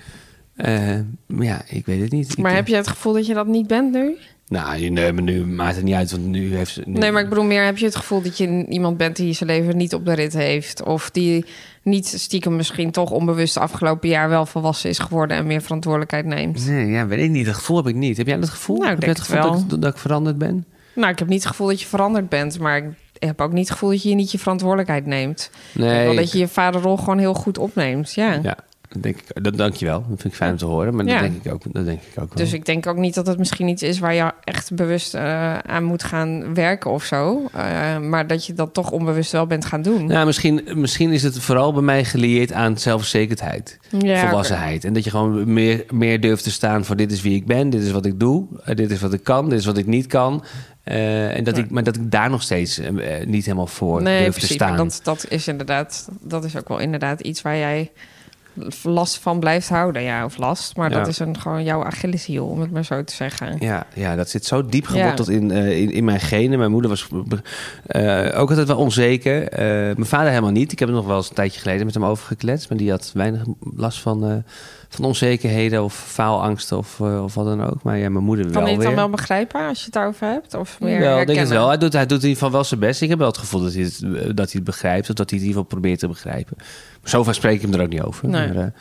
Eh, 0.56 1.00
maar 1.26 1.46
ja, 1.46 1.62
ik 1.68 1.86
weet 1.86 2.02
het 2.02 2.12
niet. 2.12 2.38
Maar 2.38 2.52
ik, 2.52 2.58
heb 2.58 2.68
je 2.68 2.76
het 2.76 2.88
gevoel 2.88 3.14
dat 3.14 3.26
je 3.26 3.34
dat 3.34 3.48
niet 3.48 3.68
bent 3.68 3.92
nu? 3.92 4.18
Nou, 4.52 4.90
nee, 4.90 5.14
maar 5.14 5.24
nu 5.24 5.46
maakt 5.46 5.76
het 5.76 5.84
niet 5.84 5.94
uit, 5.96 6.12
want 6.12 6.26
nu 6.26 6.56
heeft 6.56 6.72
ze... 6.72 6.82
nu- 6.86 7.00
Nee, 7.00 7.12
maar 7.12 7.22
ik 7.24 7.30
bedoel 7.30 7.44
meer, 7.44 7.64
heb 7.66 7.78
je 7.78 7.86
het 7.86 7.96
gevoel 7.96 8.22
dat 8.22 8.38
je 8.38 8.66
iemand 8.70 8.98
bent 8.98 9.16
die 9.16 9.34
zijn 9.34 9.50
leven 9.50 9.78
niet 9.78 9.94
op 9.94 10.06
de 10.06 10.14
rit 10.14 10.34
heeft? 10.34 10.84
Of 10.84 11.10
die 11.10 11.46
niet 11.84 12.08
stiekem 12.08 12.56
misschien 12.56 12.92
toch 12.92 13.12
onbewust 13.12 13.58
afgelopen 13.58 14.10
jaar 14.10 14.30
wel 14.30 14.46
volwassen 14.46 14.90
is 14.90 15.00
geworden 15.00 15.38
en 15.38 15.48
meer 15.48 15.62
verantwoordelijkheid 15.62 16.26
neemt? 16.26 16.66
Nee, 16.68 16.88
ja, 16.88 17.08
weet 17.08 17.20
ik 17.24 17.30
niet. 17.30 17.46
Dat 17.46 17.56
gevoel 17.56 17.78
heb 17.78 17.88
ik 17.88 17.96
niet. 17.96 18.18
Heb 18.18 18.28
jij 18.28 18.40
dat 18.40 18.50
gevoel? 18.50 18.78
Nou, 18.78 18.92
ik 18.92 18.96
heb 18.96 19.06
denk 19.06 19.18
het 19.18 19.26
gevoel 19.28 19.42
wel. 19.42 19.52
Dat, 19.52 19.76
ik, 19.78 19.82
dat 19.82 19.94
ik 19.94 20.00
veranderd 20.00 20.38
ben? 20.38 20.66
Nou, 20.96 21.12
ik 21.12 21.20
heb 21.20 21.28
niet 21.28 21.40
het 21.40 21.48
gevoel 21.48 21.68
dat 21.68 21.82
je 21.82 21.88
veranderd 21.88 22.30
bent, 22.30 22.60
maar 22.60 22.78
ik 22.78 22.86
heb 23.20 23.42
ook 23.42 23.52
niet 23.52 23.64
het 23.64 23.72
gevoel 23.72 23.90
dat 23.90 24.04
je 24.04 24.16
niet 24.16 24.32
je 24.32 24.40
verantwoordelijkheid 24.40 25.06
neemt. 25.06 25.50
Nee. 25.74 26.06
wel 26.06 26.16
dat 26.16 26.32
je 26.32 26.38
je 26.38 26.48
vaderrol 26.48 26.98
gewoon 26.98 27.18
heel 27.18 27.34
goed 27.34 27.58
opneemt, 27.58 28.14
ja. 28.14 28.40
Ja, 28.44 28.58
dat 28.94 29.04
denk 29.04 29.18
ik. 29.18 29.44
Dat 29.44 29.58
dank 29.58 29.74
je 29.74 29.86
wel. 29.86 30.00
Dat 30.00 30.22
vind 30.22 30.24
ik 30.34 30.34
fijn 30.34 30.52
om 30.52 30.58
te 30.58 30.66
horen. 30.66 30.96
Maar 30.96 31.06
Ja. 31.06 31.12
dat 31.22 31.22
denk 31.32 31.46
ik 31.46 31.54
ook. 31.54 31.62
Dat 31.74 31.86
denk 31.86 32.00
ik 32.02 32.22
ook 32.22 32.34
wel. 32.34 32.44
Dus 32.44 32.54
ik 32.54 32.66
denk 32.66 32.88
ook 32.88 32.98
niet 32.98 33.14
dat 33.14 33.28
het 33.28 33.38
misschien 33.38 33.68
iets 33.68 33.84
is 33.84 34.00
waar 34.00 34.14
je 34.14 34.32
echt 34.44 34.76
bewust 34.76 35.14
eh, 35.14 35.58
aan 35.58 35.84
moet 35.84 36.04
gaan 36.04 36.54
werken 36.54 36.92
of 36.92 37.04
zo. 37.04 37.50
Eh, 37.54 37.98
maar 37.98 38.28
dat 38.28 38.46
je 38.46 38.54
dat 38.54 38.74
toch 38.74 38.92
onbewust 38.92 39.32
wel 39.32 39.48
bent 39.48 39.66
gaan 39.66 39.82
doen. 39.82 40.06
Nou, 40.06 40.26
misschien, 40.26 40.62
misschien 40.74 41.12
is 41.12 41.24
het 41.24 41.40
vooral 41.40 41.74
bij 41.74 41.82
mij 41.82 42.06
gelieerd 42.06 42.52
aan 42.54 42.78
zelfverzekerdheid, 42.78 43.80
Ja, 44.00 44.20
volwassenheid. 44.28 44.84
En 44.86 44.94
dat 44.94 45.04
je 45.04 45.10
gewoon 45.10 45.54
meer, 45.54 45.84
meer 45.90 46.22
durft 46.22 46.44
te 46.44 46.52
staan 46.52 46.86
voor 46.86 46.96
dit 46.96 47.12
is 47.12 47.22
wie 47.22 47.36
ik 47.36 47.46
ben, 47.46 47.70
dit 47.70 47.82
is 47.82 47.92
wat 47.92 48.06
ik 48.06 48.20
doe, 48.20 48.46
eh, 48.64 48.76
dit 48.76 48.92
is 48.92 49.02
wat 49.02 49.14
ik 49.14 49.24
kan, 49.24 49.50
dit 49.50 49.60
is 49.60 49.66
wat 49.66 49.78
ik 49.78 49.86
niet 49.86 50.08
kan. 50.08 50.44
En 50.84 51.44
dat 51.44 51.58
ik, 51.58 51.70
maar 51.70 51.84
dat 51.84 51.96
ik 51.96 52.12
daar 52.12 52.30
nog 52.30 52.42
steeds 52.42 52.82
niet 53.26 53.46
helemaal 53.46 53.68
voor 53.68 54.02
Nee, 54.02 54.24
durf 54.24 54.38
te 54.38 54.48
staan. 54.48 54.70
Maar 54.70 54.78
dat, 54.78 55.00
dat 55.04 55.26
is 55.30 55.48
inderdaad, 55.48 56.10
dat 56.22 56.44
is 56.44 56.58
ook 56.58 56.68
wel 56.68 56.80
inderdaad 56.80 57.20
iets 57.20 57.42
waar 57.42 57.58
jij 57.58 57.92
last 58.84 59.18
van 59.18 59.40
blijft 59.40 59.70
houden. 59.70 60.02
Ja, 60.02 60.26
of 60.26 60.38
last. 60.38 60.76
Maar 60.76 60.92
Ja. 60.92 60.98
dat 60.98 61.08
is 61.08 61.20
een, 61.20 61.40
gewoon 61.40 61.64
jouw 61.64 61.84
Achilleshiel, 61.84 62.46
om 62.46 62.62
het 62.62 62.72
maar 62.72 62.86
zo 62.86 63.04
te 63.04 63.14
zeggen. 63.14 63.56
Ja, 63.60 63.86
ja, 63.94 64.16
dat 64.16 64.30
zit 64.30 64.46
zo 64.46 64.66
diep 64.66 64.86
geworteld 64.86 65.30
in, 65.30 65.52
eh, 65.52 65.82
in, 65.82 65.92
in 65.92 66.04
mijn 66.04 66.20
genen. 66.20 66.60
Mijn 66.60 66.72
moeder 66.72 66.90
was 66.90 67.08
eh, 67.86 68.40
ook 68.40 68.50
altijd 68.50 68.68
wel 68.68 68.78
onzeker. 68.78 69.48
Eh, 69.48 69.66
mijn 69.96 70.06
vader 70.06 70.30
helemaal 70.30 70.52
niet. 70.52 70.72
Ik 70.72 70.80
heb 70.80 70.88
er 70.90 70.96
nog 70.96 71.06
wel 71.06 71.18
eens 71.18 71.30
een 71.30 71.36
tijdje 71.36 71.60
geleden 71.60 71.86
met 71.86 71.94
hem 71.94 72.06
over 72.06 72.26
gekletst. 72.26 72.70
Maar 72.70 72.78
die 72.78 72.90
had 72.90 73.12
weinig 73.14 73.42
last 73.76 74.00
van, 74.00 74.44
van 74.96 75.06
onzekerheden 75.06 75.84
of 75.84 75.94
faalangsten 75.94 76.78
of, 76.78 77.00
eh, 77.00 77.24
of 77.24 77.34
wat 77.34 77.46
dan 77.46 77.64
ook. 77.64 77.84
Maar 77.84 77.98
ja, 77.98 78.10
mijn 78.10 78.24
moeder 78.24 78.46
Kan 78.46 78.54
wel 78.54 78.66
je 78.66 78.72
het 78.72 78.84
dan 78.84 78.96
wel 78.96 79.10
begrijpen 79.10 79.68
als 79.68 79.78
je 79.78 79.84
het 79.86 79.94
daarover 79.94 80.28
hebt? 80.28 80.54
Of 80.54 80.80
meer 80.80 81.00
Wel, 81.00 81.20
ik 81.20 81.28
denk 81.28 81.40
het 81.40 81.50
wel. 81.50 81.68
Hij 81.68 81.78
doet, 81.78 81.94
hij 81.94 82.06
doet 82.06 82.24
in 82.24 82.28
ieder 82.28 82.38
geval 82.38 82.52
wel 82.52 82.64
zijn 82.64 82.80
best. 82.80 83.02
Ik 83.02 83.10
heb 83.10 83.18
wel 83.18 83.28
het 83.28 83.38
gevoel 83.38 83.62
dat 83.62 83.74
hij 83.74 83.84
het, 83.84 84.02
eh, 84.04 84.10
dat 84.12 84.38
hij 84.38 84.50
het 84.52 84.64
begrijpt. 84.64 85.10
Of 85.10 85.16
dat 85.16 85.30
hij 85.30 85.40
het 85.40 85.48
in 85.48 85.48
ieder 85.48 85.54
geval 85.54 85.64
probeert 85.64 86.00
te 86.00 86.08
begrijpen. 86.08 86.58
Maar 86.58 87.10
zover 87.10 87.34
spreek 87.34 87.56
ik 87.56 87.62
hem 87.62 87.74
er 87.74 87.82
ook 87.82 87.90
niet 87.90 88.02
over. 88.02 88.30
Nee. 88.30 88.48
Maar, 88.48 88.64
eh, 88.64 88.72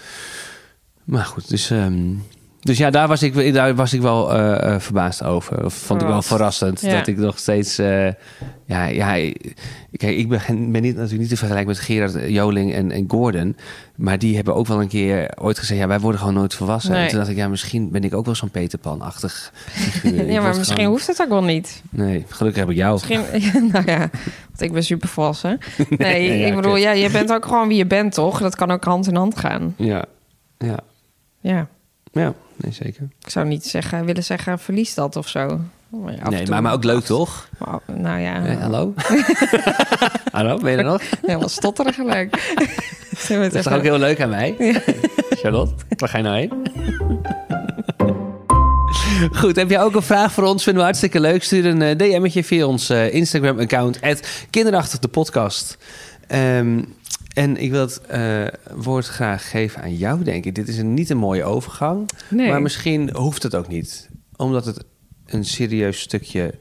maar 1.04 1.24
goed, 1.24 1.48
dus... 1.48 1.70
ehm, 1.70 2.12
dus 2.60 2.78
ja, 2.78 2.90
daar 2.90 3.08
was 3.08 3.22
ik, 3.22 3.54
daar 3.54 3.74
was 3.74 3.92
ik 3.92 4.00
wel 4.00 4.32
eh, 4.34 4.74
eh, 4.74 4.80
verbaasd 4.80 5.24
over. 5.24 5.64
Of 5.64 5.74
vond 5.74 6.02
ik 6.02 6.08
wel 6.08 6.22
verrassend. 6.22 6.80
Ja. 6.80 6.96
Dat 6.98 7.06
ik 7.06 7.16
nog 7.16 7.38
steeds... 7.38 7.78
eh, 7.78 8.06
ja, 8.64 8.84
ja, 8.86 9.12
kijk, 9.96 10.16
ik 10.16 10.28
ben, 10.28 10.40
ben 10.72 10.82
niet, 10.82 10.94
natuurlijk 10.94 11.20
niet 11.20 11.28
te 11.28 11.36
vergelijken 11.36 11.68
met 11.68 11.78
Gerard 11.78 12.30
Joling 12.30 12.74
en, 12.74 12.90
en 12.90 13.04
Gordon. 13.08 13.56
Maar 13.96 14.18
die 14.18 14.34
hebben 14.36 14.54
ook 14.54 14.66
wel 14.66 14.80
een 14.80 14.88
keer 14.88 15.30
ooit 15.38 15.58
gezegd... 15.58 15.80
ja, 15.80 15.86
wij 15.86 16.00
worden 16.00 16.20
gewoon 16.20 16.34
nooit 16.34 16.54
volwassen. 16.54 16.92
Nee. 16.92 17.02
En 17.02 17.08
toen 17.08 17.18
dacht 17.18 17.30
ik, 17.30 17.36
ja, 17.36 17.48
misschien 17.48 17.90
ben 17.90 18.04
ik 18.04 18.14
ook 18.14 18.24
wel 18.24 18.34
zo'n 18.34 18.50
Peter 18.50 18.78
Pan-achtig 18.78 19.52
figuur. 19.66 20.20
Ik 20.26 20.30
Ja, 20.30 20.40
maar 20.42 20.56
misschien 20.56 20.76
gewoon- 20.76 20.90
hoeft 20.90 21.06
het 21.06 21.20
ook 21.22 21.28
wel 21.28 21.44
niet. 21.44 21.82
Nee, 21.90 22.24
gelukkig 22.28 22.60
heb 22.62 22.70
ik 22.70 22.76
jou. 22.76 22.92
Misschien, 22.92 23.68
nou 23.72 23.84
ja, 23.90 23.98
want 24.48 24.60
ik 24.60 24.72
ben 24.72 24.84
super 24.84 25.08
volwassen. 25.08 25.58
Nee, 25.98 26.38
Ja, 26.38 26.46
ik 26.46 26.54
bedoel, 26.54 26.76
ja, 26.76 26.90
je 26.92 27.10
bent 27.10 27.32
ook 27.32 27.44
gewoon 27.44 27.68
wie 27.68 27.76
je 27.76 27.86
bent, 27.86 28.12
toch? 28.14 28.40
Dat 28.40 28.56
kan 28.56 28.70
ook 28.70 28.84
hand 28.84 29.06
in 29.08 29.16
hand 29.16 29.38
gaan. 29.38 29.74
Ja, 29.76 30.04
ja, 30.58 30.76
Ja, 31.40 31.66
ja, 32.12 32.34
nee, 32.60 32.72
zeker. 32.72 33.08
ik 33.24 33.30
zou 33.30 33.46
niet 33.46 33.66
zeggen, 33.66 34.04
willen 34.04 34.24
zeggen, 34.24 34.58
verlies 34.58 34.94
dat 34.94 35.16
of 35.16 35.28
zo. 35.28 35.60
Maar 35.88 36.16
ja, 36.16 36.28
Nee, 36.28 36.46
maar, 36.46 36.62
maar 36.62 36.72
ook 36.72 36.84
leuk, 36.84 37.04
toch? 37.04 37.48
Maar, 37.58 37.78
nou 37.98 38.20
ja, 38.20 38.44
Eh, 38.46 38.60
hallo? 38.60 38.94
hallo, 40.32 40.58
ben 40.58 40.70
je 40.70 40.76
er 40.76 40.84
nog? 40.84 41.02
ja 41.26 41.38
wat 41.38 41.50
stotteren 41.50 41.92
gelijk. 41.94 42.36
Dat 43.28 43.54
is 43.54 43.62
toch 43.62 43.72
ook 43.72 43.82
heel 43.82 43.98
leuk 43.98 44.20
aan 44.20 44.28
mij? 44.28 44.54
Charlotte, 45.40 45.74
waar 45.96 46.08
ga 46.08 46.16
je 46.18 46.22
nou 46.24 46.36
heen? 46.36 46.52
Goed, 49.32 49.56
heb 49.56 49.70
je 49.70 49.78
ook 49.78 49.94
een 49.94 50.02
vraag 50.02 50.32
voor 50.32 50.44
ons? 50.44 50.62
Vinden 50.62 50.80
we 50.82 50.88
hartstikke 50.88 51.20
leuk. 51.20 51.42
Stuur 51.42 51.66
een 51.66 51.82
eh, 51.82 51.96
DM'tje 51.96 52.44
via 52.44 52.66
ons 52.66 52.90
eh, 52.90 53.14
Instagram-account. 53.14 54.00
Kinderachtig 54.50 54.98
de 54.98 55.08
podcast. 55.08 55.78
Ehm, 56.26 56.82
en 57.34 57.56
ik 57.56 57.70
wil 57.70 57.80
het 57.80 58.00
eh, 58.00 58.46
woord 58.74 59.06
graag 59.06 59.50
geven 59.50 59.82
aan 59.82 59.94
jou, 59.96 60.22
denk 60.22 60.44
ik. 60.44 60.54
Dit 60.54 60.68
is 60.68 60.78
een, 60.78 60.94
niet 60.94 61.10
een 61.10 61.16
mooie 61.16 61.44
overgang. 61.44 62.08
Nee. 62.28 62.48
Maar 62.50 62.62
misschien 62.62 63.10
hoeft 63.16 63.42
het 63.42 63.54
ook 63.54 63.68
niet. 63.68 64.08
Omdat 64.36 64.64
het 64.66 64.84
een 65.26 65.44
serieus 65.44 66.00
stukje 66.00 66.54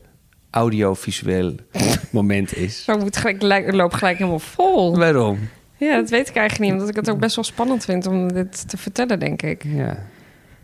audiovisueel 0.52 1.56
moment 2.12 2.56
is. 2.56 2.84
Zo 2.84 2.98
moet 2.98 3.18
gelijk, 3.18 3.42
lijk- 3.42 3.72
loop 3.74 3.94
gelijk 3.94 4.18
helemaal 4.18 4.40
vol. 4.40 4.98
Waarom? 4.98 5.40
Ja, 5.78 5.96
dat 5.96 6.10
weet 6.10 6.30
ik 6.30 6.36
eigenlijk 6.36 6.64
niet. 6.72 6.72
Omdat 6.82 6.90
ik 6.90 6.96
het 7.06 7.10
ook 7.10 7.20
best 7.20 7.36
wel 7.36 7.44
spannend 7.46 7.86
vind 7.86 8.08
om 8.08 8.34
dit 8.34 8.70
te 8.70 8.78
vertellen, 8.78 9.20
denk 9.20 9.42
ik. 9.42 9.64
Ja. 9.64 9.98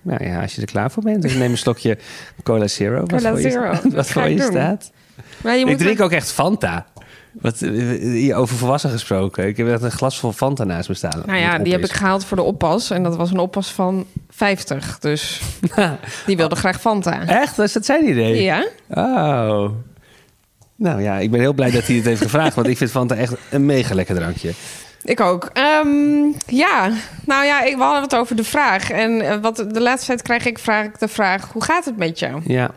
Nou 0.01 0.23
ja, 0.25 0.41
als 0.41 0.55
je 0.55 0.61
er 0.61 0.67
klaar 0.67 0.91
voor 0.91 1.03
bent, 1.03 1.21
dan 1.21 1.37
neem 1.37 1.51
een 1.51 1.57
slokje 1.57 1.97
Cola 2.43 2.67
Zero. 2.67 2.99
Wat 2.99 3.09
Cola 3.09 3.29
voor 3.29 3.41
je, 3.41 3.49
Zero, 3.51 3.73
staat- 3.73 3.83
dat 3.83 3.93
wat 3.93 4.07
voor 4.07 4.21
ik 4.23 4.29
je 4.29 4.35
doen. 4.37 4.51
staat. 4.51 4.91
Maar 5.43 5.55
je 5.57 5.65
Ik 5.65 5.77
drink 5.77 6.01
ook 6.01 6.11
echt 6.11 6.31
Fanta. 6.31 6.85
Wat, 7.41 7.61
eh, 7.61 7.71
hier 7.99 8.35
over 8.35 8.55
volwassen 8.57 8.89
gesproken. 8.89 9.47
Ik 9.47 9.57
heb 9.57 9.67
echt 9.67 9.81
een 9.81 9.91
glas 9.91 10.19
vol 10.19 10.31
Fanta 10.31 10.63
naast 10.63 10.89
me 10.89 10.95
staan. 10.95 11.23
Nou 11.25 11.39
ja, 11.39 11.57
die 11.57 11.73
heb 11.73 11.83
ik 11.83 11.91
gehaald 11.91 12.25
voor 12.25 12.37
de 12.37 12.43
oppas. 12.43 12.89
En 12.89 13.03
dat 13.03 13.15
was 13.15 13.31
een 13.31 13.39
oppas 13.39 13.71
van 13.71 14.05
50. 14.29 14.99
Dus 14.99 15.41
die 16.25 16.37
wilde 16.37 16.55
graag 16.55 16.81
Fanta. 16.81 17.27
Echt? 17.27 17.57
Was 17.57 17.73
dat 17.73 17.85
zijn 17.85 18.09
idee? 18.09 18.41
Ja? 18.41 18.67
Oh. 18.89 19.69
Nou 20.75 21.01
ja, 21.01 21.17
ik 21.17 21.31
ben 21.31 21.39
heel 21.39 21.53
blij 21.53 21.71
dat 21.71 21.87
hij 21.87 21.95
het 21.95 22.05
heeft 22.05 22.21
gevraagd. 22.29 22.55
Want 22.55 22.67
ik 22.67 22.77
vind 22.77 22.91
Fanta 22.91 23.15
echt 23.15 23.33
een 23.49 23.65
mega 23.65 23.95
lekker 23.95 24.15
drankje. 24.15 24.51
Ik 25.03 25.19
ook. 25.19 25.49
Ehm, 25.53 26.31
ja, 26.45 26.91
nou 27.25 27.45
ja, 27.45 27.61
ik, 27.61 27.75
we 27.75 27.83
hadden 27.83 28.01
het 28.01 28.15
over 28.15 28.35
de 28.35 28.43
vraag. 28.43 28.91
En 28.91 29.21
eh, 29.21 29.37
wat, 29.41 29.65
de 29.71 29.81
laatste 29.81 30.07
tijd 30.07 30.21
krijg 30.21 30.45
ik 30.45 30.59
vraag, 30.59 30.91
de 30.91 31.07
vraag, 31.07 31.51
hoe 31.51 31.63
gaat 31.63 31.85
het 31.85 31.97
met 31.97 32.19
je? 32.19 32.29
Ja. 32.43 32.71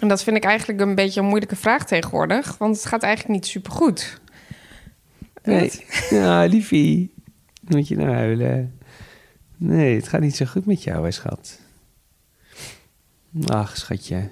En 0.00 0.08
dat 0.08 0.22
vind 0.22 0.36
ik 0.36 0.44
eigenlijk 0.44 0.80
een 0.80 0.94
beetje 0.94 1.20
een 1.20 1.26
moeilijke 1.26 1.56
vraag 1.56 1.86
tegenwoordig. 1.86 2.58
Want 2.58 2.76
het 2.76 2.86
gaat 2.86 3.02
eigenlijk 3.02 3.34
niet 3.34 3.46
super 3.46 3.72
goed. 3.72 4.20
Nee. 5.42 5.70
Ja, 6.10 6.44
liefie. 6.44 7.14
Moet 7.60 7.88
je 7.88 7.96
nou 7.96 8.10
huilen? 8.10 8.78
Nee, 9.56 9.96
het 9.96 10.08
gaat 10.08 10.20
niet 10.20 10.36
zo 10.36 10.44
goed 10.44 10.66
met 10.66 10.82
jou, 10.82 11.04
hè, 11.04 11.10
schat. 11.10 11.60
Ach, 13.46 13.76
schatje. 13.76 14.30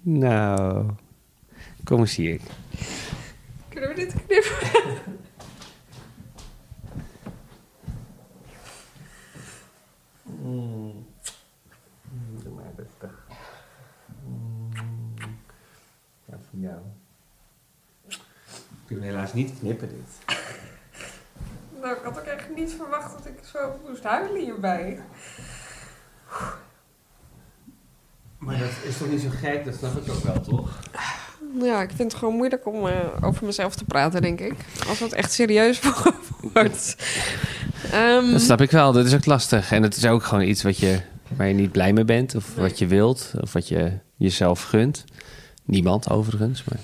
Nou, 0.00 0.90
kom 1.84 2.00
eens 2.00 2.16
hier. 2.16 2.40
Kunnen 3.68 3.88
we 3.88 3.94
dit 3.94 4.14
knippen? 4.26 5.14
Doe 12.42 12.54
maar 12.54 12.72
rustig. 12.76 13.26
Ja, 16.24 16.38
van 16.42 16.45
jou. 16.60 16.78
Ik 18.88 18.96
kan 18.96 19.00
helaas 19.00 19.32
niet 19.32 19.52
knippen 19.58 19.88
dit. 19.88 20.36
Nou, 21.82 21.96
ik 21.96 22.02
had 22.04 22.18
ook 22.18 22.24
echt 22.24 22.46
niet 22.56 22.74
verwacht 22.76 23.12
dat 23.12 23.26
ik 23.26 23.38
zo 23.52 23.80
moest 23.88 24.02
huilen 24.04 24.40
hierbij. 24.40 25.00
Maar 28.38 28.58
dat 28.58 28.68
is 28.88 28.96
toch 28.98 29.08
niet 29.10 29.20
zo 29.20 29.28
gek? 29.40 29.64
Dat 29.64 29.74
snap 29.74 29.96
ik 29.96 30.12
ook 30.12 30.22
wel, 30.22 30.40
toch? 30.40 30.78
Ja, 31.60 31.82
ik 31.82 31.90
vind 31.94 32.10
het 32.12 32.20
gewoon 32.20 32.34
moeilijk 32.34 32.66
om 32.66 32.86
eh, 32.88 32.94
over 33.20 33.46
mezelf 33.46 33.74
te 33.74 33.84
praten, 33.84 34.22
denk 34.22 34.40
ik. 34.40 34.54
Als 34.88 34.98
het 34.98 35.12
echt 35.12 35.32
serieus 35.32 35.80
wordt. 36.52 36.96
Ehm, 37.92 38.30
Dat 38.32 38.40
snap 38.40 38.60
ik 38.60 38.70
wel. 38.70 38.92
Dat 38.92 39.06
is 39.06 39.14
ook 39.14 39.26
lastig. 39.26 39.72
En 39.72 39.82
het 39.82 39.96
is 39.96 40.06
ook 40.06 40.22
gewoon 40.22 40.44
iets 40.44 40.62
wat 40.62 40.78
je, 40.78 41.00
waar 41.36 41.48
je 41.48 41.54
niet 41.54 41.72
blij 41.72 41.92
mee 41.92 42.04
bent. 42.04 42.34
Of 42.34 42.54
wat 42.54 42.78
je 42.78 42.86
wilt. 42.86 43.32
Of 43.40 43.52
wat 43.52 43.68
je 43.68 43.98
jezelf 44.16 44.62
gunt. 44.62 45.04
Niemand 45.66 46.10
overigens. 46.10 46.64
Maar... 46.64 46.78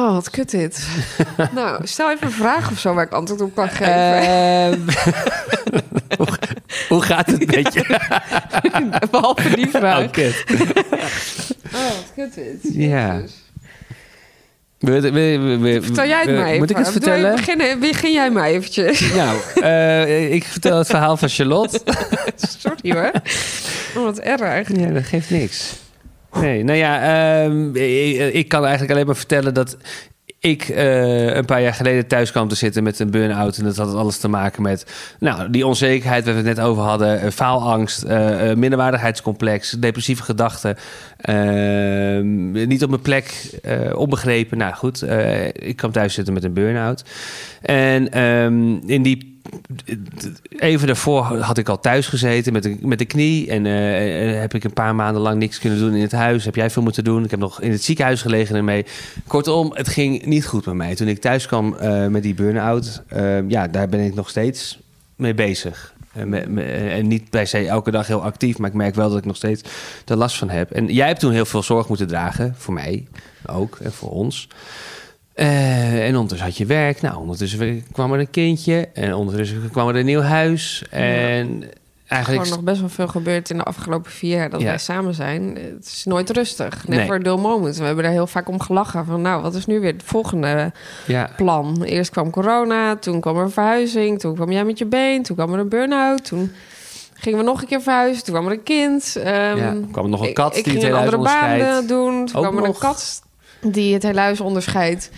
Oh, 0.00 0.12
wat 0.12 0.30
kut 0.30 0.50
dit. 0.50 0.86
nou, 1.54 1.86
stel 1.86 2.10
even 2.10 2.26
een 2.26 2.32
vraag 2.32 2.70
of 2.70 2.78
zo 2.78 2.94
waar 2.94 3.04
ik 3.04 3.12
antwoord 3.12 3.40
op 3.40 3.54
kan 3.54 3.68
geven. 3.68 3.94
Ehm, 4.22 4.80
hoe, 6.18 6.26
hoe 6.88 7.02
gaat 7.02 7.26
het 7.26 7.46
met 7.56 7.74
je? 7.74 7.98
Behalve 9.10 9.54
die 9.56 9.68
vraag. 9.70 10.04
Oh, 10.04 10.10
kut. 10.10 10.44
Oh, 11.74 11.88
wat 11.88 12.12
kut 12.14 12.34
dit. 12.34 12.56
Ja. 12.62 13.14
Jezus. 13.14 13.42
We- 14.78 15.00
we- 15.00 15.10
we- 15.38 15.58
we- 15.58 15.82
Vertel 15.82 16.06
jij 16.06 16.20
het 16.20 16.30
maar 16.36 16.46
even. 16.46 16.58
Moet 16.58 16.70
ik 16.70 16.76
het 16.76 16.90
vertellen? 16.90 17.34
Beginnen, 17.36 17.80
begin 17.80 18.12
jij 18.12 18.30
maar 18.30 18.46
eventjes. 18.48 19.12
Nou, 19.14 19.38
eh, 19.62 20.32
ik 20.32 20.44
vertel 20.44 20.78
het 20.78 20.86
verhaal 20.86 21.16
van 21.16 21.28
Charlotte. 21.28 21.80
Sorry 22.36 22.92
hoor. 22.92 23.10
Oh, 23.96 24.02
wat 24.04 24.18
erg. 24.18 24.76
Ja, 24.78 24.86
dat 24.86 25.04
geeft 25.04 25.30
niks. 25.30 25.72
Nee, 26.40 26.64
nou 26.64 26.78
ja, 26.78 27.02
ehm, 27.44 27.76
ik, 27.76 28.34
ik 28.34 28.48
kan 28.48 28.62
eigenlijk 28.62 28.92
alleen 28.92 29.06
maar 29.06 29.16
vertellen 29.16 29.54
dat 29.54 29.76
ik 30.38 30.62
eh, 30.68 31.34
een 31.34 31.44
paar 31.44 31.62
jaar 31.62 31.74
geleden 31.74 32.06
thuis 32.06 32.30
kwam 32.30 32.48
te 32.48 32.54
zitten 32.54 32.82
met 32.82 32.98
een 32.98 33.10
burn-out. 33.10 33.56
En 33.56 33.64
dat 33.64 33.76
had 33.76 33.94
alles 33.94 34.18
te 34.18 34.28
maken 34.28 34.62
met 34.62 34.86
nou, 35.18 35.50
die 35.50 35.66
onzekerheid 35.66 36.24
waar 36.24 36.34
we 36.34 36.48
het 36.48 36.56
net 36.56 36.66
over 36.66 36.82
hadden. 36.82 37.20
eh, 37.20 37.30
faalangst, 37.30 38.02
eh, 38.02 38.50
eh, 38.50 38.56
minderwaardigheidscomplex, 38.56 39.70
depressieve 39.70 40.22
gedachten. 40.22 40.76
ehm, 41.20 42.50
niet 42.68 42.82
op 42.82 42.90
mijn 42.90 43.02
plek, 43.02 43.50
eh, 43.62 43.96
onbegrepen. 43.96 44.58
Nou 44.58 44.74
goed, 44.74 45.02
eh, 45.02 45.46
ik 45.46 45.76
kwam 45.76 45.92
thuis 45.92 46.14
zitten 46.14 46.34
met 46.34 46.44
een 46.44 46.52
burn-out. 46.52 47.04
En 47.62 48.10
ehm, 48.12 48.76
in 48.86 49.02
die 49.02 49.33
even 50.56 50.86
daarvoor 50.86 51.22
had 51.22 51.58
ik 51.58 51.68
al 51.68 51.80
thuis 51.80 52.06
gezeten 52.06 52.52
met 52.52 52.62
de, 52.62 52.76
met 52.80 52.98
de 52.98 53.04
knie. 53.04 53.50
En 53.50 53.66
eh, 53.66 54.34
eh, 54.34 54.40
heb 54.40 54.54
ik 54.54 54.64
een 54.64 54.72
paar 54.72 54.94
maanden 54.94 55.22
lang 55.22 55.38
niks 55.38 55.58
kunnen 55.58 55.78
doen 55.78 55.94
in 55.94 56.02
het 56.02 56.12
huis. 56.12 56.44
Heb 56.44 56.54
jij 56.54 56.70
veel 56.70 56.82
moeten 56.82 57.04
doen. 57.04 57.24
Ik 57.24 57.30
heb 57.30 57.40
nog 57.40 57.60
in 57.60 57.70
het 57.70 57.82
ziekenhuis 57.82 58.22
gelegen 58.22 58.56
ermee. 58.56 58.86
Kortom, 59.26 59.72
het 59.74 59.88
ging 59.88 60.24
niet 60.24 60.46
goed 60.46 60.66
met 60.66 60.74
mij. 60.74 60.94
Toen 60.94 61.08
ik 61.08 61.20
thuis 61.20 61.46
kwam 61.46 61.74
eh, 61.74 62.06
met 62.06 62.22
die 62.22 62.34
burn-out, 62.34 63.02
ja, 63.48 63.68
daar 63.68 63.88
ben 63.88 64.00
ik 64.00 64.14
nog 64.14 64.28
steeds 64.28 64.78
mee 65.16 65.34
bezig. 65.34 65.92
En, 66.12 66.58
en 66.90 67.06
niet 67.06 67.30
per 67.30 67.46
se 67.46 67.66
elke 67.66 67.90
dag 67.90 68.06
heel 68.06 68.22
actief, 68.22 68.58
maar 68.58 68.68
ik 68.68 68.76
merk 68.76 68.94
wel 68.94 69.08
dat 69.08 69.18
ik 69.18 69.24
nog 69.24 69.36
steeds 69.36 69.62
er 70.06 70.16
last 70.16 70.36
van 70.36 70.48
heb. 70.48 70.70
En 70.70 70.86
jij 70.86 71.06
hebt 71.06 71.20
toen 71.20 71.32
heel 71.32 71.44
veel 71.44 71.62
zorg 71.62 71.88
moeten 71.88 72.06
dragen, 72.06 72.54
voor 72.58 72.74
mij 72.74 73.06
ook 73.46 73.78
en 73.82 73.92
voor 73.92 74.10
ons. 74.10 74.48
Eh, 75.34 76.06
en 76.06 76.12
ondertussen 76.14 76.46
had 76.48 76.56
je 76.56 76.66
werk. 76.66 77.00
Nou, 77.00 77.16
ondertussen 77.16 77.84
kwam 77.92 78.12
er 78.12 78.18
een 78.20 78.30
kindje. 78.30 78.88
En 78.92 79.14
ondertussen 79.14 79.70
kwam 79.70 79.88
er 79.88 79.96
een 79.96 80.04
nieuw 80.04 80.20
huis. 80.20 80.84
En 80.90 81.64
eigenlijk... 82.06 82.42
gewoon 82.44 82.56
nog 82.58 82.64
best 82.64 82.80
wel 82.80 82.88
veel 82.88 83.08
gebeurd 83.08 83.50
in 83.50 83.56
de 83.56 83.62
afgelopen 83.62 84.10
vier 84.10 84.36
jaar 84.36 84.50
dat 84.50 84.60
Ja. 84.60 84.66
wij 84.66 84.78
samen 84.78 85.14
zijn. 85.14 85.58
Het 85.74 85.84
is 85.86 86.04
nooit 86.04 86.30
rustig. 86.30 86.88
Nee. 86.88 86.98
Never 86.98 87.14
a 87.14 87.18
dull 87.18 87.36
moment. 87.38 87.76
We 87.76 87.84
hebben 87.84 88.04
daar 88.04 88.12
heel 88.12 88.26
vaak 88.26 88.48
om 88.48 88.60
gelachen. 88.60 89.04
Van 89.04 89.22
nou, 89.22 89.42
wat 89.42 89.54
is 89.54 89.66
nu 89.66 89.80
weer 89.80 89.92
het 89.92 90.02
volgende 90.04 90.72
Ja, 91.06 91.30
plan? 91.36 91.82
Eerst 91.82 92.10
kwam 92.10 92.30
corona, 92.30 92.96
toen 92.96 93.20
kwam 93.20 93.36
er 93.36 93.42
een 93.42 93.50
verhuizing, 93.50 94.20
toen 94.20 94.34
kwam 94.34 94.52
jij 94.52 94.64
met 94.64 94.78
je 94.78 94.86
been, 94.86 95.22
toen 95.22 95.36
kwam 95.36 95.52
er 95.52 95.58
een 95.58 95.68
burn-out, 95.68 96.24
toen 96.24 96.52
gingen 97.14 97.38
we 97.38 97.44
nog 97.44 97.60
een 97.60 97.68
keer 97.68 97.82
verhuizen, 97.82 98.24
toen 98.24 98.34
kwam 98.34 98.46
er 98.46 98.52
een 98.52 98.62
kind. 98.62 99.12
Ja. 99.24 99.74
kwam 99.92 100.04
er 100.04 100.10
nog 100.10 100.26
een 100.26 100.34
kat 100.34 100.56
ik, 100.56 100.64
die 100.64 100.72
het 100.72 100.82
hele 100.82 100.94
een 100.96 101.00
andere 101.02 101.22
banen 101.22 101.86
doen. 101.86 102.26
Toen 102.26 102.36
Ook 102.36 102.42
kwam 102.42 102.56
er 102.56 102.62
een 102.62 102.68
nog. 102.68 102.78
kat 102.78 103.22
die 103.66 103.94
het 103.94 104.02
hele 104.02 104.20
huis 104.20 104.40
onderscheidt. 104.40 105.10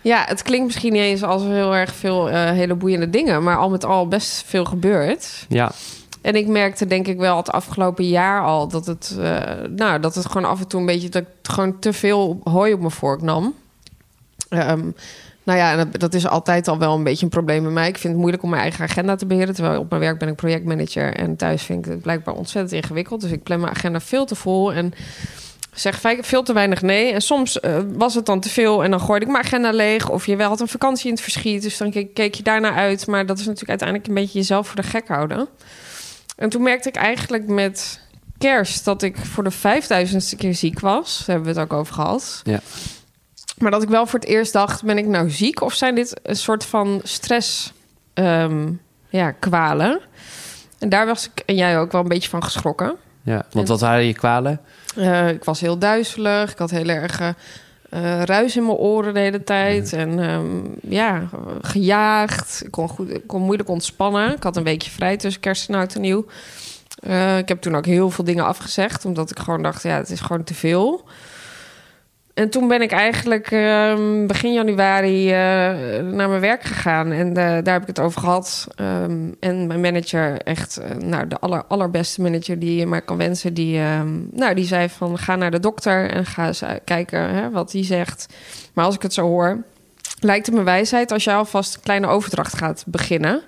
Ja, 0.00 0.24
het 0.26 0.42
klinkt 0.42 0.66
misschien 0.66 0.92
niet 0.92 1.02
eens 1.02 1.22
als 1.22 1.42
heel 1.42 1.74
erg 1.74 1.94
veel 1.94 2.30
eh, 2.30 2.50
hele 2.50 2.74
boeiende 2.74 3.10
dingen, 3.10 3.42
maar 3.42 3.56
al 3.56 3.70
met 3.70 3.84
al 3.84 4.08
best 4.08 4.42
veel 4.46 4.64
gebeurd. 4.64 5.46
Ja, 5.48 5.72
En 6.20 6.34
ik 6.34 6.46
merkte 6.46 6.86
denk 6.86 7.06
ik 7.06 7.18
wel 7.18 7.36
het 7.36 7.50
afgelopen 7.50 8.08
jaar 8.08 8.42
al 8.42 8.68
dat 8.68 8.86
het, 8.86 9.16
eh, 9.20 9.40
nou, 9.70 10.00
dat 10.00 10.14
het 10.14 10.26
gewoon 10.26 10.50
af 10.50 10.60
en 10.60 10.68
toe 10.68 10.80
een 10.80 10.86
beetje 10.86 11.08
dat 11.08 11.22
ik 11.22 11.28
gewoon 11.42 11.78
te 11.78 11.92
veel 11.92 12.40
hooi 12.42 12.72
op 12.72 12.78
mijn 12.78 12.90
vork 12.90 13.22
nam. 13.22 13.54
Ehm, 14.48 14.90
nou 15.42 15.58
ja, 15.58 15.84
dat 15.84 16.14
is 16.14 16.26
altijd 16.26 16.68
al 16.68 16.78
wel 16.78 16.94
een 16.94 17.04
beetje 17.04 17.24
een 17.24 17.30
probleem 17.30 17.62
bij 17.62 17.72
mij. 17.72 17.88
Ik 17.88 17.98
vind 17.98 18.12
het 18.12 18.20
moeilijk 18.20 18.42
om 18.42 18.50
mijn 18.50 18.62
eigen 18.62 18.84
agenda 18.84 19.16
te 19.16 19.26
beheren. 19.26 19.54
Terwijl 19.54 19.80
op 19.80 19.90
mijn 19.90 20.02
werk 20.02 20.18
ben 20.18 20.28
ik 20.28 20.36
projectmanager 20.36 21.14
en 21.14 21.36
thuis 21.36 21.62
vind 21.62 21.86
ik 21.86 21.92
het 21.92 22.02
blijkbaar 22.02 22.34
ontzettend 22.34 22.82
ingewikkeld. 22.82 23.20
Dus 23.20 23.30
ik 23.30 23.42
plan 23.42 23.60
mijn 23.60 23.72
agenda 23.72 24.00
veel 24.00 24.24
te 24.24 24.34
vol 24.34 24.72
en 24.72 24.94
zeg 25.74 26.00
ve- 26.00 26.18
veel 26.20 26.42
te 26.42 26.52
weinig 26.52 26.82
nee. 26.82 27.12
En 27.12 27.20
soms 27.20 27.60
eh, 27.60 27.78
was 27.92 28.14
het 28.14 28.26
dan 28.26 28.40
te 28.40 28.48
veel 28.48 28.84
en 28.84 28.90
dan 28.90 29.00
gooide 29.00 29.26
ik 29.26 29.32
mijn 29.32 29.44
agenda 29.44 29.70
leeg. 29.70 30.10
Of 30.10 30.26
je 30.26 30.36
wel 30.36 30.48
had 30.48 30.60
een 30.60 30.68
vakantie 30.68 31.06
in 31.06 31.12
het 31.12 31.22
verschiet, 31.22 31.62
dus 31.62 31.76
dan 31.76 31.90
keek, 31.90 32.14
keek 32.14 32.34
je 32.34 32.42
daarna 32.42 32.74
uit. 32.74 33.06
Maar 33.06 33.26
dat 33.26 33.38
is 33.38 33.44
natuurlijk 33.44 33.70
uiteindelijk 33.70 34.08
een 34.08 34.14
beetje 34.14 34.38
jezelf 34.38 34.66
voor 34.66 34.76
de 34.76 34.82
gek 34.82 35.08
houden. 35.08 35.48
En 36.36 36.48
toen 36.48 36.62
merkte 36.62 36.88
ik 36.88 36.96
eigenlijk 36.96 37.46
met 37.46 38.00
kerst 38.38 38.84
dat 38.84 39.02
ik 39.02 39.16
voor 39.16 39.44
de 39.44 39.50
vijfduizendste 39.50 40.36
keer 40.36 40.54
ziek 40.54 40.80
was. 40.80 41.18
Daar 41.18 41.36
hebben 41.36 41.54
we 41.54 41.60
het 41.60 41.70
ook 41.72 41.78
over 41.78 41.94
gehad. 41.94 42.40
Ja. 42.44 42.60
Maar 43.58 43.70
dat 43.70 43.82
ik 43.82 43.88
wel 43.88 44.06
voor 44.06 44.18
het 44.18 44.28
eerst 44.28 44.52
dacht, 44.52 44.82
ben 44.84 44.98
ik 44.98 45.06
nou 45.06 45.30
ziek? 45.30 45.60
Of 45.60 45.74
zijn 45.74 45.94
dit 45.94 46.20
een 46.22 46.36
soort 46.36 46.64
van 46.64 47.00
stress 47.02 47.72
ehm, 48.14 48.72
ja, 49.08 49.30
kwalen? 49.30 50.00
En 50.78 50.88
daar 50.88 51.06
was 51.06 51.24
ik 51.34 51.42
en 51.46 51.54
jij 51.54 51.78
ook 51.78 51.92
wel 51.92 52.00
een 52.00 52.08
beetje 52.08 52.28
van 52.28 52.42
geschrokken. 52.44 52.94
ja. 53.22 53.46
Want 53.50 53.68
wat 53.68 53.80
waren 53.80 54.04
je 54.06 54.14
kwalen? 54.14 54.60
Eh, 54.96 55.28
ik 55.28 55.44
was 55.44 55.60
heel 55.60 55.78
duizelig. 55.78 56.52
Ik 56.52 56.58
had 56.58 56.70
heel 56.70 56.88
erg 56.88 57.20
eh, 57.20 57.28
eh, 57.88 58.22
ruis 58.22 58.56
in 58.56 58.64
mijn 58.64 58.76
oren 58.76 59.14
de 59.14 59.20
hele 59.20 59.44
tijd. 59.44 59.92
En 59.92 60.18
ehm, 60.18 60.92
ja, 60.94 61.28
gejaagd. 61.60 62.62
Ik 62.64 62.70
kon, 62.70 62.88
goed, 62.88 63.10
ik 63.10 63.26
kon 63.26 63.42
moeilijk 63.42 63.68
ontspannen. 63.68 64.34
Ik 64.36 64.42
had 64.42 64.56
een 64.56 64.64
weekje 64.64 64.90
vrij 64.90 65.16
tussen 65.16 65.40
kerst 65.40 65.68
en 65.68 65.74
oud 65.74 65.94
en 65.94 66.00
nieuw. 66.00 66.26
Ik 67.38 67.48
heb 67.48 67.60
toen 67.60 67.76
ook 67.76 67.86
heel 67.86 68.10
veel 68.10 68.24
dingen 68.24 68.44
afgezegd. 68.44 69.04
Omdat 69.04 69.30
ik 69.30 69.38
gewoon 69.38 69.62
dacht, 69.62 69.82
ja, 69.82 69.96
het 69.96 70.10
is 70.10 70.20
gewoon 70.20 70.44
te 70.44 70.54
veel. 70.54 71.04
En 72.34 72.50
toen 72.50 72.68
ben 72.68 72.82
ik 72.82 72.92
eigenlijk 72.92 73.50
ehm, 73.50 74.26
begin 74.26 74.52
januari 74.52 75.30
eh, 75.30 75.36
naar 76.02 76.28
mijn 76.28 76.40
werk 76.40 76.62
gegaan. 76.62 77.12
En 77.12 77.28
eh, 77.28 77.34
daar 77.34 77.72
heb 77.72 77.82
ik 77.82 77.88
het 77.88 78.00
over 78.00 78.20
gehad. 78.20 78.66
Ehm, 78.76 79.32
en 79.40 79.66
mijn 79.66 79.80
manager, 79.80 80.40
echt 80.42 80.76
eh, 80.76 80.96
nou, 80.96 81.28
de 81.28 81.38
aller, 81.38 81.64
allerbeste 81.64 82.22
manager 82.22 82.58
die 82.58 82.78
je 82.78 82.86
maar 82.86 83.02
kan 83.02 83.16
wensen... 83.16 83.54
Die, 83.54 83.78
ehm, 83.78 84.08
nou, 84.30 84.54
die 84.54 84.64
zei 84.64 84.88
van 84.88 85.18
ga 85.18 85.36
naar 85.36 85.50
de 85.50 85.60
dokter 85.60 86.10
en 86.10 86.26
ga 86.26 86.46
eens 86.46 86.62
kijken 86.84 87.34
hè, 87.34 87.50
wat 87.50 87.70
die 87.70 87.84
zegt. 87.84 88.26
Maar 88.72 88.84
als 88.84 88.94
ik 88.94 89.02
het 89.02 89.14
zo 89.14 89.26
hoor, 89.26 89.62
lijkt 90.20 90.46
het 90.46 90.54
me 90.54 90.62
wijsheid... 90.62 91.12
als 91.12 91.24
jij 91.24 91.34
alvast 91.34 91.74
een 91.74 91.82
kleine 91.82 92.06
overdracht 92.06 92.56
gaat 92.56 92.84
beginnen... 92.86 93.42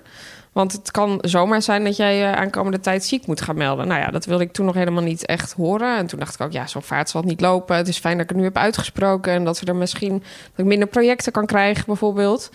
Want 0.57 0.71
het 0.71 0.91
kan 0.91 1.17
zomaar 1.21 1.61
zijn 1.61 1.83
dat 1.83 1.95
jij 1.95 2.17
je 2.17 2.35
aankomende 2.35 2.79
tijd 2.79 3.05
ziek 3.05 3.27
moet 3.27 3.41
gaan 3.41 3.57
melden. 3.57 3.87
Nou 3.87 4.01
ja, 4.01 4.07
dat 4.07 4.25
wilde 4.25 4.43
ik 4.43 4.51
toen 4.51 4.65
nog 4.65 4.75
helemaal 4.75 5.03
niet 5.03 5.25
echt 5.25 5.53
horen. 5.53 5.97
En 5.97 6.07
toen 6.07 6.19
dacht 6.19 6.33
ik 6.33 6.41
ook, 6.41 6.51
ja, 6.51 6.67
zo'n 6.67 6.81
vaart 6.81 7.09
zal 7.09 7.21
het 7.21 7.29
niet 7.29 7.41
lopen. 7.41 7.75
Het 7.75 7.87
is 7.87 7.97
fijn 7.97 8.13
dat 8.13 8.23
ik 8.23 8.29
het 8.29 8.37
nu 8.37 8.43
heb 8.43 8.57
uitgesproken. 8.57 9.33
En 9.33 9.43
dat 9.43 9.59
we 9.59 9.65
er 9.65 9.75
misschien 9.75 10.13
dat 10.19 10.59
ik 10.59 10.65
minder 10.65 10.87
projecten 10.87 11.31
kan 11.31 11.45
krijgen, 11.45 11.83
bijvoorbeeld. 11.85 12.49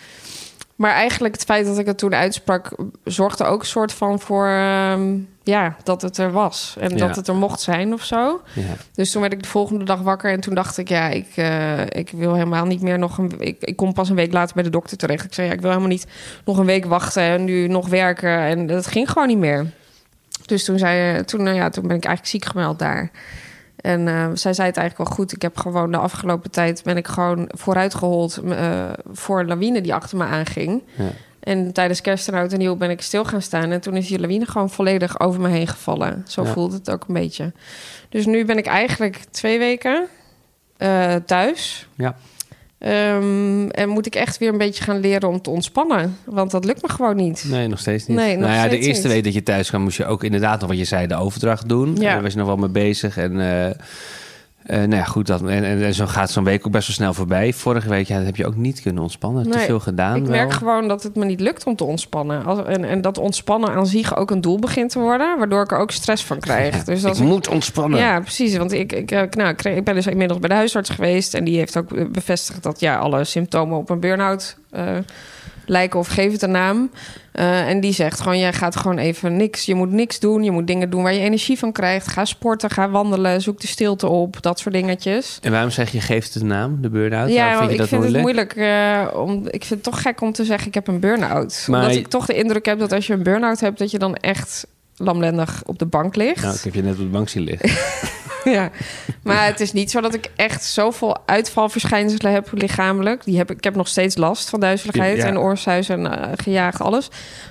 Maar 0.76 0.92
eigenlijk 0.92 1.34
het 1.34 1.44
feit 1.44 1.66
dat 1.66 1.78
ik 1.78 1.86
het 1.86 1.98
toen 1.98 2.14
uitsprak, 2.14 2.76
zorgde 3.04 3.44
ook 3.44 3.60
een 3.60 3.66
soort 3.66 3.92
van 3.92 4.20
voor 4.20 4.46
ehm, 4.48 5.18
ja, 5.42 5.76
dat 5.82 6.02
het 6.02 6.18
er 6.18 6.32
was. 6.32 6.76
En 6.80 6.90
Ja. 6.90 7.06
dat 7.06 7.16
het 7.16 7.28
er 7.28 7.34
mocht 7.34 7.60
zijn 7.60 7.92
of 7.92 8.02
zo. 8.04 8.40
Ja. 8.54 8.62
Dus 8.94 9.10
toen 9.10 9.20
werd 9.20 9.32
ik 9.32 9.42
de 9.42 9.48
volgende 9.48 9.84
dag 9.84 10.00
wakker 10.00 10.32
en 10.32 10.40
toen 10.40 10.54
dacht 10.54 10.78
ik, 10.78 10.88
ja, 10.88 11.08
ik, 11.08 11.26
eh, 11.34 11.80
ik 11.88 12.10
wil 12.10 12.32
helemaal 12.34 12.64
niet 12.66 12.82
meer 12.82 12.98
nog 12.98 13.18
een. 13.18 13.32
Ik, 13.38 13.56
ik 13.60 13.76
kom 13.76 13.92
pas 13.92 14.08
een 14.08 14.16
week 14.16 14.32
later 14.32 14.54
bij 14.54 14.64
de 14.64 14.70
dokter 14.70 14.96
terecht. 14.96 15.24
Ik 15.24 15.34
zei, 15.34 15.46
ja, 15.46 15.52
ik 15.52 15.60
wil 15.60 15.70
helemaal 15.70 15.90
niet 15.90 16.06
nog 16.44 16.58
een 16.58 16.66
week 16.66 16.84
wachten 16.84 17.22
en 17.22 17.44
nu 17.44 17.66
nog 17.68 17.88
werken. 17.88 18.38
En 18.38 18.66
dat 18.66 18.86
ging 18.86 19.10
gewoon 19.10 19.28
niet 19.28 19.38
meer. 19.38 19.66
Dus 20.46 20.64
toen, 20.64 20.78
zei, 20.78 21.24
toen, 21.24 21.42
nou 21.42 21.56
ja, 21.56 21.68
toen 21.68 21.86
ben 21.86 21.96
ik 21.96 22.04
eigenlijk 22.04 22.34
ziek 22.36 22.50
gemeld 22.52 22.78
daar. 22.78 23.10
En 23.82 24.08
eh, 24.08 24.28
zij 24.34 24.52
zei 24.52 24.68
het 24.68 24.76
eigenlijk 24.76 25.08
wel 25.08 25.16
goed. 25.16 25.32
Ik 25.32 25.42
heb 25.42 25.56
gewoon 25.56 25.90
de 25.90 25.96
afgelopen 25.98 26.50
tijd 26.50 26.82
ben 26.84 26.96
ik 26.96 27.06
gewoon 27.08 27.48
vooruitgehold 27.48 28.36
eh, 28.36 28.90
voor 29.12 29.40
een 29.40 29.46
lawine 29.46 29.80
die 29.80 29.94
achter 29.94 30.18
me 30.18 30.24
aanging. 30.24 30.82
Ja. 30.94 31.04
En 31.40 31.72
tijdens 31.72 32.00
kerst 32.00 32.28
en 32.28 32.34
oud 32.34 32.52
en 32.52 32.58
nieuw 32.58 32.76
ben 32.76 32.90
ik 32.90 33.00
stil 33.02 33.24
gaan 33.24 33.42
staan. 33.42 33.70
En 33.70 33.80
toen 33.80 33.96
is 33.96 34.06
die 34.08 34.18
lawine 34.20 34.46
gewoon 34.46 34.70
volledig 34.70 35.20
over 35.20 35.40
me 35.40 35.48
heen 35.48 35.66
gevallen. 35.66 36.24
Zo 36.28 36.42
Ja. 36.44 36.52
voelt 36.52 36.72
het 36.72 36.90
ook 36.90 37.04
een 37.08 37.14
beetje. 37.14 37.52
Dus 38.08 38.26
nu 38.26 38.44
ben 38.44 38.58
ik 38.58 38.66
eigenlijk 38.66 39.20
twee 39.30 39.58
weken 39.58 40.06
eh, 40.76 41.14
thuis. 41.26 41.88
Ja. 41.94 42.16
Ehm, 42.82 43.68
en 43.68 43.88
moet 43.88 44.06
ik 44.06 44.14
echt 44.14 44.38
weer 44.38 44.48
een 44.48 44.58
beetje 44.58 44.84
gaan 44.84 45.00
leren 45.00 45.28
om 45.28 45.42
te 45.42 45.50
ontspannen. 45.50 46.16
Want 46.24 46.50
dat 46.50 46.64
lukt 46.64 46.82
me 46.82 46.88
gewoon 46.88 47.16
niet. 47.16 47.44
Nee, 47.48 47.68
nog 47.68 47.78
steeds 47.78 48.06
niet. 48.06 48.16
Nee, 48.16 48.36
nog 48.36 48.48
nou 48.48 48.62
ja, 48.62 48.68
de 48.68 48.78
eerste 48.78 49.08
week 49.08 49.24
dat 49.24 49.34
je 49.34 49.42
thuis 49.42 49.68
kwam, 49.68 49.82
moest 49.82 49.96
je 49.96 50.06
ook 50.06 50.24
inderdaad 50.24 50.60
nog 50.60 50.68
wat 50.68 50.78
je 50.78 50.84
zei, 50.84 51.06
de 51.06 51.14
overdracht 51.14 51.68
doen. 51.68 51.96
Ja. 51.96 52.12
Daar 52.12 52.22
was 52.22 52.32
je 52.32 52.38
nog 52.38 52.46
wel 52.46 52.56
mee 52.56 52.68
bezig. 52.68 53.16
En 53.16 53.40
eh, 53.40 53.70
eh, 54.64 54.78
nou 54.78 54.94
ja, 54.94 55.04
goed, 55.04 55.26
dat, 55.26 55.42
en, 55.42 55.94
zo 55.94 56.06
gaat 56.06 56.30
zo'n 56.30 56.44
week 56.44 56.66
ook 56.66 56.72
best 56.72 56.86
wel 56.86 56.96
snel 56.96 57.14
voorbij. 57.14 57.52
Vorige 57.52 57.88
week 57.88 58.06
ja, 58.06 58.16
dat 58.16 58.26
heb 58.26 58.36
je 58.36 58.46
ook 58.46 58.56
niet 58.56 58.80
kunnen 58.82 59.02
ontspannen. 59.02 59.50
Te 59.50 59.58
veel 59.58 59.80
gedaan. 59.80 60.16
Ik 60.16 60.22
wel. 60.22 60.30
merk 60.30 60.52
gewoon 60.52 60.88
dat 60.88 61.02
het 61.02 61.14
me 61.14 61.24
niet 61.24 61.40
lukt 61.40 61.64
om 61.64 61.76
te 61.76 61.84
ontspannen. 61.84 62.44
Als, 62.44 62.64
en, 62.64 62.84
en 62.84 63.00
dat 63.00 63.18
ontspannen 63.18 63.70
aan 63.70 63.86
zich 63.86 64.16
ook 64.16 64.30
een 64.30 64.40
doel 64.40 64.58
begint 64.58 64.90
te 64.90 64.98
worden. 64.98 65.38
Waardoor 65.38 65.62
ik 65.62 65.72
er 65.72 65.78
ook 65.78 65.90
stress 65.90 66.24
van 66.24 66.38
krijg. 66.38 66.60
Ja, 66.82 66.84
dus 66.84 67.04
als 67.04 67.18
ik 67.18 67.26
moet 67.26 67.48
ontspannen. 67.48 67.98
Ja, 67.98 68.20
precies. 68.20 68.56
Want 68.56 68.72
ik, 68.72 68.92
ik, 68.92 69.10
eh, 69.10 69.22
nou, 69.30 69.54
ik 69.62 69.84
ben 69.84 69.94
dus 69.94 70.06
inmiddels 70.06 70.40
bij 70.40 70.48
de 70.48 70.54
huisarts 70.54 70.90
geweest. 70.90 71.34
En 71.34 71.44
die 71.44 71.56
heeft 71.56 71.76
ook 71.76 72.12
bevestigd 72.12 72.62
dat 72.62 72.80
ja, 72.80 72.96
alle 72.96 73.24
symptomen 73.24 73.78
op 73.78 73.90
een 73.90 74.00
burn-out 74.00 74.56
eh, 74.70 74.96
lijken 75.72 75.98
of 75.98 76.06
geven 76.08 76.32
het 76.32 76.42
een 76.42 76.50
naam. 76.50 76.90
Eh, 77.32 77.68
en 77.68 77.80
die 77.80 77.92
zegt 77.92 78.20
gewoon, 78.20 78.38
jij 78.38 78.52
gaat 78.52 78.76
gewoon 78.76 78.98
even 78.98 79.36
niks. 79.36 79.64
Je 79.64 79.74
moet 79.74 79.90
niks 79.92 80.20
doen. 80.20 80.42
Je 80.44 80.50
moet 80.50 80.66
dingen 80.66 80.90
doen 80.90 81.02
waar 81.02 81.12
je 81.14 81.20
energie 81.20 81.58
van 81.58 81.72
krijgt. 81.72 82.08
Ga 82.08 82.24
sporten, 82.24 82.70
ga 82.70 82.90
wandelen, 82.90 83.40
zoek 83.40 83.60
de 83.60 83.66
stilte 83.66 84.06
op. 84.06 84.42
Dat 84.42 84.58
soort 84.58 84.74
dingetjes. 84.74 85.38
En 85.42 85.52
waarom 85.52 85.70
zeg 85.70 85.92
je, 85.92 86.00
geeft 86.00 86.34
het 86.34 86.42
een 86.42 86.48
naam, 86.48 86.78
de 86.80 86.88
burn-out? 86.90 87.30
Ja, 87.32 87.50
vind 87.56 87.66
je 87.66 87.72
ik 87.72 87.78
dat 87.78 87.88
vind 87.88 88.00
moeilijk? 88.00 88.24
het 88.54 88.56
moeilijk. 88.56 89.08
eh, 89.12 89.20
om, 89.20 89.32
ik 89.46 89.64
vind 89.64 89.68
het 89.70 89.82
toch 89.82 90.02
gek 90.02 90.20
om 90.20 90.32
te 90.32 90.44
zeggen, 90.44 90.68
ik 90.68 90.74
heb 90.74 90.86
een 90.86 91.00
burn-out. 91.00 91.64
Maar- 91.68 91.80
Omdat 91.80 91.96
ik 91.96 92.06
toch 92.08 92.26
de 92.26 92.34
indruk 92.34 92.66
heb 92.66 92.78
dat 92.78 92.92
als 92.92 93.06
je 93.06 93.12
een 93.12 93.22
burn-out 93.22 93.60
hebt... 93.60 93.78
dat 93.78 93.90
je 93.90 93.98
dan 93.98 94.14
echt 94.14 94.66
lamlendig 94.96 95.62
op 95.66 95.78
de 95.78 95.86
bank 95.86 96.16
ligt. 96.16 96.42
Nou, 96.42 96.54
ik 96.54 96.62
heb 96.62 96.74
je 96.74 96.82
net 96.82 96.92
op 96.92 96.98
de 96.98 97.04
bank 97.04 97.28
zien 97.28 97.42
liggen. 97.42 97.70
Ja, 98.52 98.70
maar 99.22 99.46
het 99.46 99.60
is 99.60 99.72
niet 99.72 99.90
zo 99.90 100.00
dat 100.00 100.14
ik 100.14 100.30
echt 100.36 100.64
zoveel 100.64 101.16
uitvalverschijnselen 101.26 102.32
heb 102.32 102.48
lichamelijk. 102.52 103.24
Die 103.24 103.36
heb, 103.36 103.50
ik 103.50 103.64
heb 103.64 103.74
nog 103.74 103.88
steeds 103.88 104.16
last 104.16 104.48
van 104.48 104.60
duizeligheid 104.60 105.16
Ja. 105.16 105.26
en 105.26 105.38
oorsuis 105.38 105.88
en 105.88 106.18
eh, 106.18 106.28
gejaagd, 106.36 106.80
alles. 106.80 107.08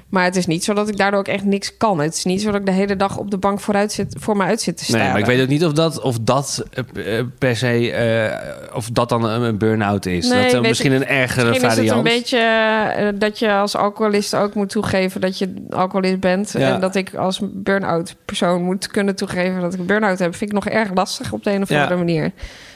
Maar 0.09 0.23
het 0.23 0.35
is 0.35 0.45
niet 0.45 0.63
zo 0.63 0.73
dat 0.73 0.89
ik 0.89 0.97
daardoor 0.97 1.19
ook 1.19 1.27
echt 1.27 1.43
niks 1.43 1.77
kan. 1.77 1.99
Het 1.99 2.15
is 2.15 2.23
niet 2.23 2.41
zo 2.41 2.51
dat 2.51 2.59
ik 2.59 2.65
de 2.65 2.71
hele 2.71 2.95
dag 2.95 3.17
op 3.17 3.31
de 3.31 3.37
bank 3.37 3.59
vooruit 3.59 3.91
zit, 3.91 4.15
voor 4.19 4.37
me 4.37 4.43
uit 4.43 4.61
zit 4.61 4.77
te 4.77 4.83
staan. 4.83 4.99
Nee, 4.99 5.09
maar 5.09 5.19
ik 5.19 5.25
weet 5.25 5.41
ook 5.41 5.47
niet 5.47 5.65
of 5.65 5.73
dat, 5.73 6.01
of 6.01 6.17
dat 6.21 6.63
eh, 6.93 7.19
eh, 7.19 7.25
per 7.37 7.55
se, 7.55 8.69
of 8.73 8.89
dat 8.89 9.09
dan 9.09 9.23
een, 9.23 9.57
burn-out 9.57 10.05
is. 10.05 10.27
Nee, 10.29 10.51
dat, 10.51 10.61
misschien 10.61 10.91
ik- 10.93 11.01
een 11.01 11.07
ergere 11.07 11.49
Misschien 11.49 11.69
is 11.69 11.75
het 11.77 11.87
variant. 11.87 12.07
een 12.07 12.13
beetje 12.13 13.13
dat 13.17 13.39
je 13.39 13.51
als 13.51 13.75
alcoholist 13.75 14.35
ook 14.35 14.53
moet 14.53 14.69
toegeven 14.69 15.21
dat 15.21 15.37
je 15.37 15.53
alcoholist 15.69 16.19
bent. 16.19 16.51
Ja. 16.57 16.73
En 16.73 16.79
dat 16.79 16.95
ik 16.95 17.15
als 17.15 17.39
burn-out 17.53 18.15
persoon 18.25 18.61
moet 18.63 18.87
kunnen 18.87 19.15
toegeven 19.15 19.61
dat 19.61 19.73
ik 19.73 19.79
een 19.79 19.85
burn-out 19.85 20.19
heb. 20.19 20.35
Vind 20.35 20.49
ik 20.49 20.55
nog 20.55 20.67
erg 20.67 20.80
lastig 20.93 21.31
op 21.31 21.43
de 21.43 21.51
een 21.51 21.61
of 21.61 21.69
Ja. 21.69 21.81
andere 21.81 21.97
manier. 21.97 22.31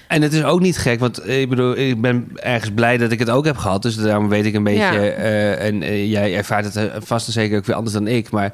En 0.07 0.21
het 0.21 0.33
is 0.33 0.43
ook 0.43 0.59
niet 0.59 0.77
gek, 0.77 0.99
want 0.99 1.27
ik 1.29 1.49
bedoel, 1.49 1.77
ik 1.77 2.01
ben 2.01 2.27
ergens 2.35 2.71
blij 2.75 2.97
dat 2.97 3.11
ik 3.11 3.19
het 3.19 3.29
ook 3.29 3.45
heb 3.45 3.57
gehad. 3.57 3.81
Dus 3.81 3.95
daarom 3.95 4.29
weet 4.29 4.45
ik 4.45 4.53
een 4.53 4.63
beetje. 4.63 4.79
Ja. 4.79 4.93
eh, 4.93 5.65
en 5.65 5.81
eh, 5.81 6.11
jij 6.11 6.35
ervaart 6.35 6.65
het 6.65 6.75
eh, 6.75 6.83
vast 6.99 7.27
en 7.27 7.33
zeker 7.33 7.57
ook 7.57 7.65
weer 7.65 7.75
anders 7.75 7.93
dan 7.95 8.07
ik. 8.07 8.29
Maar 8.29 8.53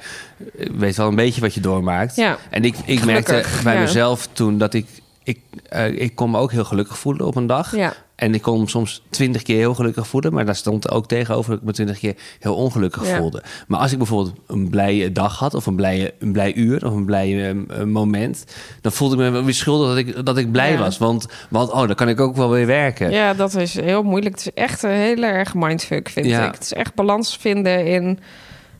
weet 0.72 0.96
wel 0.98 1.08
een 1.08 1.16
beetje 1.16 1.42
wat 1.42 1.54
je 1.54 1.60
doormaakt. 1.60 2.16
Ja. 2.16 2.38
En 2.50 2.64
ik, 2.64 2.76
ik 2.86 3.06
merkte 3.06 3.44
bij 3.64 3.80
mezelf 3.80 4.28
toen 4.32 4.58
dat 4.58 4.74
ik. 4.74 4.86
Ik, 5.24 5.40
eh, 5.70 5.88
ik 6.02 6.16
kon 6.16 6.32
me 6.32 6.38
ook 6.38 6.52
heel 6.52 6.64
gelukkig 6.66 6.98
voelen 6.98 7.26
op 7.26 7.36
een 7.36 7.48
dag. 7.48 7.76
Ja. 7.76 7.94
En 8.22 8.34
ik 8.34 8.42
kon 8.42 8.68
soms 8.68 9.02
twintig 9.10 9.42
keer 9.42 9.58
heel 9.58 9.74
gelukkig 9.74 10.08
voelen. 10.08 10.34
Maar 10.34 10.46
daar 10.46 10.56
stond 10.56 10.92
ook 10.92 11.08
tegenover 11.08 11.50
dat 11.50 11.60
ik 11.60 11.66
me 11.66 11.72
twintig 11.74 12.00
keer 12.00 12.16
heel 12.40 12.56
ongelukkig 12.56 13.08
Ja. 13.08 13.18
voelde. 13.18 13.44
Maar 13.68 13.80
als 13.80 13.92
ik 13.92 13.98
bijvoorbeeld 13.98 14.36
een 14.48 14.70
blije 14.70 15.12
dag 15.12 15.38
had, 15.40 15.54
of 15.54 15.66
een 15.66 15.76
blije, 15.76 16.14
een 16.20 16.32
blij 16.32 16.54
uur, 16.54 16.86
of 16.86 16.94
een 16.94 17.06
blij 17.06 17.50
eh, 17.50 17.84
moment. 17.84 18.46
dan 18.82 18.92
voelde 18.92 19.26
ik 19.26 19.32
me 19.32 19.44
weer 19.44 19.54
schuldig 19.54 19.88
dat 19.88 19.98
ik, 19.98 20.26
dat 20.26 20.38
ik 20.38 20.52
blij 20.52 20.72
Ja. 20.72 20.78
was. 20.78 20.98
Want, 20.98 21.26
want 21.50 21.72
oh, 21.72 21.88
dan 21.88 21.96
kan 21.96 22.10
ik 22.10 22.20
ook 22.20 22.36
wel 22.36 22.50
weer 22.50 22.66
werken. 22.66 23.12
Ja, 23.12 23.34
dat 23.34 23.56
is 23.56 23.80
heel 23.80 24.04
moeilijk. 24.04 24.36
Het 24.36 24.46
is 24.46 24.54
echt 24.64 24.84
een 24.84 24.90
hele 24.90 25.26
erg 25.26 25.54
mindfuck, 25.54 26.10
vind 26.10 26.26
Ja. 26.26 26.46
ik. 26.48 26.54
Het 26.54 26.64
is 26.64 26.74
echt 26.74 26.96
balans 26.96 27.38
vinden 27.40 27.86
in 27.86 28.20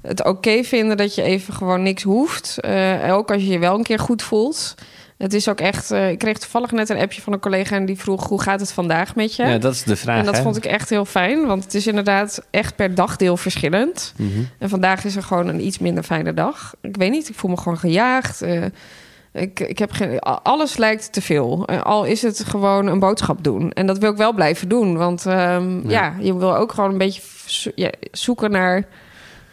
het 0.02 0.26
oké 0.26 0.64
vinden 0.64 0.98
dat 0.98 1.16
je 1.16 1.22
even 1.22 1.54
gewoon 1.54 1.84
niks 1.84 2.04
hoeft. 2.04 2.58
Eh, 2.60 3.14
ook 3.14 3.32
als 3.32 3.42
je 3.42 3.48
je 3.50 3.60
wel 3.60 3.76
een 3.78 3.84
keer 3.84 4.00
goed 4.00 4.22
voelt. 4.22 4.76
Het 5.22 5.34
is 5.34 5.50
ook 5.50 5.60
echt. 5.60 5.92
eh, 5.92 6.10
ik 6.10 6.18
kreeg 6.18 6.38
toevallig 6.38 6.72
net 6.72 6.90
een 6.90 6.98
appje 7.00 7.22
van 7.22 7.34
een 7.34 7.40
collega 7.40 7.76
en 7.76 7.86
die 7.86 7.98
vroeg: 7.98 8.28
hoe 8.28 8.42
gaat 8.42 8.60
het 8.60 8.72
vandaag 8.72 9.16
met 9.16 9.36
je? 9.36 9.44
Ja, 9.44 9.58
dat 9.58 9.74
is 9.74 9.84
de 9.84 9.96
vraag. 9.96 10.20
en 10.20 10.26
dat 10.26 10.36
hè? 10.38 10.42
vond 10.42 10.58
ik 10.58 10.66
echt 10.66 10.90
heel 10.90 11.06
fijn, 11.06 11.46
want 11.48 11.64
het 11.64 11.74
is 11.74 11.88
inderdaad 11.88 12.42
echt 12.50 12.76
per 12.76 12.96
dagdeel 12.96 13.38
verschillend. 13.38 14.14
Mhm. 14.18 14.30
En 14.58 14.70
vandaag 14.70 15.06
is 15.06 15.16
er 15.16 15.24
gewoon 15.24 15.48
een 15.48 15.66
iets 15.66 15.80
minder 15.80 16.04
fijne 16.04 16.34
dag. 16.34 16.74
Ik 16.82 16.96
weet 16.98 17.12
niet, 17.12 17.30
ik 17.30 17.36
voel 17.36 17.52
me 17.52 17.58
gewoon 17.58 17.78
gejaagd. 17.80 18.42
eh, 18.42 18.64
ik, 19.34 19.60
ik 19.60 19.80
heb 19.80 19.92
geen, 19.92 20.20
alles 20.20 20.78
lijkt 20.78 21.14
te 21.14 21.22
veel. 21.22 21.68
Al 21.68 22.04
is 22.06 22.22
het 22.22 22.44
gewoon 22.44 22.88
een 22.88 23.00
boodschap 23.00 23.44
doen. 23.44 23.72
En 23.72 23.86
dat 23.86 23.98
wil 23.98 24.12
ik 24.12 24.18
wel 24.18 24.34
blijven 24.34 24.70
doen. 24.70 24.98
Want 24.98 25.26
ehm, 25.26 25.90
Ja. 25.90 25.90
ja. 25.90 26.14
je 26.20 26.38
wil 26.38 26.56
ook 26.56 26.72
gewoon 26.74 26.92
een 26.92 26.98
beetje 26.98 27.22
ja, 27.76 27.90
zoeken 28.12 28.52
naar 28.52 28.86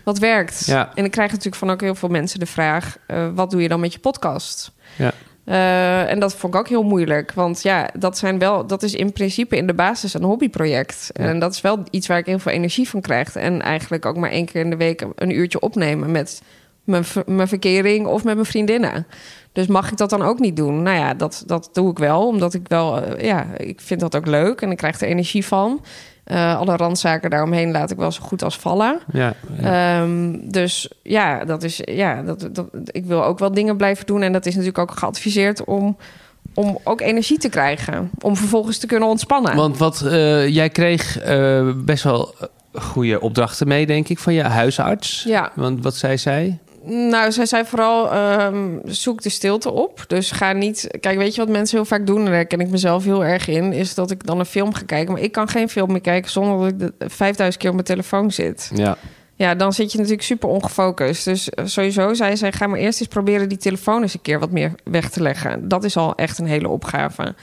wat 0.03 0.19
werkt. 0.19 0.66
Ja. 0.66 0.91
En 0.95 1.05
ik 1.05 1.11
krijg 1.11 1.31
natuurlijk 1.31 1.57
van 1.57 1.71
ook 1.71 1.81
heel 1.81 1.95
veel 1.95 2.09
mensen 2.09 2.39
de 2.41 2.47
vraag... 2.47 2.97
eh, 3.07 3.29
wat 3.35 3.51
doe 3.51 3.62
je 3.62 3.69
dan 3.69 3.81
met 3.81 3.93
je 3.93 3.99
podcast? 3.99 4.73
Ja. 4.97 5.12
Eh, 5.49 6.11
en 6.11 6.18
dat 6.18 6.34
vond 6.34 6.55
ik 6.55 6.61
ook 6.61 6.68
heel 6.68 6.82
moeilijk. 6.82 7.32
Want 7.32 7.62
ja, 7.62 7.90
dat, 7.99 8.18
zijn 8.18 8.38
wel, 8.38 8.66
dat 8.66 8.82
is 8.82 8.94
in 8.94 9.12
principe 9.12 9.57
in 9.57 9.66
de 9.66 9.74
basis 9.74 10.14
een 10.14 10.22
hobbyproject. 10.22 11.11
Ja. 11.12 11.24
En 11.24 11.38
dat 11.38 11.53
is 11.53 11.61
wel 11.61 11.82
iets 11.90 12.07
waar 12.07 12.18
ik 12.18 12.26
heel 12.26 12.38
veel 12.38 12.53
energie 12.53 12.88
van 12.88 13.01
krijg. 13.01 13.36
En 13.36 13.62
eigenlijk 13.62 14.07
ook 14.07 14.16
maar 14.16 14.30
één 14.30 14.46
keer 14.46 14.61
in 14.61 14.70
de 14.70 14.76
week 14.76 15.07
een 15.14 15.30
uurtje 15.30 15.61
opnemen 15.61 16.11
met 16.11 16.42
mijn, 16.84 17.05
mijn 17.26 17.49
verkering 17.49 18.07
of 18.07 18.24
met 18.24 18.34
mijn 18.34 18.46
vriendinnen. 18.46 19.07
Dus 19.53 19.66
mag 19.66 19.90
ik 19.90 19.96
dat 19.96 20.11
dan 20.11 20.22
ook 20.22 20.38
niet 20.38 20.57
doen? 20.57 20.82
Nou 20.82 20.96
ja, 20.96 21.14
dat, 21.14 21.42
dat 21.46 21.70
doe 21.72 21.90
ik 21.90 21.99
wel. 21.99 22.26
Omdat 22.26 22.55
ik 22.55 22.68
wel, 22.68 23.03
eh, 23.03 23.24
ja, 23.24 23.46
ik 23.57 23.80
vind 23.80 24.01
dat 24.01 24.16
ook 24.16 24.26
leuk 24.26 24.61
en 24.61 24.70
ik 24.70 24.76
krijg 24.76 25.01
er 25.01 25.09
energie 25.09 25.44
van. 25.44 25.80
Eh, 26.29 26.59
alle 26.59 26.76
randzaken 26.76 27.31
daaromheen 27.31 27.70
laat 27.70 27.91
ik 27.91 27.97
wel 27.97 28.12
zo 28.12 28.22
goed 28.22 28.43
als 28.43 28.57
vallen. 28.57 29.01
Ja, 29.12 29.35
ja. 29.61 30.01
Ehm, 30.01 30.37
dus 30.43 30.91
ja, 31.03 31.45
dat 31.45 31.62
is, 31.62 31.81
ja 31.85 32.22
dat, 32.22 32.49
dat, 32.53 32.66
ik 32.85 33.05
wil 33.05 33.24
ook 33.24 33.39
wel 33.39 33.53
dingen 33.53 33.76
blijven 33.76 34.07
doen. 34.07 34.22
En 34.22 34.33
dat 34.33 34.47
is 34.47 34.53
natuurlijk 34.53 34.79
ook 34.79 34.99
geadviseerd 34.99 35.64
om, 35.64 35.97
om 36.55 36.79
ook 36.85 37.01
energie 37.01 37.39
te 37.39 37.49
krijgen. 37.49 38.11
Om 38.20 38.37
vervolgens 38.37 38.79
te 38.79 38.87
kunnen 38.87 39.09
ontspannen. 39.09 39.57
Want 39.57 39.79
wat, 39.79 40.01
eh, 40.03 40.49
jij 40.49 40.68
kreeg 40.68 41.18
eh, 41.18 41.70
best 41.76 42.05
wel 42.05 42.35
goede 42.72 43.20
opdrachten 43.20 43.68
mee, 43.68 43.87
denk 43.87 44.09
ik, 44.09 44.18
van 44.18 44.33
je 44.33 44.43
huisarts. 44.43 45.22
Ja. 45.26 45.53
Want 45.55 45.83
wat 45.83 45.97
zei 45.97 46.18
zij? 46.18 46.59
Nou, 46.83 47.33
zij 47.33 47.47
zei 47.47 47.64
vooral, 47.64 48.12
ehm, 48.12 48.79
zoek 48.85 49.22
de 49.22 49.29
stilte 49.29 49.70
op. 49.70 50.05
Dus 50.07 50.31
ga 50.31 50.53
niet... 50.53 50.99
Kijk, 51.01 51.18
weet 51.18 51.35
je 51.35 51.41
wat 51.41 51.51
mensen 51.51 51.76
heel 51.76 51.87
vaak 51.87 52.07
doen? 52.07 52.24
En 52.24 52.31
daar 52.31 52.47
ken 52.47 52.61
ik 52.61 52.70
mezelf 52.70 53.05
heel 53.05 53.24
erg 53.24 53.49
in. 53.49 53.72
Is 53.72 53.95
dat 53.95 54.11
ik 54.11 54.26
dan 54.26 54.39
een 54.39 54.47
film 54.47 54.74
ga 54.74 54.83
kijken. 54.87 55.12
Maar 55.12 55.22
ik 55.22 55.33
kan 55.33 55.49
geen 55.49 55.68
film 55.68 55.93
meer 55.93 56.01
kijken 56.01 56.31
zonder 56.31 56.59
dat 56.59 56.68
ik 56.68 56.79
de 56.99 57.09
5000 57.11 57.57
keer 57.62 57.68
op 57.68 57.74
mijn 57.74 57.87
telefoon 57.87 58.31
zit. 58.31 58.70
Ja. 58.74 58.97
Ja, 59.35 59.55
dan 59.55 59.72
zit 59.72 59.93
je 59.93 59.99
natuurlijk 59.99 60.24
super 60.24 60.49
ongefocust. 60.49 61.24
Dus 61.24 61.51
eh, 61.51 61.64
sowieso 61.66 62.14
zei 62.14 62.37
zij, 62.37 62.53
ga 62.53 62.66
maar 62.66 62.79
eerst 62.79 63.01
eens 63.01 63.09
proberen 63.09 63.49
die 63.49 63.59
telefoon 63.59 64.03
eens 64.03 64.14
een 64.14 64.22
keer 64.22 64.39
wat 64.39 64.51
meer 64.51 64.72
weg 64.85 65.11
te 65.11 65.22
leggen. 65.22 65.68
Dat 65.68 65.85
is 65.85 65.97
al 65.97 66.14
echt 66.14 66.39
een 66.39 66.47
hele 66.47 66.68
opgave. 66.68 67.35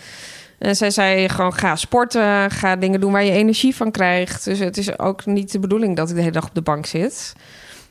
En 0.57 0.75
zij 0.75 0.91
zei 0.91 1.29
gewoon 1.29 1.53
ga 1.53 1.75
sporten, 1.75 2.51
ga 2.51 2.75
dingen 2.75 2.99
doen 2.99 3.11
waar 3.11 3.23
je 3.23 3.31
energie 3.31 3.75
van 3.75 3.91
krijgt. 3.91 4.43
Dus 4.43 4.59
het 4.59 4.77
is 4.77 4.99
ook 4.99 5.25
niet 5.25 5.51
de 5.51 5.59
bedoeling 5.59 5.95
dat 5.95 6.09
ik 6.09 6.15
de 6.15 6.21
hele 6.21 6.33
dag 6.33 6.45
op 6.45 6.55
de 6.55 6.61
bank 6.61 6.85
zit. 6.85 7.33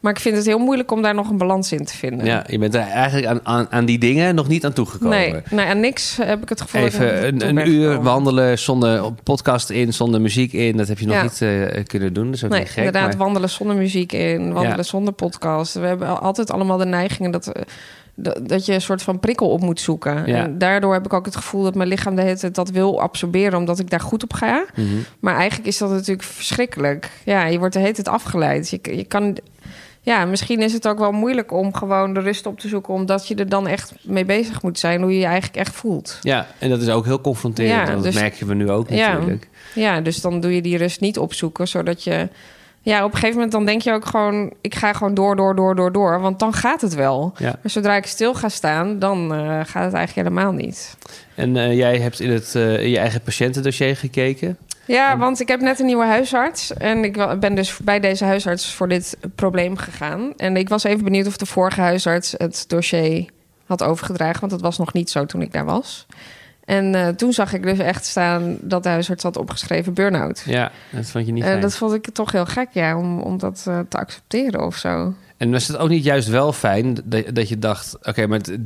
Maar 0.04 0.12
ik 0.12 0.20
vind 0.20 0.36
het 0.36 0.46
heel 0.46 0.58
moeilijk 0.58 0.90
om 0.90 1.02
daar 1.02 1.14
nog 1.14 1.30
een 1.30 1.36
balans 1.38 1.72
in 1.72 1.84
te 1.84 1.96
vinden. 1.96 2.26
ja, 2.26 2.44
je 2.46 2.58
bent 2.58 2.74
er 2.74 2.80
eigenlijk 2.80 3.26
aan, 3.26 3.40
aan, 3.42 3.66
aan 3.70 3.84
die 3.84 3.98
dingen 3.98 4.34
nog 4.34 4.48
niet 4.48 4.64
aan 4.64 4.72
toegekomen. 4.72 5.18
Nee, 5.18 5.34
nee, 5.50 5.66
aan 5.66 5.80
niks 5.80 6.16
heb 6.22 6.42
ik 6.42 6.48
het 6.48 6.60
gevoel. 6.60 6.82
Even 6.82 7.26
een, 7.26 7.46
een 7.58 7.68
uur 7.68 8.02
wandelen 8.02 8.58
zonder 8.58 9.12
podcast 9.22 9.70
in, 9.70 9.92
zonder 9.92 10.20
muziek 10.20 10.52
in. 10.52 10.76
Dat 10.76 10.88
heb 10.88 10.98
je 10.98 11.06
nog 11.06 11.14
Ja. 11.16 11.22
niet 11.22 11.42
eh, 11.42 11.84
kunnen 11.84 12.12
doen. 12.12 12.24
Dat 12.26 12.34
is 12.34 12.44
ook 12.44 12.50
Nee, 12.50 12.58
niet 12.60 12.68
gek. 12.68 12.76
inderdaad, 12.84 13.08
maar- 13.08 13.16
wandelen 13.16 13.50
zonder 13.50 13.76
muziek 13.76 14.12
in, 14.12 14.52
wandelen 14.52 14.76
Ja. 14.76 14.82
zonder 14.82 15.12
podcast. 15.12 15.74
We 15.74 15.86
hebben 15.86 16.20
altijd 16.20 16.50
allemaal 16.50 16.76
de 16.76 16.86
neigingen 16.86 17.30
dat, 17.30 17.46
eh, 17.46 17.62
dat, 18.14 18.48
dat 18.48 18.66
je 18.66 18.72
een 18.74 18.80
soort 18.80 19.02
van 19.02 19.20
prikkel 19.20 19.50
op 19.50 19.60
moet 19.60 19.80
zoeken. 19.80 20.22
Ja. 20.26 20.36
En 20.42 20.58
daardoor 20.58 20.92
heb 20.92 21.04
ik 21.04 21.12
ook 21.12 21.24
het 21.24 21.36
gevoel 21.36 21.62
dat 21.62 21.74
mijn 21.74 21.88
lichaam 21.88 22.14
de 22.14 22.22
hele 22.22 22.36
tijd 22.38 22.54
dat 22.54 22.70
wil 22.70 23.00
absorberen, 23.00 23.58
omdat 23.58 23.78
ik 23.78 23.90
daar 23.90 24.00
goed 24.00 24.22
op 24.22 24.32
ga. 24.32 24.64
Mhm. 24.74 24.86
Maar 25.20 25.34
eigenlijk 25.36 25.68
is 25.68 25.78
dat 25.78 25.90
natuurlijk 25.90 26.28
verschrikkelijk. 26.28 27.10
Ja, 27.24 27.46
je 27.46 27.58
wordt 27.58 27.74
de 27.74 27.80
hele 27.80 27.92
tijd 27.92 28.08
afgeleid. 28.08 28.70
Je, 28.70 28.78
je 28.96 29.04
kan. 29.04 29.36
Ja, 30.04 30.24
misschien 30.24 30.62
is 30.62 30.72
het 30.72 30.88
ook 30.88 30.98
wel 30.98 31.12
moeilijk 31.12 31.52
om 31.52 31.74
gewoon 31.74 32.14
de 32.14 32.20
rust 32.20 32.46
op 32.46 32.60
te 32.60 32.68
zoeken, 32.68 32.94
omdat 32.94 33.28
je 33.28 33.34
er 33.34 33.48
dan 33.48 33.66
echt 33.66 33.92
mee 34.02 34.24
bezig 34.24 34.62
moet 34.62 34.78
zijn, 34.78 35.00
hoe 35.02 35.12
je 35.12 35.18
je 35.18 35.24
eigenlijk 35.24 35.56
echt 35.56 35.74
voelt. 35.74 36.18
Ja, 36.22 36.46
en 36.58 36.70
dat 36.70 36.82
is 36.82 36.88
ook 36.88 37.04
heel 37.04 37.20
confronterend. 37.20 37.74
Ja, 37.74 37.84
want 37.84 37.94
dat 38.02 38.12
dus- 38.12 38.20
merken 38.22 38.46
we 38.46 38.54
nu 38.54 38.70
ook 38.70 38.88
Ja. 38.88 39.12
natuurlijk. 39.12 39.48
Ja, 39.74 40.00
dus 40.00 40.20
dan 40.20 40.40
doe 40.40 40.54
je 40.54 40.62
die 40.62 40.76
rust 40.76 41.00
niet 41.00 41.18
opzoeken, 41.18 41.68
zodat 41.68 42.04
je... 42.04 42.28
Ja, 42.80 42.98
op 42.98 43.10
een 43.10 43.14
gegeven 43.14 43.34
moment 43.34 43.52
dan 43.52 43.64
denk 43.64 43.82
je 43.82 43.92
ook 43.92 44.04
gewoon... 44.06 44.52
ik 44.60 44.74
ga 44.74 44.92
gewoon 44.92 45.14
door, 45.14 45.36
door, 45.36 45.54
door, 45.54 45.74
door, 45.76 45.92
door. 45.92 46.20
Want 46.20 46.38
dan 46.38 46.52
gaat 46.52 46.80
het 46.80 46.94
wel. 46.94 47.32
Ja. 47.36 47.58
Maar 47.62 47.70
zodra 47.70 47.96
ik 47.96 48.06
stil 48.06 48.34
ga 48.34 48.48
staan, 48.48 48.98
dan 48.98 49.34
eh, 49.34 49.38
gaat 49.46 49.84
het 49.84 49.94
eigenlijk 49.94 50.14
helemaal 50.14 50.52
niet. 50.52 50.96
En 51.34 51.56
eh, 51.56 51.76
jij 51.76 51.98
hebt 51.98 52.20
in, 52.20 52.30
het, 52.30 52.54
eh, 52.54 52.82
in 52.82 52.90
je 52.90 52.98
eigen 52.98 53.20
patiëntendossier 53.20 53.96
gekeken. 53.96 54.58
Ja, 54.86 55.18
want 55.18 55.40
ik 55.40 55.48
heb 55.48 55.60
net 55.60 55.80
een 55.80 55.86
nieuwe 55.86 56.04
huisarts. 56.04 56.72
En 56.72 57.04
ik 57.04 57.40
ben 57.40 57.54
dus 57.54 57.78
bij 57.78 58.00
deze 58.00 58.24
huisarts 58.24 58.74
voor 58.74 58.88
dit 58.88 59.16
probleem 59.34 59.76
gegaan. 59.76 60.32
En 60.36 60.56
ik 60.56 60.68
was 60.68 60.84
even 60.84 61.04
benieuwd 61.04 61.26
of 61.26 61.36
de 61.36 61.46
vorige 61.46 61.80
huisarts 61.80 62.34
het 62.36 62.64
dossier 62.68 63.24
had 63.66 63.82
overgedragen. 63.82 64.40
Want 64.40 64.52
dat 64.52 64.60
was 64.60 64.78
nog 64.78 64.92
niet 64.92 65.10
zo 65.10 65.26
toen 65.26 65.42
ik 65.42 65.52
daar 65.52 65.64
was. 65.64 66.06
En 66.64 66.94
eh, 66.94 67.08
toen 67.08 67.32
zag 67.32 67.52
ik 67.52 67.62
dus 67.62 67.78
echt 67.78 68.04
staan 68.04 68.58
dat 68.60 68.82
de 68.82 68.88
huisarts 68.88 69.22
had 69.22 69.36
opgeschreven 69.36 69.94
burn-out. 69.94 70.42
Ja, 70.46 70.70
dat 70.90 71.06
vond 71.06 71.26
je 71.26 71.32
niet 71.32 71.44
En 71.44 71.60
dat 71.60 71.76
vond 71.76 71.92
ik 71.92 72.08
toch 72.12 72.32
heel 72.32 72.46
gek, 72.46 72.68
ja, 72.72 72.96
om, 72.96 73.20
om 73.20 73.38
dat 73.38 73.64
eh, 73.68 73.78
te 73.88 73.98
accepteren 73.98 74.66
of 74.66 74.76
zo. 74.76 75.14
En 75.36 75.50
was 75.50 75.68
het 75.68 75.76
ook 75.76 75.88
niet 75.88 76.04
juist 76.04 76.28
wel 76.28 76.52
fijn 76.52 76.96
dat, 77.04 77.24
dat 77.32 77.48
je 77.48 77.58
dacht... 77.58 77.96
oké, 78.02 78.26
maar 78.26 78.38
het, 78.38 78.46
de, 78.46 78.60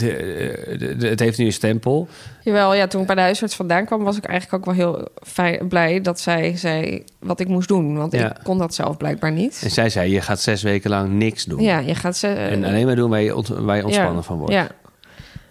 de- 0.78 0.96
de- 0.96 1.08
het 1.08 1.20
heeft 1.20 1.38
nu 1.38 1.44
een 1.44 1.52
stempel. 1.52 2.08
Jawel, 2.42 2.74
ja, 2.74 2.86
toen 2.86 3.00
ik 3.00 3.06
bij 3.06 3.14
de 3.16 3.20
huisarts 3.22 3.54
vandaan 3.56 3.84
kwam, 3.84 4.02
was 4.04 4.16
ik 4.16 4.24
eigenlijk 4.24 4.68
ook 4.68 4.74
wel 4.76 4.86
heel 4.86 5.08
fijn, 5.26 5.68
blij 5.68 6.00
dat 6.00 6.20
zij 6.20 6.56
zei 6.56 7.04
wat 7.18 7.40
ik 7.40 7.48
moest 7.48 7.68
doen. 7.68 7.96
Want 7.96 8.12
Ja. 8.12 8.30
ik 8.30 8.36
kon 8.42 8.58
dat 8.58 8.74
zelf 8.74 8.96
blijkbaar 8.96 9.32
niet. 9.32 9.60
En 9.64 9.70
zij 9.70 9.88
zei, 9.90 10.12
je 10.12 10.20
gaat 10.20 10.40
zes 10.40 10.62
weken 10.62 10.90
lang 10.90 11.12
niks 11.12 11.44
doen. 11.44 11.62
Ja, 11.62 11.78
je 11.78 11.94
gaat 11.94 12.16
ze. 12.16 12.26
En 12.26 12.64
alleen 12.64 12.86
maar 12.86 12.96
doen 12.96 13.10
waar 13.10 13.20
je, 13.20 13.36
ont- 13.36 13.48
waar 13.48 13.76
je 13.76 13.84
ontspannen 13.84 14.14
ja, 14.16 14.22
van 14.22 14.38
wordt. 14.38 14.52
Ja. 14.52 14.68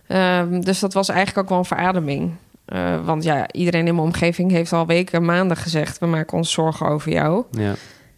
Ehm, 0.08 0.60
dus 0.62 0.80
dat 0.80 0.94
was 0.94 1.10
eigenlijk 1.10 1.38
ook 1.40 1.50
wel 1.50 1.58
een 1.58 1.66
verademing. 1.66 2.32
Eh, 2.66 3.06
want 3.06 3.24
ja, 3.24 3.52
iedereen 3.52 3.88
in 3.88 3.96
mijn 3.96 4.08
omgeving 4.08 4.52
heeft 4.52 4.74
al 4.74 4.86
weken, 4.86 5.26
maanden 5.26 5.58
gezegd: 5.58 6.00
we 6.00 6.06
maken 6.06 6.38
ons 6.38 6.52
zorgen 6.52 6.88
over 6.88 7.12
jou. 7.12 7.44
Ja. 7.52 7.74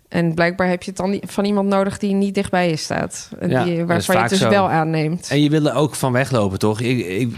En 0.09 0.33
blijkbaar 0.33 0.67
heb 0.69 0.83
je 0.83 0.89
het 0.89 0.99
dan 0.99 1.09
niet- 1.09 1.23
van 1.27 1.45
iemand 1.45 1.67
nodig 1.69 1.97
die 1.97 2.13
niet 2.13 2.33
dichtbij 2.35 2.69
je 2.69 2.75
staat. 2.75 3.29
En 3.39 3.49
Ja, 3.49 3.63
die, 3.63 3.85
waarvan 3.85 4.15
je 4.15 4.21
het 4.21 4.29
dus 4.29 4.39
zo. 4.39 4.49
wel 4.49 4.69
aanneemt. 4.69 5.27
En 5.29 5.41
je 5.41 5.49
wilde 5.49 5.73
ook 5.73 5.95
van 5.95 6.11
weglopen, 6.11 6.59
toch? 6.59 6.79
Ik, 6.81 7.05
ik, 7.05 7.35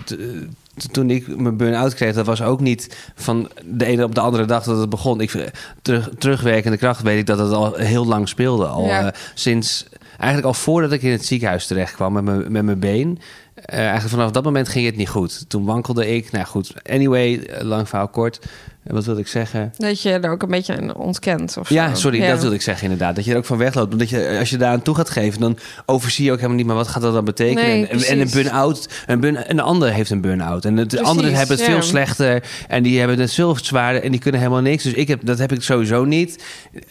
toen 0.92 1.10
ik 1.10 1.38
mijn 1.38 1.58
burn-out 1.58 1.94
kreeg, 1.94 2.14
dat 2.14 2.26
was 2.26 2.42
ook 2.42 2.60
niet 2.60 3.12
van 3.16 3.50
de 3.66 3.86
ene 3.86 4.04
op 4.04 4.16
de 4.16 4.22
andere 4.22 4.46
dag 4.46 4.64
dat 4.64 4.78
het 4.78 4.90
begon. 4.90 5.22
Ik, 5.22 5.52
terug, 5.82 6.10
terugwerkende 6.18 6.78
kracht 6.78 7.02
weet 7.02 7.20
ik 7.20 7.26
dat 7.26 7.40
het 7.40 7.52
al 7.52 7.74
heel 7.76 8.06
lang 8.06 8.30
speelde. 8.30 8.66
Al 8.66 8.86
Ja. 8.86 9.06
eh, 9.06 9.12
sinds, 9.34 9.86
eigenlijk 10.10 10.46
al 10.46 10.54
voordat 10.54 10.92
ik 10.92 11.02
in 11.02 11.12
het 11.12 11.26
ziekenhuis 11.26 11.68
terecht 11.68 11.94
kwam 11.96 12.14
met 12.14 12.24
mijn, 12.24 12.52
met 12.52 12.64
mijn 12.64 12.80
been. 12.80 13.20
Eh, 13.56 13.78
eigenlijk 13.80 14.10
vanaf 14.10 14.32
dat 14.32 14.44
moment 14.44 14.70
ging 14.70 14.86
het 14.86 14.96
niet 14.96 15.10
goed. 15.10 15.50
Toen 15.50 15.66
wankelde 15.66 16.08
ik. 16.16 16.32
Nou 16.32 16.46
goed, 16.46 16.74
anyway, 16.90 17.40
eh, 17.40 17.64
lang 17.64 17.90
verhaal 17.90 18.08
kort. 18.08 18.40
Eh, 18.84 18.94
Wat 18.94 19.06
wilde 19.06 19.20
ik 19.20 19.28
zeggen? 19.28 19.74
Dat 19.78 20.02
je 20.02 20.12
er 20.12 20.32
ook 20.32 20.42
een 20.42 20.50
beetje 20.50 20.78
aan 20.78 20.96
ontkent. 20.96 21.58
Of 21.60 21.70
Ja, 21.70 21.90
zo. 21.90 21.96
sorry, 21.96 22.22
Ja. 22.22 22.30
dat 22.32 22.40
wilde 22.42 22.56
ik 22.56 22.62
zeggen 22.62 22.84
inderdaad. 22.84 23.16
Dat 23.16 23.26
je 23.26 23.32
er 23.32 23.38
ook 23.38 23.46
van 23.46 23.58
wegloopt. 23.58 23.92
Omdat 23.92 24.10
je, 24.10 24.36
als 24.40 24.50
je 24.50 24.58
daar 24.58 24.72
aan 24.72 24.82
toe 24.82 24.96
gaat 24.96 25.10
geven, 25.10 25.40
dan 25.42 25.58
overzie 25.86 26.26
je 26.26 26.32
ook 26.32 26.36
helemaal 26.38 26.58
niet... 26.58 26.66
maar 26.66 26.76
wat 26.76 26.88
gaat 26.88 27.02
dat 27.02 27.14
dan 27.14 27.26
betekenen? 27.26 27.64
Nee, 27.64 27.88
en, 27.88 28.02
en 28.04 28.20
een 28.20 28.30
burn-out, 28.32 28.90
een, 29.08 29.20
burn, 29.20 29.50
een 29.52 29.60
ander 29.60 29.94
heeft 29.94 30.10
een 30.10 30.22
burn-out. 30.22 30.66
En 30.66 30.76
de 30.88 31.02
anderen 31.04 31.34
hebben 31.34 31.58
het 31.58 31.66
ja. 31.66 31.72
veel 31.72 31.82
slechter. 31.82 32.44
En 32.68 32.84
die 32.84 33.00
hebben 33.00 33.20
het 33.20 33.34
veel 33.34 33.56
zwaarder 33.62 34.04
en 34.04 34.12
die 34.12 34.20
kunnen 34.20 34.42
helemaal 34.42 34.62
niks. 34.62 34.84
Dus 34.84 34.94
ik 34.94 35.08
heb, 35.08 35.20
dat 35.24 35.38
heb 35.40 35.52
ik 35.52 35.62
sowieso 35.62 36.06
niet. 36.06 36.44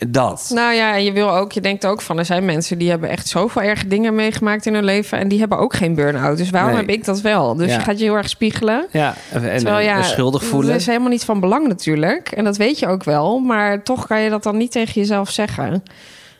Dat. 0.08 0.50
Nou 0.54 0.74
ja, 0.74 0.94
en 0.94 1.04
je 1.04 1.12
wil 1.12 1.30
ook, 1.36 1.52
je 1.52 1.60
denkt 1.60 1.86
ook 1.86 2.00
van, 2.02 2.18
er 2.18 2.24
zijn 2.24 2.44
mensen 2.44 2.78
die 2.78 2.90
hebben 2.90 3.08
echt 3.08 3.28
zoveel 3.28 3.62
erge 3.62 3.86
dingen 3.86 4.14
meegemaakt 4.14 4.66
in 4.66 4.74
hun 4.74 4.84
leven 4.84 5.18
en 5.18 5.28
die 5.28 5.38
hebben 5.38 5.58
ook 5.58 5.74
geen 5.74 5.94
burn-out. 5.94 6.36
Dus 6.36 6.50
waarom 6.50 6.70
Nee. 6.72 6.80
heb 6.80 6.90
ik 6.90 7.04
dat 7.04 7.20
wel? 7.20 7.54
Dus 7.54 7.68
Ja. 7.70 7.74
je 7.76 7.80
gaat 7.80 7.98
je 7.98 8.04
heel 8.04 8.16
erg 8.16 8.28
spiegelen. 8.28 8.86
Ja, 8.92 9.14
en, 9.32 9.40
Terwijl 9.58 10.04
schuldig 10.04 10.44
voelen. 10.44 10.70
Dat 10.70 10.80
is 10.80 10.86
helemaal 10.86 11.08
niet 11.08 11.24
van 11.24 11.40
belang 11.40 11.68
natuurlijk. 11.80 12.28
En 12.32 12.44
dat 12.44 12.56
weet 12.56 12.78
je 12.78 12.86
ook 12.86 13.04
wel. 13.04 13.38
Maar 13.38 13.82
toch 13.82 14.06
kan 14.06 14.20
je 14.20 14.30
dat 14.30 14.42
dan 14.42 14.56
niet 14.56 14.72
tegen 14.72 15.00
jezelf 15.00 15.30
zeggen. 15.30 15.82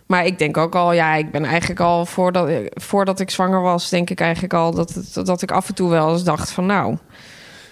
Maar 0.06 0.26
ik 0.26 0.38
denk 0.38 0.56
ook 0.56 0.74
al, 0.74 0.92
ja, 0.92 1.14
ik 1.14 1.30
ben 1.30 1.44
eigenlijk 1.44 1.80
al 1.80 2.06
voordat, 2.06 2.50
voordat 2.70 3.20
ik 3.20 3.30
zwanger 3.30 3.60
was, 3.60 3.88
denk 3.88 4.10
ik 4.10 4.20
eigenlijk 4.20 4.54
al 4.54 4.74
dat, 4.74 4.94
het- 4.94 5.26
dat 5.26 5.42
ik 5.42 5.50
af 5.50 5.68
en 5.68 5.74
toe 5.74 5.90
wel 5.90 6.12
eens 6.12 6.24
dacht 6.24 6.50
van, 6.50 6.66
nou, 6.66 6.92
ik 6.92 6.98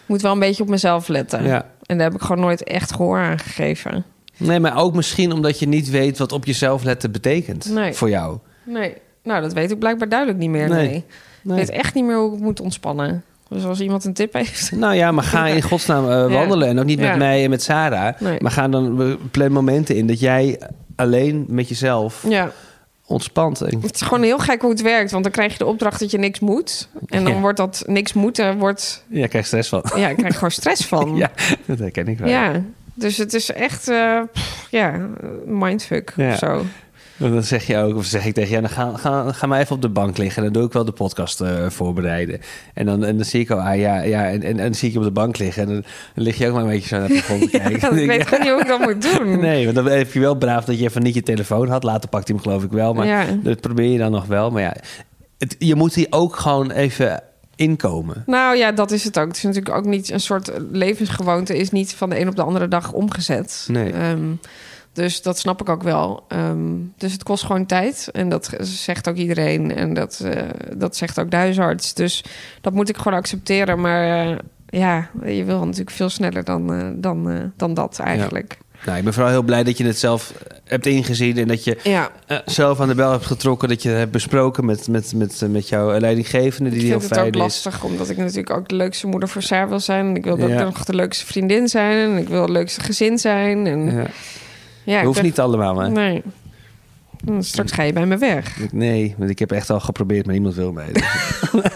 moet 0.07 0.23
wel 0.23 0.33
een 0.33 0.39
beetje 0.39 0.63
op 0.63 0.69
mezelf 0.69 1.09
letten. 1.09 1.45
Ja. 1.45 1.67
En 1.87 1.97
daar 1.99 2.07
heb 2.11 2.15
ik 2.21 2.21
gewoon 2.27 2.41
nooit 2.43 2.63
echt 2.65 2.93
gehoor 2.95 3.19
aan 3.19 3.39
gegeven. 3.39 4.05
Nee, 4.37 4.61
maar 4.61 4.77
ook 4.77 4.95
misschien 4.95 5.33
omdat 5.33 5.59
je 5.59 5.69
niet 5.69 5.91
weet 5.91 6.19
wat 6.19 6.33
op 6.33 6.45
jezelf 6.45 6.83
letten 6.83 7.13
betekent 7.13 7.71
Nee. 7.71 7.93
voor 7.93 8.09
jou. 8.11 8.39
Nee, 8.65 8.95
nou, 9.23 9.43
dat 9.43 9.53
weet 9.53 9.71
ik 9.71 9.79
blijkbaar 9.79 10.09
duidelijk 10.09 10.39
niet 10.39 10.51
meer. 10.51 10.69
Nee. 10.69 10.89
Nee. 10.89 11.05
Nee. 11.43 11.61
Ik 11.61 11.67
weet 11.67 11.77
echt 11.77 11.95
niet 11.95 12.05
meer 12.05 12.17
hoe 12.19 12.35
ik 12.35 12.41
moet 12.41 12.61
ontspannen. 12.61 13.25
Dus 13.49 13.65
als 13.65 13.81
iemand 13.81 14.05
een 14.05 14.13
tip 14.13 14.33
heeft. 14.33 14.73
Nou 14.73 14.95
ja, 14.95 15.13
maar 15.13 15.25
ga 15.25 15.47
in 15.57 15.63
godsnaam 15.63 16.11
eh, 16.11 16.33
wandelen. 16.35 16.69
En 16.69 16.79
ook 16.79 16.85
niet 16.85 16.99
met 16.99 17.09
Ja. 17.09 17.17
mij 17.17 17.45
en 17.45 17.51
met 17.51 17.63
Sarah. 17.63 18.21
Nee. 18.21 18.39
Maar 18.41 18.51
ga 18.51 18.69
dan 18.69 19.19
plan 19.31 19.53
momenten 19.53 19.97
in 19.97 20.07
dat 20.07 20.21
jij 20.21 20.61
alleen 20.97 21.45
met 21.49 21.69
jezelf 21.69 22.25
Ja, 22.29 22.51
ontspanning. 23.07 23.83
Het 23.83 23.95
is 23.95 24.01
gewoon 24.01 24.23
heel 24.23 24.39
gek 24.39 24.61
hoe 24.61 24.71
het 24.71 24.83
werkt. 24.83 25.11
Want 25.11 25.23
dan 25.23 25.33
krijg 25.33 25.53
je 25.53 25.59
de 25.59 25.67
opdracht 25.67 26.01
dat 26.01 26.11
je 26.11 26.19
niks 26.19 26.41
moet. 26.41 26.89
En 27.07 27.25
dan 27.25 27.41
wordt 27.41 27.57
dat 27.57 27.83
niks 27.87 28.13
moeten, 28.13 28.59
wordt... 28.59 29.05
Ja, 29.09 29.23
ik 29.25 29.31
krijg 29.31 29.47
stress 29.47 29.69
van. 29.69 29.83
Ja, 29.97 30.09
ik 30.09 30.17
krijg 30.17 30.35
gewoon 30.35 30.51
stress 30.51 30.87
van. 30.95 31.17
Ja, 31.17 31.31
dat 31.65 31.79
herken 31.79 32.09
ik 32.09 32.19
wel. 32.19 32.29
Ja, 32.29 32.63
dus 32.95 33.17
het 33.17 33.35
is 33.35 33.53
echt, 33.53 33.85
pff, 34.33 34.67
ja, 34.71 35.09
mindfuck 35.47 36.13
Ja. 36.17 36.33
of 36.33 36.39
zo. 36.39 36.65
Dan 37.19 37.43
zeg 37.43 37.67
je 37.67 37.77
ook, 37.79 37.97
of 37.97 38.05
zeg 38.05 38.25
ik 38.25 38.35
tegen 38.35 38.55
je, 38.55 38.61
dan 38.61 38.71
ga, 38.71 38.93
ga, 38.97 39.33
ga 39.33 39.47
maar 39.47 39.61
even 39.61 39.75
op 39.77 39.83
de 39.83 39.89
bank 39.89 40.17
liggen. 40.19 40.43
Dan 40.43 40.53
doe 40.53 40.65
ik 40.65 40.73
wel 40.73 40.85
de 40.85 40.93
podcast 40.93 41.41
eh, 41.41 41.71
voorbereiden. 41.71 42.41
En 42.75 42.87
dan, 42.87 43.05
en 43.05 43.17
dan 43.17 43.25
zie 43.25 43.41
ik 43.41 43.51
al, 43.51 43.61
ah 43.61 43.77
ja, 43.79 44.01
ja 44.03 44.29
en, 44.29 44.43
en, 44.43 44.43
en 44.43 44.57
dan 44.57 44.75
zie 44.75 44.87
ik 44.89 44.93
je 44.95 44.99
op 45.01 45.05
de 45.05 45.11
bank 45.11 45.39
liggen. 45.39 45.63
En 45.63 45.69
dan, 45.69 45.85
dan 46.15 46.25
lig 46.25 46.39
je 46.39 46.47
ook 46.49 46.53
maar 46.55 46.63
een 46.63 46.69
beetje 46.69 46.89
zo 46.89 46.99
naar 46.99 47.09
de 47.09 47.21
grond 47.21 47.41
te 47.41 47.51
kijken. 47.59 47.97
Ja, 47.97 48.03
ik 48.03 48.09
weet 48.17 48.27
gewoon 48.27 48.41
niet 48.41 48.51
hoe 48.51 48.61
ik 48.61 48.67
dat 48.69 48.81
moet 48.81 49.03
doen. 49.03 49.41
Nee, 49.49 49.65
want 49.65 49.77
dan 49.77 49.87
heb 49.87 50.13
je 50.13 50.21
wel 50.21 50.35
braaf 50.35 50.65
dat 50.65 50.79
je 50.79 50.85
even 50.85 51.03
niet 51.03 51.15
je 51.15 51.23
telefoon 51.23 51.69
had. 51.69 51.83
Later 51.83 52.09
pakt 52.09 52.29
hij 52.29 52.37
hem 52.37 52.45
geloof 52.45 52.63
ik 52.65 52.71
wel, 52.71 52.95
maar 52.95 53.07
Ja. 53.07 53.25
dat 53.43 53.61
probeer 53.61 53.91
je 53.93 53.99
dan 53.99 54.11
nog 54.11 54.27
wel. 54.27 54.51
Maar 54.51 54.63
ja, 54.63 54.77
het, 55.39 55.57
je 55.59 55.75
moet 55.75 55.95
hier 55.95 56.07
ook 56.11 56.37
gewoon 56.37 56.71
even 56.71 57.23
inkomen. 57.57 58.23
Nou 58.27 58.57
ja, 58.57 58.73
dat 58.73 58.91
is 58.91 59.05
het 59.05 59.19
ook. 59.19 59.27
Het 59.27 59.37
is 59.37 59.43
natuurlijk 59.43 59.77
ook 59.77 59.85
niet 59.85 60.11
een 60.11 60.21
soort 60.21 60.51
levensgewoonte... 60.73 61.57
is 61.59 61.71
niet 61.71 61.95
van 61.95 62.11
de 62.11 62.21
een 62.21 62.29
op 62.29 62.37
de 62.37 62.43
andere 62.43 62.69
dag 62.69 62.93
omgezet. 62.93 63.65
Nee. 63.71 63.93
Ehm, 63.93 64.31
dus 64.99 65.23
dat 65.23 65.39
snap 65.39 65.61
ik 65.61 65.69
ook 65.69 65.83
wel. 65.83 66.25
Ehm, 66.29 66.75
dus 66.97 67.13
het 67.13 67.23
kost 67.23 67.45
gewoon 67.45 67.67
tijd. 67.67 68.09
En 68.13 68.29
dat 68.29 68.51
zegt 68.61 69.09
ook 69.09 69.17
iedereen. 69.17 69.75
En 69.75 69.95
dat, 69.95 70.21
eh, 70.25 70.43
dat 70.77 70.97
zegt 70.97 71.19
ook 71.19 71.31
de 71.31 71.37
huisarts. 71.37 71.95
Dus 71.95 72.25
dat 72.61 72.73
moet 72.73 72.89
ik 72.89 72.97
gewoon 72.97 73.19
accepteren. 73.19 73.81
Maar 73.81 74.29
eh, 74.31 74.37
ja, 74.69 75.09
je 75.25 75.45
wil 75.45 75.65
natuurlijk 75.65 75.91
veel 75.91 76.09
sneller 76.09 76.45
dan, 76.45 76.73
eh, 76.73 76.87
dan, 76.95 77.53
dan 77.57 77.75
dat 77.75 77.99
eigenlijk. 77.99 78.59
Nou, 78.87 78.99
ik 78.99 79.05
ben 79.05 79.13
vooral 79.13 79.31
heel 79.31 79.43
blij 79.43 79.65
dat 79.65 79.79
je 79.79 79.85
het 79.85 79.99
zelf 79.99 80.33
hebt 80.65 80.87
ingezien 80.87 81.37
en 81.39 81.49
dat 81.49 81.65
je 81.65 81.79
Ja, 81.83 82.11
zelf 82.45 82.81
aan 82.81 82.89
de 82.89 82.95
bel 82.95 83.11
hebt 83.11 83.27
getrokken. 83.27 83.69
Dat 83.69 83.83
je 83.83 83.89
het 83.89 83.99
hebt 83.99 84.11
besproken 84.13 84.65
met, 84.65 84.89
met, 84.89 85.13
met, 85.15 85.43
met 85.51 85.69
jouw 85.69 85.99
leidinggevende, 85.99 86.71
die 86.71 86.81
ik 86.81 86.87
heel 86.87 87.01
vind 87.01 87.11
het 87.15 87.19
ook 87.19 87.35
is. 87.35 87.41
lastig. 87.41 87.85
Omdat 87.85 88.11
ik 88.11 88.17
natuurlijk 88.17 88.51
ook 88.51 88.69
de 88.69 88.75
leukste 88.75 89.07
moeder 89.07 89.29
voor 89.29 89.43
Saar 89.43 89.69
wil 89.69 89.81
zijn. 89.81 90.07
En 90.09 90.17
ik 90.17 90.25
wil 90.25 90.33
ook 90.33 90.49
Ja. 90.49 90.63
nog 90.63 90.85
de 90.85 90.95
leukste 90.95 91.27
vriendin 91.27 91.69
zijn. 91.69 92.11
En 92.11 92.17
ik 92.17 92.29
wil 92.29 92.41
het 92.41 92.51
leukste 92.51 92.81
gezin 92.81 93.19
zijn. 93.19 93.67
En, 93.67 94.09
ja. 94.89 94.97
Dat 94.97 95.05
hoeft 95.05 95.23
niet 95.23 95.41
allemaal, 95.41 95.75
maar 95.75 95.91
Nee. 95.91 96.23
Straks 97.39 97.73
ga 97.73 97.83
je 97.83 97.93
bij 97.93 98.07
me 98.07 98.17
weg. 98.19 98.73
nee, 98.73 99.15
want 99.19 99.31
ik 99.31 99.39
heb 99.39 99.53
echt 99.53 99.71
al 99.71 99.81
geprobeerd, 99.81 100.25
maar 100.25 100.35
niemand 100.35 100.55
wil 100.55 100.73
mee. 100.73 100.93
Dus- 100.93 101.05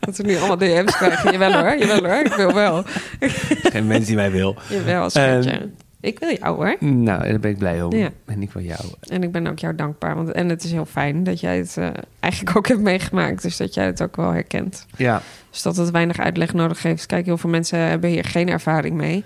Dat 0.00 0.16
we 0.16 0.22
nu 0.22 0.36
allemaal 0.36 0.58
DM's 0.58 0.96
krijgen. 0.96 1.32
Jawel 1.32 1.52
hoor, 1.52 1.78
jawel 1.78 2.04
hoor. 2.04 2.24
Ik 2.24 2.32
wil 2.32 2.54
wel. 2.54 2.82
Geen 3.72 3.86
mens 3.86 4.06
die 4.06 4.16
mij 4.16 4.30
wil. 4.30 4.56
Jawel, 4.68 5.10
schatje. 5.10 5.50
Ehm, 5.50 5.66
ik 6.00 6.18
wil 6.18 6.36
jou 6.40 6.56
hoor. 6.56 6.76
Nou, 6.80 7.22
daar 7.22 7.40
ben 7.40 7.50
ik 7.50 7.58
blij 7.58 7.82
om. 7.82 7.92
Ja. 7.96 8.08
En 8.26 8.42
ik 8.42 8.50
van 8.50 8.62
jou. 8.62 8.80
En 9.00 9.22
ik 9.22 9.32
ben 9.32 9.46
ook 9.46 9.58
jou 9.58 9.74
dankbaar. 9.74 10.14
Want, 10.14 10.32
en 10.32 10.48
het 10.48 10.64
is 10.64 10.70
heel 10.72 10.84
fijn 10.86 11.24
dat 11.24 11.40
jij 11.40 11.56
het 11.58 11.76
eh, 11.76 11.88
eigenlijk 12.20 12.56
ook 12.56 12.68
hebt 12.68 12.80
meegemaakt. 12.80 13.42
Dus 13.42 13.56
dat 13.56 13.74
jij 13.74 13.86
het 13.86 14.02
ook 14.02 14.16
wel 14.16 14.30
herkent. 14.32 14.86
Ja, 14.96 15.22
Dus 15.50 15.62
dat 15.62 15.76
het 15.76 15.90
weinig 15.90 16.18
uitleg 16.18 16.52
nodig 16.54 16.82
heeft. 16.82 17.06
Kijk, 17.06 17.24
heel 17.24 17.38
veel 17.38 17.50
mensen 17.50 17.78
hebben 17.78 18.10
hier 18.10 18.24
geen 18.24 18.48
ervaring 18.48 18.96
mee. 18.96 19.24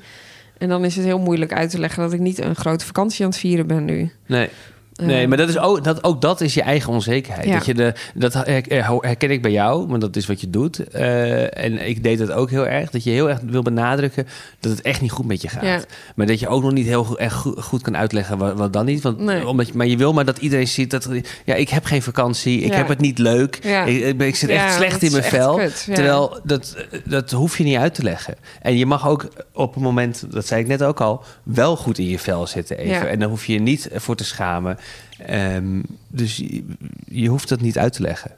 En 0.63 0.69
dan 0.69 0.85
is 0.85 0.97
het 0.97 1.05
heel 1.05 1.19
moeilijk 1.19 1.53
uit 1.53 1.71
te 1.71 1.79
leggen 1.79 2.03
dat 2.03 2.13
ik 2.13 2.21
niet 2.21 2.39
een 2.39 2.55
grote 2.55 2.87
vakantie 2.87 3.25
aan 3.25 3.31
het 3.31 3.41
vieren 3.41 3.67
ben 3.67 3.85
nu. 3.85 4.11
nee. 4.27 4.49
Eh, 4.93 5.07
Nee, 5.07 5.29
maar 5.29 5.37
dat 5.37 5.49
is 5.49 5.59
ook, 5.59 5.85
dat, 5.85 6.05
ook 6.05 6.21
dat 6.21 6.41
is 6.41 6.55
je 6.55 6.63
eigen 6.63 6.93
onzekerheid. 6.93 7.47
Ja. 7.47 7.55
Dat, 7.55 7.67
je 7.67 7.75
de, 7.75 7.95
dat 8.15 8.33
her- 8.35 8.65
herken 9.01 9.31
ik 9.31 9.43
bij 9.43 9.51
jou, 9.51 9.87
want 9.87 10.01
dat 10.01 10.17
is 10.17 10.27
wat 10.27 10.41
je 10.41 10.51
doet. 10.51 10.89
Eh, 10.89 11.65
en 11.65 11.89
ik 11.89 12.03
deed 12.03 12.19
dat 12.19 12.31
ook 12.33 12.51
heel 12.51 12.67
erg. 12.67 12.91
Dat 12.91 13.05
je 13.05 13.11
heel 13.11 13.29
erg 13.29 13.39
wil 13.47 13.63
benadrukken 13.63 14.27
dat 14.61 14.71
het 14.73 14.81
echt 14.81 15.01
niet 15.01 15.11
goed 15.11 15.27
met 15.27 15.43
je 15.43 15.49
gaat. 15.49 15.63
Ja. 15.65 15.81
Maar 16.15 16.27
dat 16.27 16.41
je 16.41 16.49
ook 16.49 16.63
nog 16.63 16.73
niet 16.73 16.87
heel 16.87 17.05
goed, 17.05 17.17
echt 17.17 17.35
goed, 17.57 17.83
kan 17.83 17.97
uitleggen 17.97 18.39
wat, 18.39 18.59
wat 18.59 18.73
dan 18.73 18.85
niet. 18.85 19.03
Want, 19.03 19.19
Nee. 19.19 19.47
omdat 19.49 19.67
je, 19.67 19.73
maar 19.77 19.87
je 19.87 19.97
wil 19.97 20.13
maar 20.13 20.25
dat 20.25 20.39
iedereen 20.39 20.69
ziet 20.69 20.91
dat... 20.91 21.09
Ja, 21.45 21.55
ik 21.55 21.69
heb 21.69 21.85
geen 21.85 22.03
vakantie, 22.03 22.61
ik 22.61 22.71
Ja. 22.71 22.77
heb 22.77 22.89
het 22.89 23.01
niet 23.01 23.19
leuk. 23.19 23.57
Ik, 23.87 24.21
ik, 24.21 24.37
zit 24.37 24.49
echt 24.51 24.75
slecht 24.75 25.03
in 25.03 25.11
mijn 25.13 25.25
vel. 25.25 25.57
kut. 25.57 25.85
Terwijl 25.93 26.41
dat, 26.45 26.77
dat 27.05 27.31
hoef 27.31 27.59
je 27.59 27.65
niet 27.65 27.77
uit 27.77 27.95
te 27.95 28.03
leggen. 28.03 28.35
En 28.63 28.77
je 28.77 28.87
mag 28.87 29.09
ook 29.09 29.29
op 29.53 29.77
een 29.77 29.83
moment, 29.83 30.25
dat 30.31 30.47
zei 30.47 30.61
ik 30.61 30.67
net 30.67 30.83
ook 30.83 31.01
al... 31.01 31.25
wel 31.43 31.77
goed 31.77 31.99
in 31.99 32.09
je 32.09 32.19
vel 32.19 32.47
zitten 32.47 32.79
even. 32.79 33.09
En 33.09 33.19
dan 33.19 33.29
hoef 33.29 33.47
je 33.47 33.53
je 33.53 33.61
niet 33.61 33.89
voor 33.95 34.17
te 34.17 34.25
schamen. 34.25 34.79
Ehm, 35.27 35.81
dus 36.09 36.37
je, 36.37 36.65
je 37.09 37.29
hoeft 37.29 37.49
dat 37.49 37.61
niet 37.61 37.79
uit 37.79 37.93
te 37.93 38.03
leggen. 38.03 38.31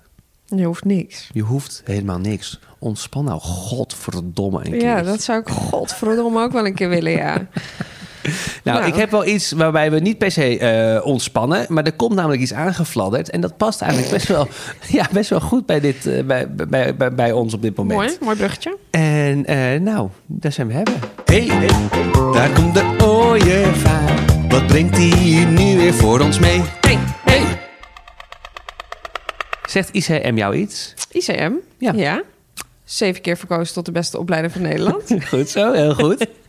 Je 0.47 0.65
hoeft 0.65 0.85
niks. 0.85 1.29
Je 1.33 1.43
hoeft 1.43 1.83
helemaal 1.85 2.19
niks. 2.19 2.61
Ontspan 2.79 3.25
nou, 3.25 3.41
godverdomme 3.41 4.59
een 4.67 4.73
Ja, 4.75 4.79
keertje. 4.95 5.05
dat 5.05 5.23
zou 5.23 5.41
ik 5.41 5.49
godverdomme 5.49 6.43
ook 6.43 6.53
wel 6.53 6.67
een 6.67 6.75
keer 6.75 6.89
willen, 6.89 7.13
ja. 7.13 7.35
Nou, 7.35 7.47
Nou. 8.79 8.85
ik 8.87 8.95
heb 8.95 9.11
wel 9.11 9.27
iets 9.27 9.53
waarbij 9.53 9.91
we 9.91 9.99
niet 10.01 10.19
per 10.19 10.31
se 10.31 10.59
eh, 10.59 11.07
ontspannen, 11.07 11.67
maar 11.69 11.85
er 11.85 11.93
komt 11.93 12.15
namelijk 12.15 12.43
iets 12.43 12.53
aangefladderd 12.53 13.31
en 13.31 13.41
dat 13.41 13.57
past 13.57 13.81
eigenlijk 13.81 14.13
best 14.13 14.29
wel, 14.29 14.49
ja, 14.99 15.09
best 15.13 15.31
wel 15.31 15.41
goed 15.41 15.67
bij, 15.67 15.81
dit, 15.81 16.07
eh, 16.07 16.25
bij, 16.25 16.51
bij, 16.51 16.97
bij, 16.97 17.15
bij 17.15 17.33
ons 17.33 17.55
op 17.55 17.63
dit 17.63 17.77
moment. 17.77 17.99
Mooi, 17.99 18.17
mooi 18.21 18.37
bruggetje. 18.37 18.77
En 18.91 19.47
eh, 19.47 19.81
nou, 19.81 20.09
daar 20.27 20.53
zijn 20.53 20.67
we 20.67 20.73
hebben. 20.73 20.95
Hey, 21.25 21.47
daar 22.33 22.51
komt 22.51 22.75
de 22.75 22.97
ooievaar. 23.03 24.34
Wat 24.55 24.67
brengt 24.67 24.97
hij 24.97 25.07
hier 25.19 25.47
nu 25.47 25.77
weer 25.77 25.95
voor 25.95 26.21
ons 26.21 26.39
mee? 26.39 26.61
Hey, 26.81 26.99
hey. 27.25 27.61
Zegt 29.67 29.89
ICM 29.93 30.37
jou 30.37 30.57
iets? 30.57 30.95
ICM, 31.11 31.53
Ja. 31.79 31.93
ja. 31.93 32.23
Zeven 32.85 33.23
keer 33.23 33.37
verkozen 33.37 33.75
tot 33.75 33.85
de 33.87 33.93
beste 33.93 34.19
opleider 34.19 34.51
van 34.51 34.63
Nederland. 34.63 35.15
Goed 35.29 35.49
zo, 35.49 35.73
heel 35.73 35.95
goed. 35.95 36.27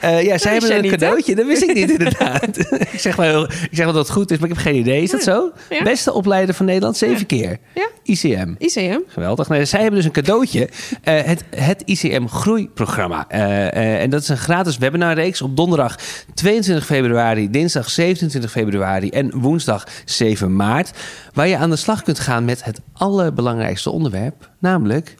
Eh, 0.00 0.22
ja, 0.22 0.38
zij 0.38 0.52
hebben 0.52 0.74
een 0.74 0.82
niet, 0.82 0.90
hè? 0.90 0.96
cadeautje. 0.96 1.34
Dat 1.34 1.46
wist 1.46 1.62
ik 1.62 1.74
niet, 1.74 1.90
inderdaad. 1.90 2.58
ik, 2.92 3.00
zeg 3.00 3.16
wel, 3.16 3.44
ik 3.44 3.68
zeg 3.70 3.84
wel 3.84 3.94
dat 3.94 4.06
het 4.06 4.16
goed 4.16 4.30
is, 4.30 4.38
maar 4.38 4.48
ik 4.48 4.54
heb 4.54 4.64
geen 4.64 4.76
idee. 4.76 5.02
Is 5.02 5.10
dat 5.10 5.22
zo? 5.22 5.52
Ja. 5.70 5.82
Beste 5.82 6.12
opleider 6.12 6.54
van 6.54 6.66
Nederland, 6.66 6.96
zeven 6.96 7.26
keer. 7.26 7.58
Ja. 7.74 7.88
ICM. 8.02 8.54
ICM. 8.58 8.98
Geweldig. 9.06 9.48
Nee, 9.48 9.64
zij 9.64 9.80
hebben 9.80 9.96
dus 9.96 10.06
een 10.06 10.12
cadeautje. 10.12 10.68
Eh, 11.02 11.22
het, 11.22 11.44
het 11.56 11.82
ICM 11.84 12.26
Groeiprogramma. 12.26 13.28
Eh, 13.28 14.02
en 14.02 14.10
dat 14.10 14.22
is 14.22 14.28
een 14.28 14.38
gratis 14.38 14.78
webinarreeks 14.78 15.42
op 15.42 15.56
donderdag 15.56 15.98
22 16.34 16.86
februari, 16.86 17.50
dinsdag 17.50 17.90
27 17.90 18.50
februari 18.50 19.10
en 19.10 19.30
woensdag 19.34 19.86
7 20.04 20.56
maart. 20.56 20.90
Waar 21.32 21.48
je 21.48 21.56
aan 21.56 21.70
de 21.70 21.76
slag 21.76 22.02
kunt 22.02 22.18
gaan 22.18 22.44
met 22.44 22.64
het 22.64 22.80
allerbelangrijkste 22.92 23.90
onderwerp, 23.90 24.50
namelijk 24.58 25.14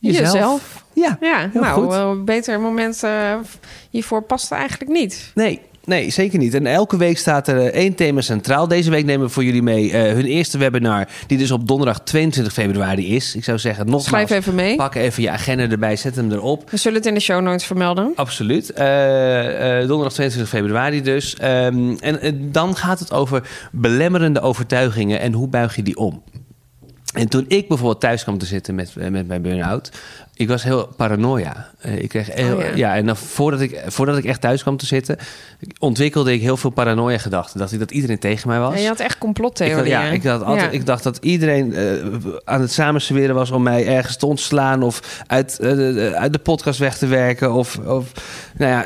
jezelf. 0.00 0.32
Jezelf. 0.32 0.84
Ja, 0.92 1.16
Ja, 1.20 1.50
nou, 1.52 1.94
een 1.94 2.24
beter 2.24 2.60
moment 2.60 3.02
eh, 3.02 3.34
hiervoor 3.90 4.22
past 4.22 4.52
eigenlijk 4.52 4.90
niet. 4.90 5.30
Nee, 5.34 5.60
nee, 5.84 6.10
zeker 6.10 6.38
niet. 6.38 6.54
En 6.54 6.66
elke 6.66 6.96
week 6.96 7.18
staat 7.18 7.48
er 7.48 7.58
eh, 7.58 7.66
één 7.66 7.94
thema 7.94 8.20
centraal. 8.20 8.68
Deze 8.68 8.90
week 8.90 9.04
nemen 9.04 9.26
we 9.26 9.32
voor 9.32 9.44
jullie 9.44 9.62
mee 9.62 9.92
eh, 9.92 10.12
hun 10.12 10.24
eerste 10.24 10.58
webinar, 10.58 11.08
die 11.26 11.38
dus 11.38 11.50
op 11.50 11.68
donderdag 11.68 12.00
22 12.00 12.52
februari 12.52 13.14
is. 13.14 13.34
Ik 13.34 13.44
zou 13.44 13.58
zeggen, 13.58 13.84
nogmaals, 13.84 14.04
Schrijf 14.04 14.30
even 14.30 14.54
mee. 14.54 14.76
pak 14.76 14.94
even 14.94 15.22
je 15.22 15.30
agenda 15.30 15.68
erbij, 15.68 15.96
zet 15.96 16.16
hem 16.16 16.32
erop. 16.32 16.70
We 16.70 16.76
zullen 16.76 16.98
het 16.98 17.06
in 17.06 17.14
de 17.14 17.20
show 17.20 17.42
notes 17.42 17.64
vermelden. 17.64 18.12
Absoluut. 18.14 18.72
Eh, 18.72 19.80
eh, 19.80 19.88
donderdag 19.88 20.12
22 20.12 20.48
februari 20.52 21.02
dus. 21.02 21.36
Ehm, 21.36 21.96
en 22.00 22.20
eh, 22.20 22.32
dan 22.36 22.76
gaat 22.76 22.98
het 22.98 23.12
over 23.12 23.48
belemmerende 23.72 24.40
overtuigingen 24.40 25.20
en 25.20 25.32
hoe 25.32 25.48
buig 25.48 25.76
je 25.76 25.82
die 25.82 25.96
om. 25.96 26.22
En 27.12 27.28
toen 27.28 27.44
ik 27.48 27.68
bijvoorbeeld 27.68 28.00
thuis 28.00 28.22
kwam 28.22 28.38
te 28.38 28.46
zitten 28.46 28.74
met, 28.74 28.96
eh, 28.96 29.08
met 29.08 29.26
mijn 29.26 29.42
burn-out, 29.42 29.90
ik 30.40 30.48
was 30.48 30.62
heel 30.62 30.88
paranoia. 30.96 31.68
Eh, 31.80 31.98
ik 32.02 32.08
kreeg 32.08 32.32
heel, 32.34 32.56
Oh, 32.56 32.62
ja. 32.62 32.70
ja. 32.74 32.94
en 32.96 33.06
dan 33.06 33.16
voordat 33.16 33.60
ik, 33.60 33.82
voordat 33.86 34.18
ik 34.18 34.24
echt 34.24 34.40
thuis 34.40 34.62
kwam 34.62 34.76
te 34.76 34.86
zitten, 34.86 35.16
ontwikkelde 35.78 36.32
ik 36.32 36.40
heel 36.40 36.56
veel 36.56 36.70
paranoia 36.70 37.18
gedachten. 37.18 37.58
Dacht 37.58 37.72
ik 37.72 37.78
dat 37.78 37.90
iedereen 37.90 38.18
tegen 38.18 38.48
mij 38.48 38.58
was. 38.58 38.74
En 38.74 38.80
je 38.80 38.86
had 38.88 39.00
echt 39.00 39.14
Ik, 39.14 39.18
complottheorieën. 39.20 39.78
had- 39.96 40.04
ja, 40.06 40.10
ik, 40.10 40.22
dacht 40.22 40.42
altijd, 40.44 40.70
Ja. 40.72 40.78
ik 40.78 40.86
dacht 40.86 41.02
dat 41.02 41.18
iedereen 41.20 41.74
eh, 41.74 41.84
aan 42.44 42.60
het 42.60 42.72
samensweren 42.72 43.34
was 43.34 43.50
om 43.50 43.62
mij 43.62 43.86
ergens 43.86 44.16
te 44.16 44.26
ontslaan 44.26 44.82
of 44.82 45.22
uit, 45.26 45.58
eh, 45.58 45.70
de- 45.70 46.12
uit 46.16 46.32
de 46.32 46.38
podcast 46.38 46.78
weg 46.78 46.96
te 46.98 47.06
werken 47.06 47.52
of, 47.52 47.78
of, 47.86 48.12
nou 48.58 48.70
ja, 48.72 48.84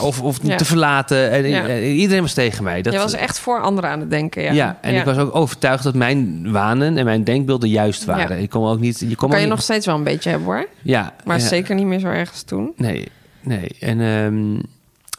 of, 0.00 0.22
of 0.22 0.38
Ja. 0.42 0.56
te 0.56 0.64
verlaten. 0.64 1.30
En, 1.30 1.82
iedereen 1.84 2.22
was 2.22 2.32
tegen 2.34 2.64
mij. 2.64 2.82
Dat, 2.82 2.92
je 2.92 2.98
was 2.98 3.12
echt 3.12 3.38
voor 3.38 3.60
anderen 3.60 3.90
aan 3.90 4.00
het 4.00 4.10
denken. 4.10 4.42
Ja, 4.42 4.52
ja. 4.52 4.78
en 4.80 4.94
ik 4.94 5.04
was 5.04 5.16
ook 5.16 5.34
overtuigd 5.34 5.82
dat 5.84 5.94
mijn 5.94 6.52
wanen 6.52 6.98
en 6.98 7.04
mijn 7.04 7.24
denkbeelden 7.24 7.68
juist 7.68 8.04
waren. 8.04 8.38
Ik 8.40 8.50
kon 8.50 8.68
ook 8.68 8.80
niet. 8.80 8.98
Je 9.08 9.16
kon 9.16 9.28
kan 9.28 9.38
je 9.38 9.44
niet- 9.44 9.54
nog 9.54 9.62
steeds 9.62 9.86
wel 9.86 9.94
een 9.94 10.04
beetje 10.04 10.30
hebben 10.30 10.48
hoor. 10.48 10.66
Ja, 10.82 11.14
Maar 11.24 11.38
ja. 11.38 11.46
zeker 11.46 11.74
niet 11.74 11.86
meer 11.86 11.98
zo 11.98 12.06
erg 12.06 12.30
als 12.30 12.42
toen. 12.42 12.72
Nee, 12.76 13.08
nee. 13.40 13.68
En 13.80 14.00
ehm, 14.00 14.52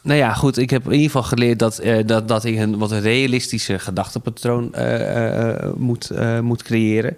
nou 0.02 0.18
ja, 0.18 0.32
goed. 0.32 0.58
Ik 0.58 0.70
heb 0.70 0.84
in 0.84 0.92
ieder 0.92 1.06
geval 1.06 1.22
geleerd 1.22 1.58
dat, 1.58 1.78
eh, 1.78 2.06
dat, 2.06 2.28
dat 2.28 2.44
ik 2.44 2.58
een 2.58 2.78
wat 2.78 2.92
realistische 2.92 3.78
gedachtepatroon 3.78 4.74
eh, 4.74 5.48
eh, 5.48 5.72
moet, 5.76 6.10
moet 6.42 6.62
creëren. 6.62 7.16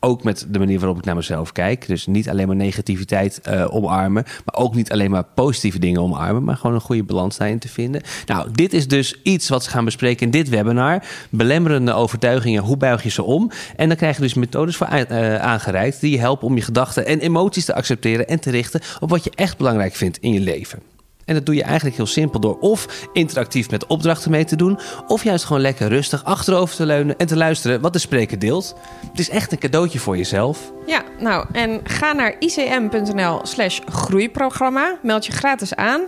Ook 0.00 0.22
met 0.22 0.46
de 0.48 0.58
manier 0.58 0.78
waarop 0.78 0.98
ik 0.98 1.04
naar 1.04 1.14
mezelf 1.14 1.52
kijk. 1.52 1.86
Dus 1.86 2.06
niet 2.06 2.28
alleen 2.28 2.46
maar 2.46 2.56
negativiteit 2.56 3.40
eh, 3.40 3.74
omarmen. 3.74 4.24
Maar 4.44 4.54
ook 4.54 4.74
niet 4.74 4.92
alleen 4.92 5.10
maar 5.10 5.24
positieve 5.34 5.78
dingen 5.78 6.00
omarmen. 6.00 6.44
Maar 6.44 6.56
gewoon 6.56 6.74
een 6.74 6.80
goede 6.80 7.04
balans 7.04 7.36
te 7.36 7.68
vinden. 7.68 8.02
Nou, 8.26 8.48
dit 8.52 8.72
is 8.72 8.88
dus 8.88 9.20
iets 9.22 9.48
wat 9.48 9.64
ze 9.64 9.70
gaan 9.70 9.84
bespreken 9.84 10.24
in 10.26 10.30
dit 10.30 10.48
webinar. 10.48 11.02
Belemmerende 11.30 11.92
overtuigingen, 11.92 12.62
hoe 12.62 12.76
buig 12.76 13.02
je 13.02 13.10
ze 13.10 13.22
om? 13.22 13.50
En 13.76 13.88
dan 13.88 13.96
krijg 13.96 14.16
je 14.16 14.22
dus 14.22 14.34
methodes 14.34 14.76
voor 14.76 14.86
eh, 14.86 15.36
aangereikt... 15.36 16.00
die 16.00 16.10
je 16.10 16.18
helpen 16.18 16.46
om 16.46 16.56
je 16.56 16.62
gedachten 16.62 17.06
en 17.06 17.20
emoties 17.20 17.64
te 17.64 17.74
accepteren... 17.74 18.28
en 18.28 18.40
te 18.40 18.50
richten 18.50 18.80
op 19.00 19.10
wat 19.10 19.24
je 19.24 19.32
echt 19.34 19.56
belangrijk 19.56 19.94
vindt 19.94 20.18
in 20.18 20.32
je 20.32 20.40
leven. 20.40 20.95
En 21.26 21.34
dat 21.34 21.46
doe 21.46 21.54
je 21.54 21.62
eigenlijk 21.62 21.96
heel 21.96 22.06
simpel 22.06 22.40
door 22.40 22.58
of 22.58 23.08
interactief 23.12 23.70
met 23.70 23.86
opdrachten 23.86 24.30
mee 24.30 24.44
te 24.44 24.56
doen, 24.56 24.78
of 25.06 25.24
juist 25.24 25.44
gewoon 25.44 25.62
lekker 25.62 25.88
rustig 25.88 26.24
achterover 26.24 26.76
te 26.76 26.86
leunen 26.86 27.16
en 27.16 27.26
te 27.26 27.36
luisteren 27.36 27.80
wat 27.80 27.92
de 27.92 27.98
spreker 27.98 28.38
deelt. 28.38 28.76
Het 29.10 29.18
is 29.18 29.28
echt 29.28 29.52
een 29.52 29.58
cadeautje 29.58 29.98
voor 29.98 30.16
jezelf. 30.16 30.72
Ja, 30.86 31.02
nou, 31.18 31.46
en 31.52 31.80
ga 31.84 32.12
naar 32.12 32.36
icm.nl 32.38 33.40
slash 33.42 33.80
groeiprogramma. 33.86 34.98
Meld 35.02 35.26
je 35.26 35.32
gratis 35.32 35.74
aan. 35.74 36.02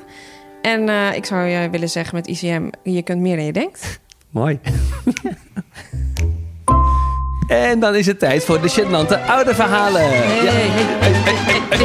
En 0.62 0.88
eh, 0.88 1.14
ik 1.14 1.24
zou 1.24 1.46
je 1.46 1.70
willen 1.70 1.90
zeggen 1.90 2.14
met 2.14 2.26
ICM, 2.26 2.68
je 2.82 3.02
kunt 3.02 3.20
meer 3.20 3.36
dan 3.36 3.44
je 3.44 3.52
denkt. 3.52 4.00
Mooi. 4.30 4.60
en 7.48 7.80
dan 7.80 7.94
is 7.94 8.06
het 8.06 8.18
tijd 8.18 8.44
voor 8.44 8.60
de 8.60 8.70
gênante 8.70 9.26
oude 9.26 9.54
verhalen. 9.54 10.02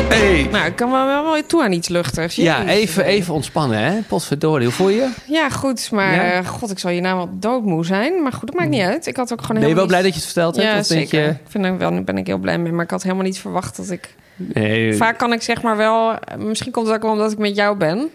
Hey. 0.10 0.48
Nou, 0.52 0.66
ik 0.66 0.76
kan 0.76 0.92
wel, 0.92 1.06
wel, 1.06 1.24
wel 1.24 1.42
toe 1.48 1.64
aan 1.64 1.72
iets 1.72 1.88
luchtigs. 1.88 2.36
Ja, 2.36 2.66
even, 2.68 3.06
even 3.06 3.34
ontspannen, 3.34 3.78
hè? 3.80 4.00
Potverdorie, 4.08 4.66
hoe 4.66 4.76
voel 4.76 4.90
je? 4.90 5.10
Ja, 5.26 5.50
goed, 5.50 5.92
maar 5.92 6.14
Ja? 6.16 6.32
eh, 6.32 6.46
god, 6.48 6.72
ik 6.72 6.80
zal 6.80 6.92
je 6.92 7.02
nou 7.02 7.16
wel 7.18 7.30
doodmoe 7.32 7.86
zijn. 7.86 8.22
Maar 8.24 8.32
goed, 8.34 8.48
dat 8.48 8.56
maakt 8.60 8.70
niet 8.70 8.82
uit. 8.82 9.08
Ik 9.08 9.16
had 9.18 9.32
ook 9.34 9.42
gewoon 9.42 9.60
Ben 9.62 9.70
je 9.70 9.76
wel 9.76 9.84
helemaal 9.84 9.88
blij 9.88 10.02
dat 10.02 10.10
je 10.10 10.16
het 10.16 10.26
verteld 10.26 10.56
hebt? 10.56 10.68
Ja, 10.68 10.80
Of 10.80 10.88
denk 10.88 11.10
zeker. 11.10 11.26
je- 11.26 11.32
Ik 11.32 11.38
vind 11.48 11.66
er 11.66 11.78
wel, 11.78 12.04
ben 12.04 12.18
ik 12.18 12.28
heel 12.28 12.38
blij 12.38 12.58
mee. 12.58 12.72
Maar 12.72 12.84
ik 12.84 12.90
had 12.92 13.04
helemaal 13.04 13.24
niet 13.24 13.40
verwacht 13.40 13.78
dat 13.78 13.90
ik... 13.90 14.16
Nee, 14.36 14.94
Vaak 14.96 15.18
kan 15.18 15.34
ik 15.34 15.42
zeg 15.42 15.62
maar 15.62 15.78
wel... 15.78 16.14
Misschien 16.38 16.72
komt 16.72 16.88
het 16.88 16.96
ook 16.96 17.02
wel 17.02 17.12
omdat 17.12 17.32
ik 17.32 17.38
met 17.38 17.56
jou 17.56 17.78
ben. 17.78 18.10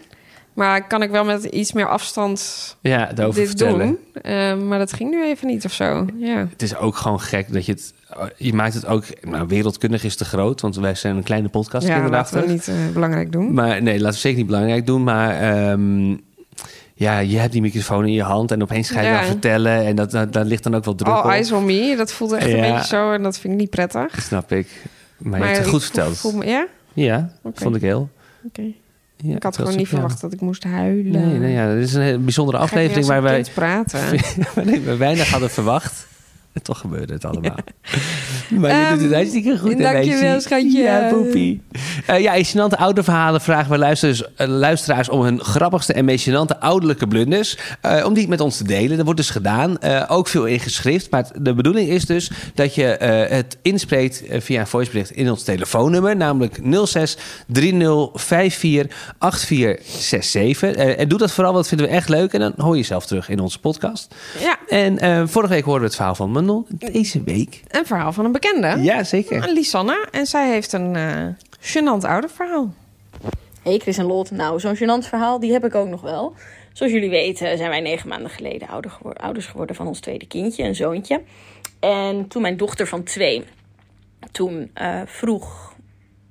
Maar 0.59 0.87
kan 0.87 1.01
ik 1.01 1.09
wel 1.09 1.23
met 1.25 1.43
iets 1.43 1.73
meer 1.73 1.87
afstand 1.87 2.41
ja, 2.81 3.05
daarover 3.15 3.39
dit 3.39 3.49
vertellen. 3.49 3.79
doen. 3.79 3.97
Eh, 4.21 4.57
maar 4.57 4.79
dat 4.79 4.93
ging 4.93 5.09
nu 5.09 5.23
even 5.25 5.47
niet 5.47 5.65
of 5.65 5.73
zo. 5.73 6.05
Ja. 6.17 6.47
Het 6.49 6.61
is 6.61 6.75
ook 6.77 6.95
gewoon 6.95 7.21
gek 7.21 7.53
dat 7.53 7.65
je 7.65 7.71
het... 7.71 7.93
Je 8.37 8.53
maakt 8.53 8.73
het 8.73 8.85
ook... 8.85 9.03
Nou, 9.21 9.47
wereldkundig 9.47 10.03
is 10.03 10.15
te 10.15 10.25
groot, 10.25 10.61
want 10.61 10.75
wij 10.75 10.95
zijn 10.95 11.15
een 11.17 11.23
kleine 11.23 11.49
podcast 11.49 11.87
Ja, 11.87 11.89
laten 11.89 12.01
kinderachtig. 12.03 12.45
we 12.45 12.51
niet 12.51 12.67
eh, 12.67 12.93
belangrijk 12.93 13.31
doen. 13.31 13.53
Maar 13.53 13.81
nee, 13.81 13.93
laten 13.99 14.13
we 14.13 14.19
zeker 14.19 14.37
niet 14.37 14.47
belangrijk 14.47 14.85
doen. 14.85 15.03
Maar 15.03 15.39
ehm, 15.41 16.15
ja, 16.93 17.19
je 17.19 17.37
hebt 17.37 17.51
die 17.51 17.61
microfoon 17.61 18.05
in 18.05 18.13
je 18.13 18.23
hand 18.23 18.51
en 18.51 18.61
opeens 18.61 18.89
ga 18.89 19.01
je 19.01 19.07
Ja. 19.07 19.17
dan 19.19 19.25
vertellen. 19.25 19.85
En 19.85 19.95
dat, 19.95 20.11
dat, 20.11 20.33
daar 20.33 20.45
ligt 20.45 20.63
dan 20.63 20.75
ook 20.75 20.85
wel 20.85 20.95
druk 20.95 21.13
All 21.13 21.23
op. 21.23 21.29
eyes 21.29 21.51
on 21.51 21.65
me, 21.65 21.95
dat 21.97 22.11
voelde 22.11 22.35
echt 22.37 22.47
een 22.51 22.61
beetje 22.61 22.87
zo. 22.87 23.11
En 23.11 23.23
dat 23.23 23.39
vind 23.39 23.53
ik 23.53 23.59
niet 23.59 23.69
prettig. 23.69 24.21
Snap 24.21 24.51
ik. 24.51 24.67
Maar, 25.17 25.39
je 25.39 25.45
hebt 25.45 25.57
het 25.57 25.67
goed 25.67 25.83
verteld. 25.83 26.17
voel 26.17 26.31
me- 26.31 26.45
ja? 26.45 26.67
Ja, 26.93 27.29
vond 27.53 27.75
ik 27.75 27.81
heel. 27.81 28.09
Oké. 28.47 28.63
Ja, 29.23 29.35
ik 29.35 29.43
had 29.43 29.55
gewoon 29.57 29.75
niet 29.75 29.87
verwacht 29.87 30.21
dat 30.21 30.33
ik 30.33 30.41
moest 30.41 30.63
huilen. 30.63 31.11
Nee, 31.11 31.39
nee, 31.39 31.51
ja, 31.53 31.73
dit 31.73 31.83
is 31.83 31.93
een 31.93 32.01
hele 32.01 32.17
bijzondere 32.17 32.57
aflevering 32.57 33.05
waar 33.13 33.21
wij, 33.21 33.45
praten. 33.53 33.99
waarin 34.55 34.83
we 34.83 34.97
weinig 34.97 35.29
hadden 35.29 35.49
verwacht. 35.49 36.07
En 36.53 36.61
toch 36.61 36.79
gebeurde 36.79 37.13
het 37.13 37.25
allemaal. 37.25 37.55
Maar 38.49 38.69
je 38.71 38.75
Ehm, 38.85 38.93
doet 38.93 39.01
het 39.03 39.13
hartstikke 39.13 39.57
goed. 39.57 39.73
hè, 39.73 39.77
dankjewel, 39.93 40.39
schatje. 40.41 40.81
Ja, 40.81 41.09
poepie. 41.09 41.61
Eh, 42.09 42.21
ja, 42.21 42.33
in 42.33 42.45
gênante 42.45 42.75
ouderverhalen 42.77 43.41
vragen 43.41 43.71
we 43.71 43.77
luisteraars, 43.77 44.33
eh, 44.35 44.47
luisteraars 44.47 45.09
om 45.09 45.21
hun 45.21 45.43
grappigste 45.43 45.93
en 45.93 46.05
meest 46.05 46.29
gênante 46.29 46.59
ouderlijke 46.59 47.07
blunders. 47.07 47.57
eh, 47.81 48.05
om 48.05 48.13
die 48.13 48.27
met 48.27 48.39
ons 48.41 48.57
te 48.57 48.63
delen. 48.63 48.95
Dat 48.95 49.05
wordt 49.05 49.19
dus 49.19 49.29
gedaan. 49.29 49.77
Ook 50.07 50.27
veel 50.27 50.45
in 50.45 50.59
geschrift. 50.59 51.11
Maar 51.11 51.27
de 51.41 51.53
bedoeling 51.53 51.89
is 51.89 52.05
dus 52.05 52.31
dat 52.53 52.75
je 52.75 52.83
het 53.29 53.57
inspreekt 53.61 54.23
via 54.29 54.59
een 54.59 54.67
voicebericht 54.67 55.11
in 55.11 55.29
ons 55.29 55.43
telefoonnummer. 55.43 56.15
Namelijk 56.15 56.59
06 56.85 57.17
30 57.47 58.09
54 58.13 59.13
8467. 59.17 60.75
Eh, 60.75 60.99
en 60.99 61.07
doe 61.07 61.17
dat 61.19 61.31
vooral, 61.31 61.53
want 61.53 61.65
dat 61.67 61.73
vinden 61.77 61.87
we 61.87 62.01
echt 62.01 62.09
leuk. 62.09 62.33
En 62.33 62.39
dan 62.39 62.53
hoor 62.57 62.73
je 62.73 62.79
jezelf 62.81 63.05
terug 63.05 63.29
in 63.29 63.39
onze 63.39 63.59
podcast. 63.59 64.15
Ja, 64.39 64.57
En 64.67 65.29
vorige 65.29 65.53
week 65.53 65.63
hoorden 65.63 65.81
we 65.81 65.87
het 65.87 65.95
verhaal 65.95 66.15
van 66.15 66.31
Manon. 66.31 66.65
Deze 66.69 67.23
week. 67.23 67.63
een 67.67 67.85
verhaal 67.85 68.13
van 68.13 68.25
een 68.25 68.31
bekende. 68.31 68.77
Ja, 68.81 69.03
zeker. 69.03 69.49
Lisanne. 69.53 70.07
En 70.11 70.25
zij 70.25 70.49
heeft 70.51 70.73
een 70.73 70.95
eh 71.61 71.67
gênant 71.67 72.03
ouder 72.05 72.29
verhaal. 72.29 72.73
Hey 73.61 73.79
Chris 73.79 73.97
en 73.97 74.05
Lot, 74.05 74.31
nou 74.31 74.59
zo'n 74.59 74.75
gênant 74.75 75.07
verhaal, 75.07 75.39
die 75.39 75.51
heb 75.51 75.65
ik 75.65 75.75
ook 75.75 75.87
nog 75.87 76.01
wel. 76.01 76.33
Zoals 76.73 76.91
jullie 76.91 77.09
weten 77.09 77.57
zijn 77.57 77.69
wij 77.69 77.79
negen 77.79 78.09
maanden 78.09 78.29
geleden 78.31 78.67
ouders 79.13 79.45
geworden 79.45 79.75
van 79.75 79.87
ons 79.87 79.99
tweede 79.99 80.27
kindje, 80.27 80.63
een 80.63 80.75
zoontje. 80.75 81.21
En 81.79 82.27
toen 82.27 82.41
mijn 82.41 82.57
dochter 82.57 82.87
van 82.87 83.03
twee 83.03 83.43
toen 84.31 84.71
eh, 84.73 85.01
vroeg 85.05 85.75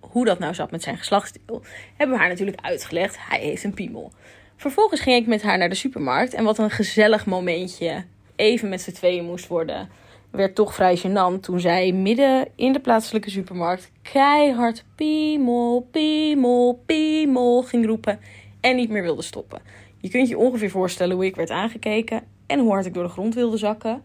hoe 0.01 0.25
dat 0.25 0.39
nou 0.39 0.55
zat 0.55 0.71
met 0.71 0.83
zijn 0.83 0.99
geslachtsdeel, 0.99 1.63
hebben 1.97 2.17
we 2.17 2.23
haar 2.23 2.31
natuurlijk 2.31 2.61
uitgelegd, 2.61 3.17
hij 3.19 3.41
heeft 3.41 3.65
een 3.65 3.75
piemel. 3.75 4.13
Vervolgens 4.57 5.01
ging 5.01 5.17
ik 5.17 5.27
met 5.27 5.43
haar 5.43 5.59
naar 5.59 5.69
de 5.69 5.75
supermarkt 5.75 6.35
en 6.35 6.45
wat 6.45 6.59
een 6.59 6.71
gezellig 6.71 7.27
momentje 7.27 8.05
even 8.37 8.69
met 8.69 8.81
z'n 8.81 8.93
tweeën 8.93 9.25
moest 9.25 9.47
worden, 9.47 9.89
werd 10.31 10.55
toch 10.55 10.75
vrij 10.75 10.99
gênant 10.99 11.41
toen 11.41 11.61
zij 11.61 11.93
midden 11.93 12.49
in 12.55 12.73
de 12.73 12.81
plaatselijke 12.81 13.31
supermarkt 13.31 13.91
keihard 14.03 14.85
piemel, 14.95 15.89
piemel, 15.91 16.83
piemel 16.87 17.63
ging 17.63 17.87
roepen 17.87 18.21
en 18.61 18.77
niet 18.77 18.91
meer 18.91 19.03
wilde 19.03 19.23
stoppen. 19.23 19.61
Je 20.01 20.09
kunt 20.09 20.29
je 20.29 20.39
ongeveer 20.39 20.71
voorstellen 20.71 21.17
hoe 21.17 21.25
ik 21.25 21.37
werd 21.37 21.51
aangekeken 21.51 22.23
en 22.47 22.59
hoe 22.59 22.71
hard 22.71 22.87
ik 22.87 22.95
door 22.95 23.03
de 23.03 23.09
grond 23.09 23.35
wilde 23.35 23.57
zakken. 23.57 24.03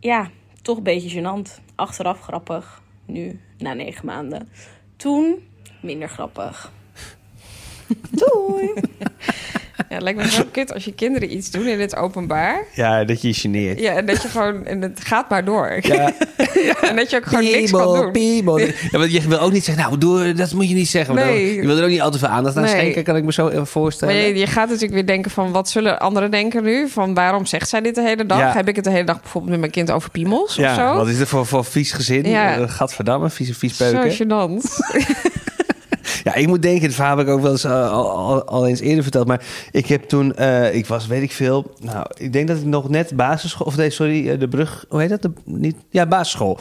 Ja, 0.00 0.30
toch 0.62 0.76
een 0.76 0.82
beetje 0.82 1.20
gênant. 1.20 1.60
Achteraf 1.74 2.20
grappig. 2.20 2.82
Nu, 3.06 3.40
na 3.58 3.74
negen 3.74 4.06
maanden. 4.06 4.48
Toen, 4.96 5.48
minder 5.82 6.08
grappig. 6.08 6.72
Doei! 8.10 8.72
Ja, 9.76 9.84
het 9.94 10.02
lijkt 10.02 10.18
me 10.18 10.30
zo 10.30 10.42
kut 10.52 10.74
als 10.74 10.84
je 10.84 10.94
kinderen 10.94 11.36
iets 11.36 11.50
doen 11.50 11.66
in 11.66 11.80
het 11.80 11.96
openbaar. 11.96 12.64
Ja, 12.74 13.04
dat 13.04 13.22
je 13.22 13.28
je 13.28 13.34
geneert. 13.34 13.80
Ja, 13.80 13.92
en 13.92 14.06
dat 14.06 14.22
je 14.22 14.28
gewoon... 14.28 14.66
En 14.66 14.82
het 14.82 15.00
gaat 15.04 15.28
maar 15.30 15.44
door. 15.44 15.78
Ja. 15.80 16.12
en 16.88 16.96
dat 16.96 17.10
je 17.10 17.16
ook 17.16 17.26
gewoon 17.26 17.44
niks 17.44 17.70
kan 17.70 17.94
doen. 17.94 18.12
piemel. 18.12 18.58
Ja, 18.58 18.68
want 18.90 19.12
je 19.12 19.28
wil 19.28 19.38
ook 19.38 19.52
niet 19.52 19.64
zeggen, 19.64 19.84
nou, 19.84 19.98
doe, 19.98 20.32
dat 20.32 20.52
moet 20.52 20.68
je 20.68 20.74
niet 20.74 20.88
zeggen. 20.88 21.14
Nee. 21.14 21.24
dan- 21.24 21.54
Je 21.62 21.66
wil 21.66 21.76
er 21.76 21.82
ook 21.84 21.88
niet 21.90 22.00
al 22.00 22.10
te 22.10 22.18
veel 22.18 22.28
aandacht 22.28 22.56
aan 22.56 22.62
Nee. 22.62 22.72
schenken, 22.72 23.02
kan 23.04 23.16
ik 23.16 23.24
me 23.24 23.32
zo 23.32 23.48
even 23.48 23.66
voorstellen. 23.66 24.14
Maar 24.14 24.24
je, 24.24 24.34
je 24.38 24.46
gaat 24.46 24.66
natuurlijk 24.68 24.92
weer 24.94 25.06
denken 25.06 25.30
van... 25.30 25.52
Wat 25.52 25.68
zullen 25.68 25.98
anderen 26.00 26.30
denken 26.30 26.62
nu? 26.62 26.88
Van 26.88 27.14
waarom 27.14 27.46
zegt 27.46 27.68
zij 27.68 27.80
dit 27.80 27.94
de 27.94 28.02
hele 28.02 28.26
dag? 28.26 28.38
Ja. 28.38 28.52
Heb 28.52 28.68
ik 28.68 28.76
het 28.76 28.84
de 28.84 28.90
hele 28.90 29.04
dag 29.04 29.20
bijvoorbeeld 29.20 29.50
met 29.52 29.60
mijn 29.60 29.72
kind 29.72 29.90
over 29.90 30.10
piemels 30.10 30.50
of 30.50 30.64
ja, 30.64 30.74
zo? 30.74 30.94
wat 30.96 31.08
is 31.08 31.18
er 31.18 31.26
voor, 31.26 31.46
voor 31.46 31.64
vies 31.64 31.92
gezin? 31.92 32.28
Ja. 32.28 32.56
Ja. 32.56 32.66
Gadverdamme, 32.66 33.30
vieze 33.30 33.54
vies 33.54 33.76
Zo 33.76 33.90
peuken. 33.90 34.12
gênant. 34.26 34.62
Ja, 36.32 36.38
ik 36.38 36.46
moet 36.46 36.62
denken, 36.62 36.82
het 36.82 36.94
verhaal 36.94 37.16
heb 37.16 37.26
ik 37.26 37.32
ook 37.32 37.40
wel 37.40 37.50
eens 37.50 37.64
eh, 37.64 37.90
al, 37.90 38.10
al, 38.10 38.44
al 38.44 38.66
eens 38.66 38.80
eerder 38.80 39.02
verteld. 39.02 39.26
Maar 39.26 39.44
ik 39.70 39.86
heb 39.86 40.02
toen, 40.02 40.34
eh, 40.34 40.74
ik 40.74 40.86
was, 40.86 41.06
weet 41.06 41.22
ik 41.22 41.32
veel. 41.32 41.74
Nou, 41.80 42.06
ik 42.14 42.32
denk 42.32 42.48
dat 42.48 42.56
ik 42.56 42.64
nog 42.64 42.88
net 42.88 43.16
basisschool, 43.16 43.66
of 43.66 43.76
nee, 43.76 43.90
sorry, 43.90 44.28
eh, 44.28 44.38
de 44.38 44.48
brug, 44.48 44.84
hoe 44.88 45.00
heet 45.00 45.08
dat? 45.08 45.22
De, 45.22 45.32
niet, 45.44 45.76
ja, 45.90 46.06
basisschool 46.06 46.58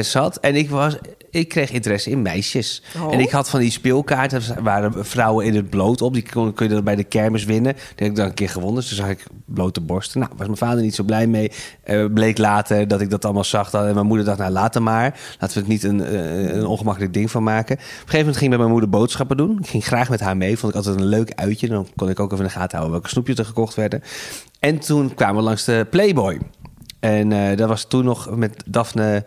zat. 0.00 0.36
En 0.36 0.56
ik 0.56 0.70
was, 0.70 0.96
ik 1.30 1.48
kreeg 1.48 1.70
interesse 1.70 2.10
in 2.10 2.22
meisjes. 2.22 2.82
Oh. 2.96 3.12
En 3.12 3.20
ik 3.20 3.30
had 3.30 3.50
van 3.50 3.60
die 3.60 3.70
speelkaarten, 3.70 4.42
waren 4.62 5.06
vrouwen 5.06 5.46
in 5.46 5.54
het 5.54 5.70
bloot 5.70 6.02
op. 6.02 6.14
Die 6.14 6.28
kon, 6.32 6.52
kun 6.52 6.68
je 6.68 6.74
dan 6.74 6.84
bij 6.84 6.96
de 6.96 7.04
kermis 7.04 7.44
winnen. 7.44 7.72
Die 7.74 7.82
heb 7.94 8.06
ik 8.06 8.16
dan 8.16 8.26
een 8.26 8.34
keer 8.34 8.48
gewonnen. 8.48 8.80
Dus 8.80 8.88
toen 8.88 8.96
zag 8.96 9.08
ik 9.08 9.26
blote 9.44 9.80
borsten. 9.80 10.20
Nou, 10.20 10.32
was 10.36 10.46
mijn 10.46 10.58
vader 10.58 10.82
niet 10.82 10.94
zo 10.94 11.02
blij 11.02 11.26
mee. 11.26 11.50
Eh, 11.82 12.04
bleek 12.14 12.38
later 12.38 12.88
dat 12.88 13.00
ik 13.00 13.10
dat 13.10 13.24
allemaal 13.24 13.44
zag. 13.44 13.72
En 13.72 13.94
mijn 13.94 14.06
moeder 14.06 14.26
dacht, 14.26 14.38
nou, 14.38 14.50
later 14.50 14.82
maar. 14.82 15.20
Laten 15.38 15.56
we 15.56 15.60
het 15.60 15.68
niet 15.68 15.82
een, 15.82 16.14
een 16.56 16.66
ongemakkelijk 16.66 17.14
ding 17.14 17.30
van 17.30 17.42
maken. 17.42 17.76
Op 17.76 17.80
een 17.80 17.86
gegeven 17.88 18.18
moment 18.18 18.36
ging 18.36 18.50
met 18.50 18.58
mijn 18.58 18.70
moeder 18.70 18.88
boodschappen 18.88 19.11
doen. 19.16 19.58
Ik 19.60 19.66
ging 19.68 19.84
graag 19.84 20.08
met 20.08 20.20
haar 20.20 20.36
mee. 20.36 20.58
Vond 20.58 20.72
ik 20.72 20.78
altijd 20.78 20.96
een 20.96 21.04
leuk 21.06 21.32
uitje. 21.34 21.68
Dan 21.68 21.88
kon 21.96 22.08
ik 22.08 22.20
ook 22.20 22.32
even 22.32 22.44
in 22.44 22.50
de 22.50 22.56
gaten 22.58 22.70
houden 22.78 22.90
welke 22.90 23.08
snoepjes 23.08 23.38
er 23.38 23.44
gekocht 23.44 23.74
werden. 23.74 24.02
En 24.60 24.78
toen 24.78 25.14
kwamen 25.14 25.36
we 25.36 25.42
langs 25.42 25.64
de 25.64 25.86
Playboy. 25.90 26.40
En 27.00 27.32
eh, 27.32 27.56
dat 27.56 27.68
was 27.68 27.84
toen 27.84 28.04
nog 28.04 28.36
met 28.36 28.62
Daphne 28.66 29.26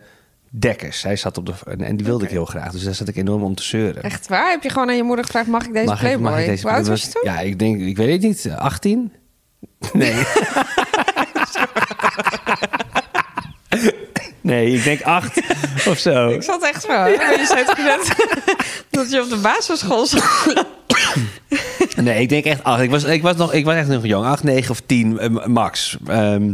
Dekkers. 0.50 1.00
Zij 1.00 1.16
zat 1.16 1.38
op 1.38 1.46
de... 1.46 1.54
En 1.78 1.98
die 1.98 2.06
wilde 2.06 2.24
ik 2.24 2.30
heel 2.30 2.46
graag. 2.46 2.72
Dus 2.72 2.84
daar 2.84 2.94
zat 2.96 3.08
ik 3.08 3.16
enorm 3.16 3.44
om 3.44 3.56
te 3.56 3.64
zeuren. 3.64 4.04
Echt 4.04 4.28
waar? 4.28 4.50
Heb 4.52 4.64
je 4.64 4.70
gewoon 4.70 4.90
aan 4.90 4.96
je 4.96 5.04
moeder 5.04 5.26
gevraagd... 5.26 5.48
mag 5.48 5.66
ik 5.66 5.74
deze 5.74 5.86
Mag 5.86 5.96
ik- 5.96 6.02
Playboy? 6.02 6.24
mag 6.32 6.40
ik 6.40 6.46
deze 6.46 6.62
Hoe 6.68 6.72
oud 6.76 6.88
was 6.88 7.02
je 7.04 7.10
toen? 7.10 7.22
Ja, 7.24 7.40
ik 7.40 7.60
denk, 7.60 7.82
ik 7.82 7.98
weet 7.98 8.12
het 8.12 8.22
niet, 8.22 8.50
18? 8.58 9.12
Nee. 9.94 10.14
nee, 14.46 14.72
ik 14.74 14.84
denk 14.84 15.02
8 15.02 15.41
of 15.89 15.98
zo. 15.98 16.28
Ik 16.28 16.43
zat 16.43 16.64
echt 16.64 16.82
zo. 16.84 17.06
Je 17.06 17.46
zei 17.48 17.66
toch 17.66 17.78
net 17.78 18.16
dat 18.89 19.12
je 19.12 19.22
op 19.22 19.30
de 19.30 19.38
basisschool 19.38 20.06
zat? 20.06 20.24
Nee, 21.96 22.22
ik 22.22 22.30
denk 22.30 22.46
echt 22.46 22.64
8. 22.64 22.82
Ik 22.82 22.89
was, 22.89 23.04
ik 23.04 23.22
was, 23.22 23.36
nog, 23.36 23.54
ik 23.54 23.66
was 23.66 23.74
echt 23.76 23.88
nog 23.88 24.06
jong, 24.06 24.26
8, 24.26 24.43
9 24.43 24.72
of 24.72 24.82
10 24.86 25.20
eh, 25.20 25.46
max. 25.46 25.98
Ehm, 26.08 26.54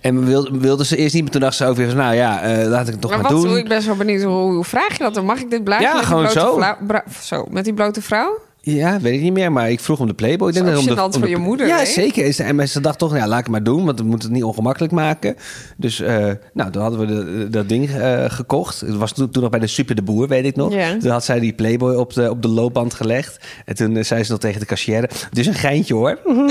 en 0.00 0.24
wilde, 0.26 0.58
wilde 0.58 0.84
ze 0.84 0.96
eerst 0.96 1.14
niet, 1.14 1.22
maar 1.22 1.32
toen 1.32 1.40
dacht 1.40 1.56
ze 1.56 1.66
ook 1.66 1.76
weer 1.76 1.86
van, 1.88 1.96
nou 1.96 2.14
ja, 2.14 2.40
eh, 2.42 2.66
laat 2.68 2.86
ik 2.86 2.92
het 2.92 3.00
toch 3.00 3.10
Maar 3.10 3.20
maar, 3.20 3.32
wat, 3.32 3.42
doen. 3.42 3.56
ik 3.56 3.68
ben 3.68 3.82
zo 3.82 3.94
benieuwd, 3.94 4.22
hoe, 4.22 4.52
hoe 4.52 4.64
vraag 4.64 4.92
je 4.96 5.02
dat 5.02 5.14
dan? 5.14 5.24
Mag 5.24 5.38
ik 5.40 5.50
dit 5.50 5.64
blaadje 5.64 5.84
Ja, 5.86 5.90
met 5.92 5.98
die 6.00 6.08
gewoon 6.08 6.22
blote 6.32 6.38
zo. 6.78 6.84
bra- 6.86 7.04
zo. 7.22 7.46
Met 7.50 7.64
die 7.64 7.74
blote 7.74 8.02
vrouw? 8.02 8.38
Ja, 8.68 9.00
weet 9.00 9.14
ik 9.14 9.20
niet 9.20 9.32
meer, 9.32 9.52
maar 9.52 9.70
ik 9.70 9.80
vroeg 9.80 10.00
om 10.00 10.06
de 10.06 10.14
Playboy. 10.14 10.52
Dat 10.52 10.66
is 10.66 10.78
om 10.78 10.84
de- 10.94 11.02
om 11.02 11.10
de- 11.10 11.18
voor 11.18 11.28
je 11.28 11.36
moeder, 11.36 11.66
Ja, 11.66 11.84
zeker. 11.84 12.24
Is- 12.24 12.38
En 12.38 12.68
ze 12.68 12.80
dacht 12.80 12.98
toch, 12.98 13.16
ja, 13.16 13.26
laat 13.26 13.38
ik 13.38 13.44
het 13.44 13.52
maar 13.52 13.62
doen, 13.62 13.84
want 13.84 13.98
we 13.98 14.04
moeten 14.04 14.28
het 14.28 14.36
niet 14.36 14.46
ongemakkelijk 14.46 14.92
maken. 14.92 15.36
Dus 15.76 16.00
eh, 16.00 16.26
nou, 16.52 16.70
toen 16.70 16.82
hadden 16.82 17.00
we 17.00 17.06
de, 17.06 17.48
dat 17.50 17.68
ding 17.68 17.90
eh, 17.90 18.24
gekocht. 18.28 18.80
Het 18.80 18.96
was 18.96 19.12
toen, 19.12 19.30
toen 19.30 19.42
nog 19.42 19.50
bij 19.50 19.60
de 19.60 19.66
Super 19.66 19.94
de 19.94 20.02
Boer, 20.02 20.28
weet 20.28 20.44
ik 20.44 20.56
nog. 20.56 20.72
Toen 20.98 21.10
had 21.10 21.24
zij 21.24 21.40
die 21.40 21.52
Playboy 21.52 21.94
op 21.94 22.12
de, 22.12 22.30
op 22.30 22.42
de 22.42 22.48
loopband 22.48 22.94
gelegd. 22.94 23.38
En 23.64 23.74
toen 23.74 23.96
eh, 23.96 24.04
zei 24.04 24.24
ze 24.24 24.30
nog 24.30 24.40
tegen 24.40 24.60
de 24.60 24.66
cashier, 24.66 25.10
dus 25.32 25.46
een 25.46 25.54
geintje 25.54 25.94
hoor. 25.94 26.18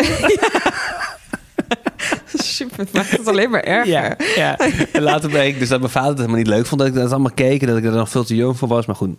Super, 2.34 2.78
het 2.80 2.94
maakt 2.94 3.12
het 3.12 3.28
alleen 3.28 3.50
maar 3.50 3.64
erger. 3.64 3.88
Ja, 3.94 4.16
ja. 4.36 4.58
En 4.92 5.02
later 5.02 5.30
bleek 5.30 5.60
dus 5.60 5.70
dat 5.70 5.80
mijn 5.80 5.92
vader 5.92 6.10
het 6.10 6.18
helemaal 6.18 6.38
niet 6.40 6.48
leuk 6.48 6.66
vond 6.66 6.80
dat 6.82 6.90
ik 6.90 6.96
dat 6.96 7.12
allemaal 7.12 7.32
keek. 7.36 7.62
En 7.62 7.68
dat 7.68 7.78
ik 7.78 7.84
er 7.86 7.92
nog 7.92 8.10
veel 8.10 8.24
te 8.24 8.36
jong 8.36 8.58
voor 8.58 8.68
was. 8.68 8.86
Maar 8.86 8.96
goed, 8.96 9.16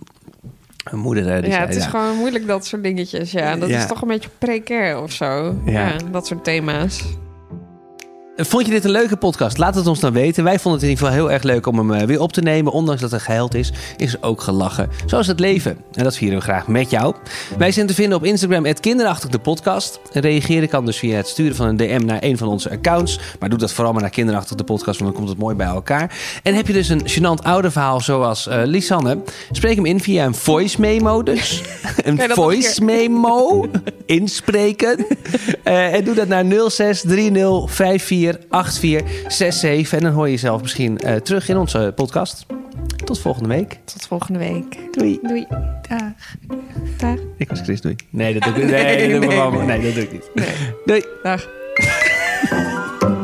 Mijn 0.90 1.02
moeder, 1.02 1.28
eh, 1.28 1.42
ja, 1.42 1.50
zei, 1.50 1.66
het 1.66 1.74
is 1.76 1.84
ja. 1.84 1.90
gewoon 1.90 2.16
moeilijk 2.16 2.46
dat 2.46 2.66
soort 2.66 2.82
dingetjes. 2.82 3.30
Ja, 3.30 3.56
dat 3.56 3.68
Ja. 3.68 3.78
is 3.78 3.86
toch 3.86 4.02
een 4.02 4.08
beetje 4.08 4.28
precair 4.38 5.02
of 5.02 5.12
zo. 5.12 5.54
Ja. 5.64 5.72
Ja. 5.72 5.96
dat 6.10 6.26
soort 6.26 6.44
thema's. 6.44 7.04
Vond 8.38 8.66
je 8.66 8.72
dit 8.72 8.84
een 8.84 8.90
leuke 8.90 9.16
podcast? 9.16 9.58
Laat 9.58 9.74
het 9.74 9.86
ons 9.86 10.00
dan 10.00 10.12
weten. 10.12 10.44
Wij 10.44 10.58
vonden 10.58 10.72
het 10.72 10.82
in 10.82 10.88
ieder 10.88 11.06
geval 11.06 11.20
heel 11.20 11.32
erg 11.32 11.42
leuk 11.42 11.66
om 11.66 11.78
hem 11.78 11.92
eh, 11.92 12.06
weer 12.06 12.20
op 12.20 12.32
te 12.32 12.40
nemen. 12.40 12.72
Ondanks 12.72 13.00
dat 13.00 13.12
er 13.12 13.20
gehuild 13.20 13.54
is, 13.54 13.72
is 13.96 14.12
er 14.12 14.18
ook 14.20 14.40
gelachen. 14.40 14.90
Zoals 15.06 15.26
het 15.26 15.40
leven. 15.40 15.78
En 15.92 16.04
dat 16.04 16.16
vieren 16.16 16.38
we 16.38 16.44
graag 16.44 16.68
met 16.68 16.90
jou. 16.90 17.14
Wij 17.58 17.72
zijn 17.72 17.86
te 17.86 17.94
vinden 17.94 18.18
op 18.18 18.24
Instagram, 18.24 18.66
kinderachtig 18.80 19.30
de 19.30 19.38
podcast. 19.38 20.00
En 20.12 20.20
reageren 20.20 20.68
kan 20.68 20.84
dus 20.84 20.96
via 20.96 21.16
het 21.16 21.28
sturen 21.28 21.56
van 21.56 21.66
een 21.66 21.76
DM 21.76 22.02
naar 22.04 22.22
een 22.22 22.38
van 22.38 22.48
onze 22.48 22.70
accounts. 22.70 23.20
Maar 23.40 23.48
doe 23.48 23.58
dat 23.58 23.72
vooral 23.72 23.92
maar 23.92 24.02
naar 24.02 24.10
kinderachtig 24.10 24.56
de 24.56 24.64
podcast, 24.64 24.98
want 24.98 25.10
dan 25.10 25.12
komt 25.12 25.28
het 25.28 25.38
mooi 25.38 25.56
bij 25.56 25.66
elkaar. 25.66 26.18
En 26.42 26.54
heb 26.54 26.66
je 26.66 26.72
dus 26.72 26.88
een 26.88 27.08
gênant 27.08 27.42
ouderverhaal 27.42 28.00
zoals 28.00 28.46
eh, 28.46 28.60
Lisanne? 28.64 29.18
Spreek 29.50 29.76
hem 29.76 29.86
in 29.86 30.00
via 30.00 30.24
een 30.24 30.34
voice 30.34 30.80
memo 30.80 31.22
dus. 31.22 31.62
een 32.04 32.20
voice 32.30 32.84
memo 32.84 33.68
inspreken. 34.06 35.06
Eh, 35.62 35.94
en 35.94 36.04
doe 36.04 36.14
dat 36.14 36.28
naar 36.28 36.44
0630548467. 38.34 39.90
En 39.90 40.00
dan 40.00 40.12
hoor 40.12 40.24
je 40.24 40.30
jezelf 40.32 40.62
misschien 40.62 40.98
eh, 40.98 41.14
terug 41.14 41.48
in 41.48 41.56
onze 41.56 41.92
podcast. 41.94 42.46
Tot 43.04 43.18
volgende 43.20 43.48
week. 43.48 43.78
Tot 43.84 44.06
volgende 44.06 44.38
week. 44.38 44.78
Doei. 44.90 45.18
Doei. 45.22 45.46
Dag. 45.88 46.00
Dag. 46.96 47.18
Ik 47.36 47.48
was 47.48 47.60
Chris, 47.60 47.80
doei. 47.80 47.96
Nee, 48.10 48.32
dat 48.32 48.42
doe 48.42 48.52
ik 48.52 48.58
niet. 48.58 48.70
Nee, 48.70 48.84
dat 49.12 49.20
doe 49.22 49.30
ik 49.30 49.36
Nee, 49.36 49.66
nee, 49.66 49.66
Nee, 49.66 49.82
dat 49.82 49.94
doe 49.94 50.02
ik 50.02 50.12
niet. 50.12 50.30
Nee. 50.34 50.48
Doei. 50.84 51.04
Dag. 51.22 51.48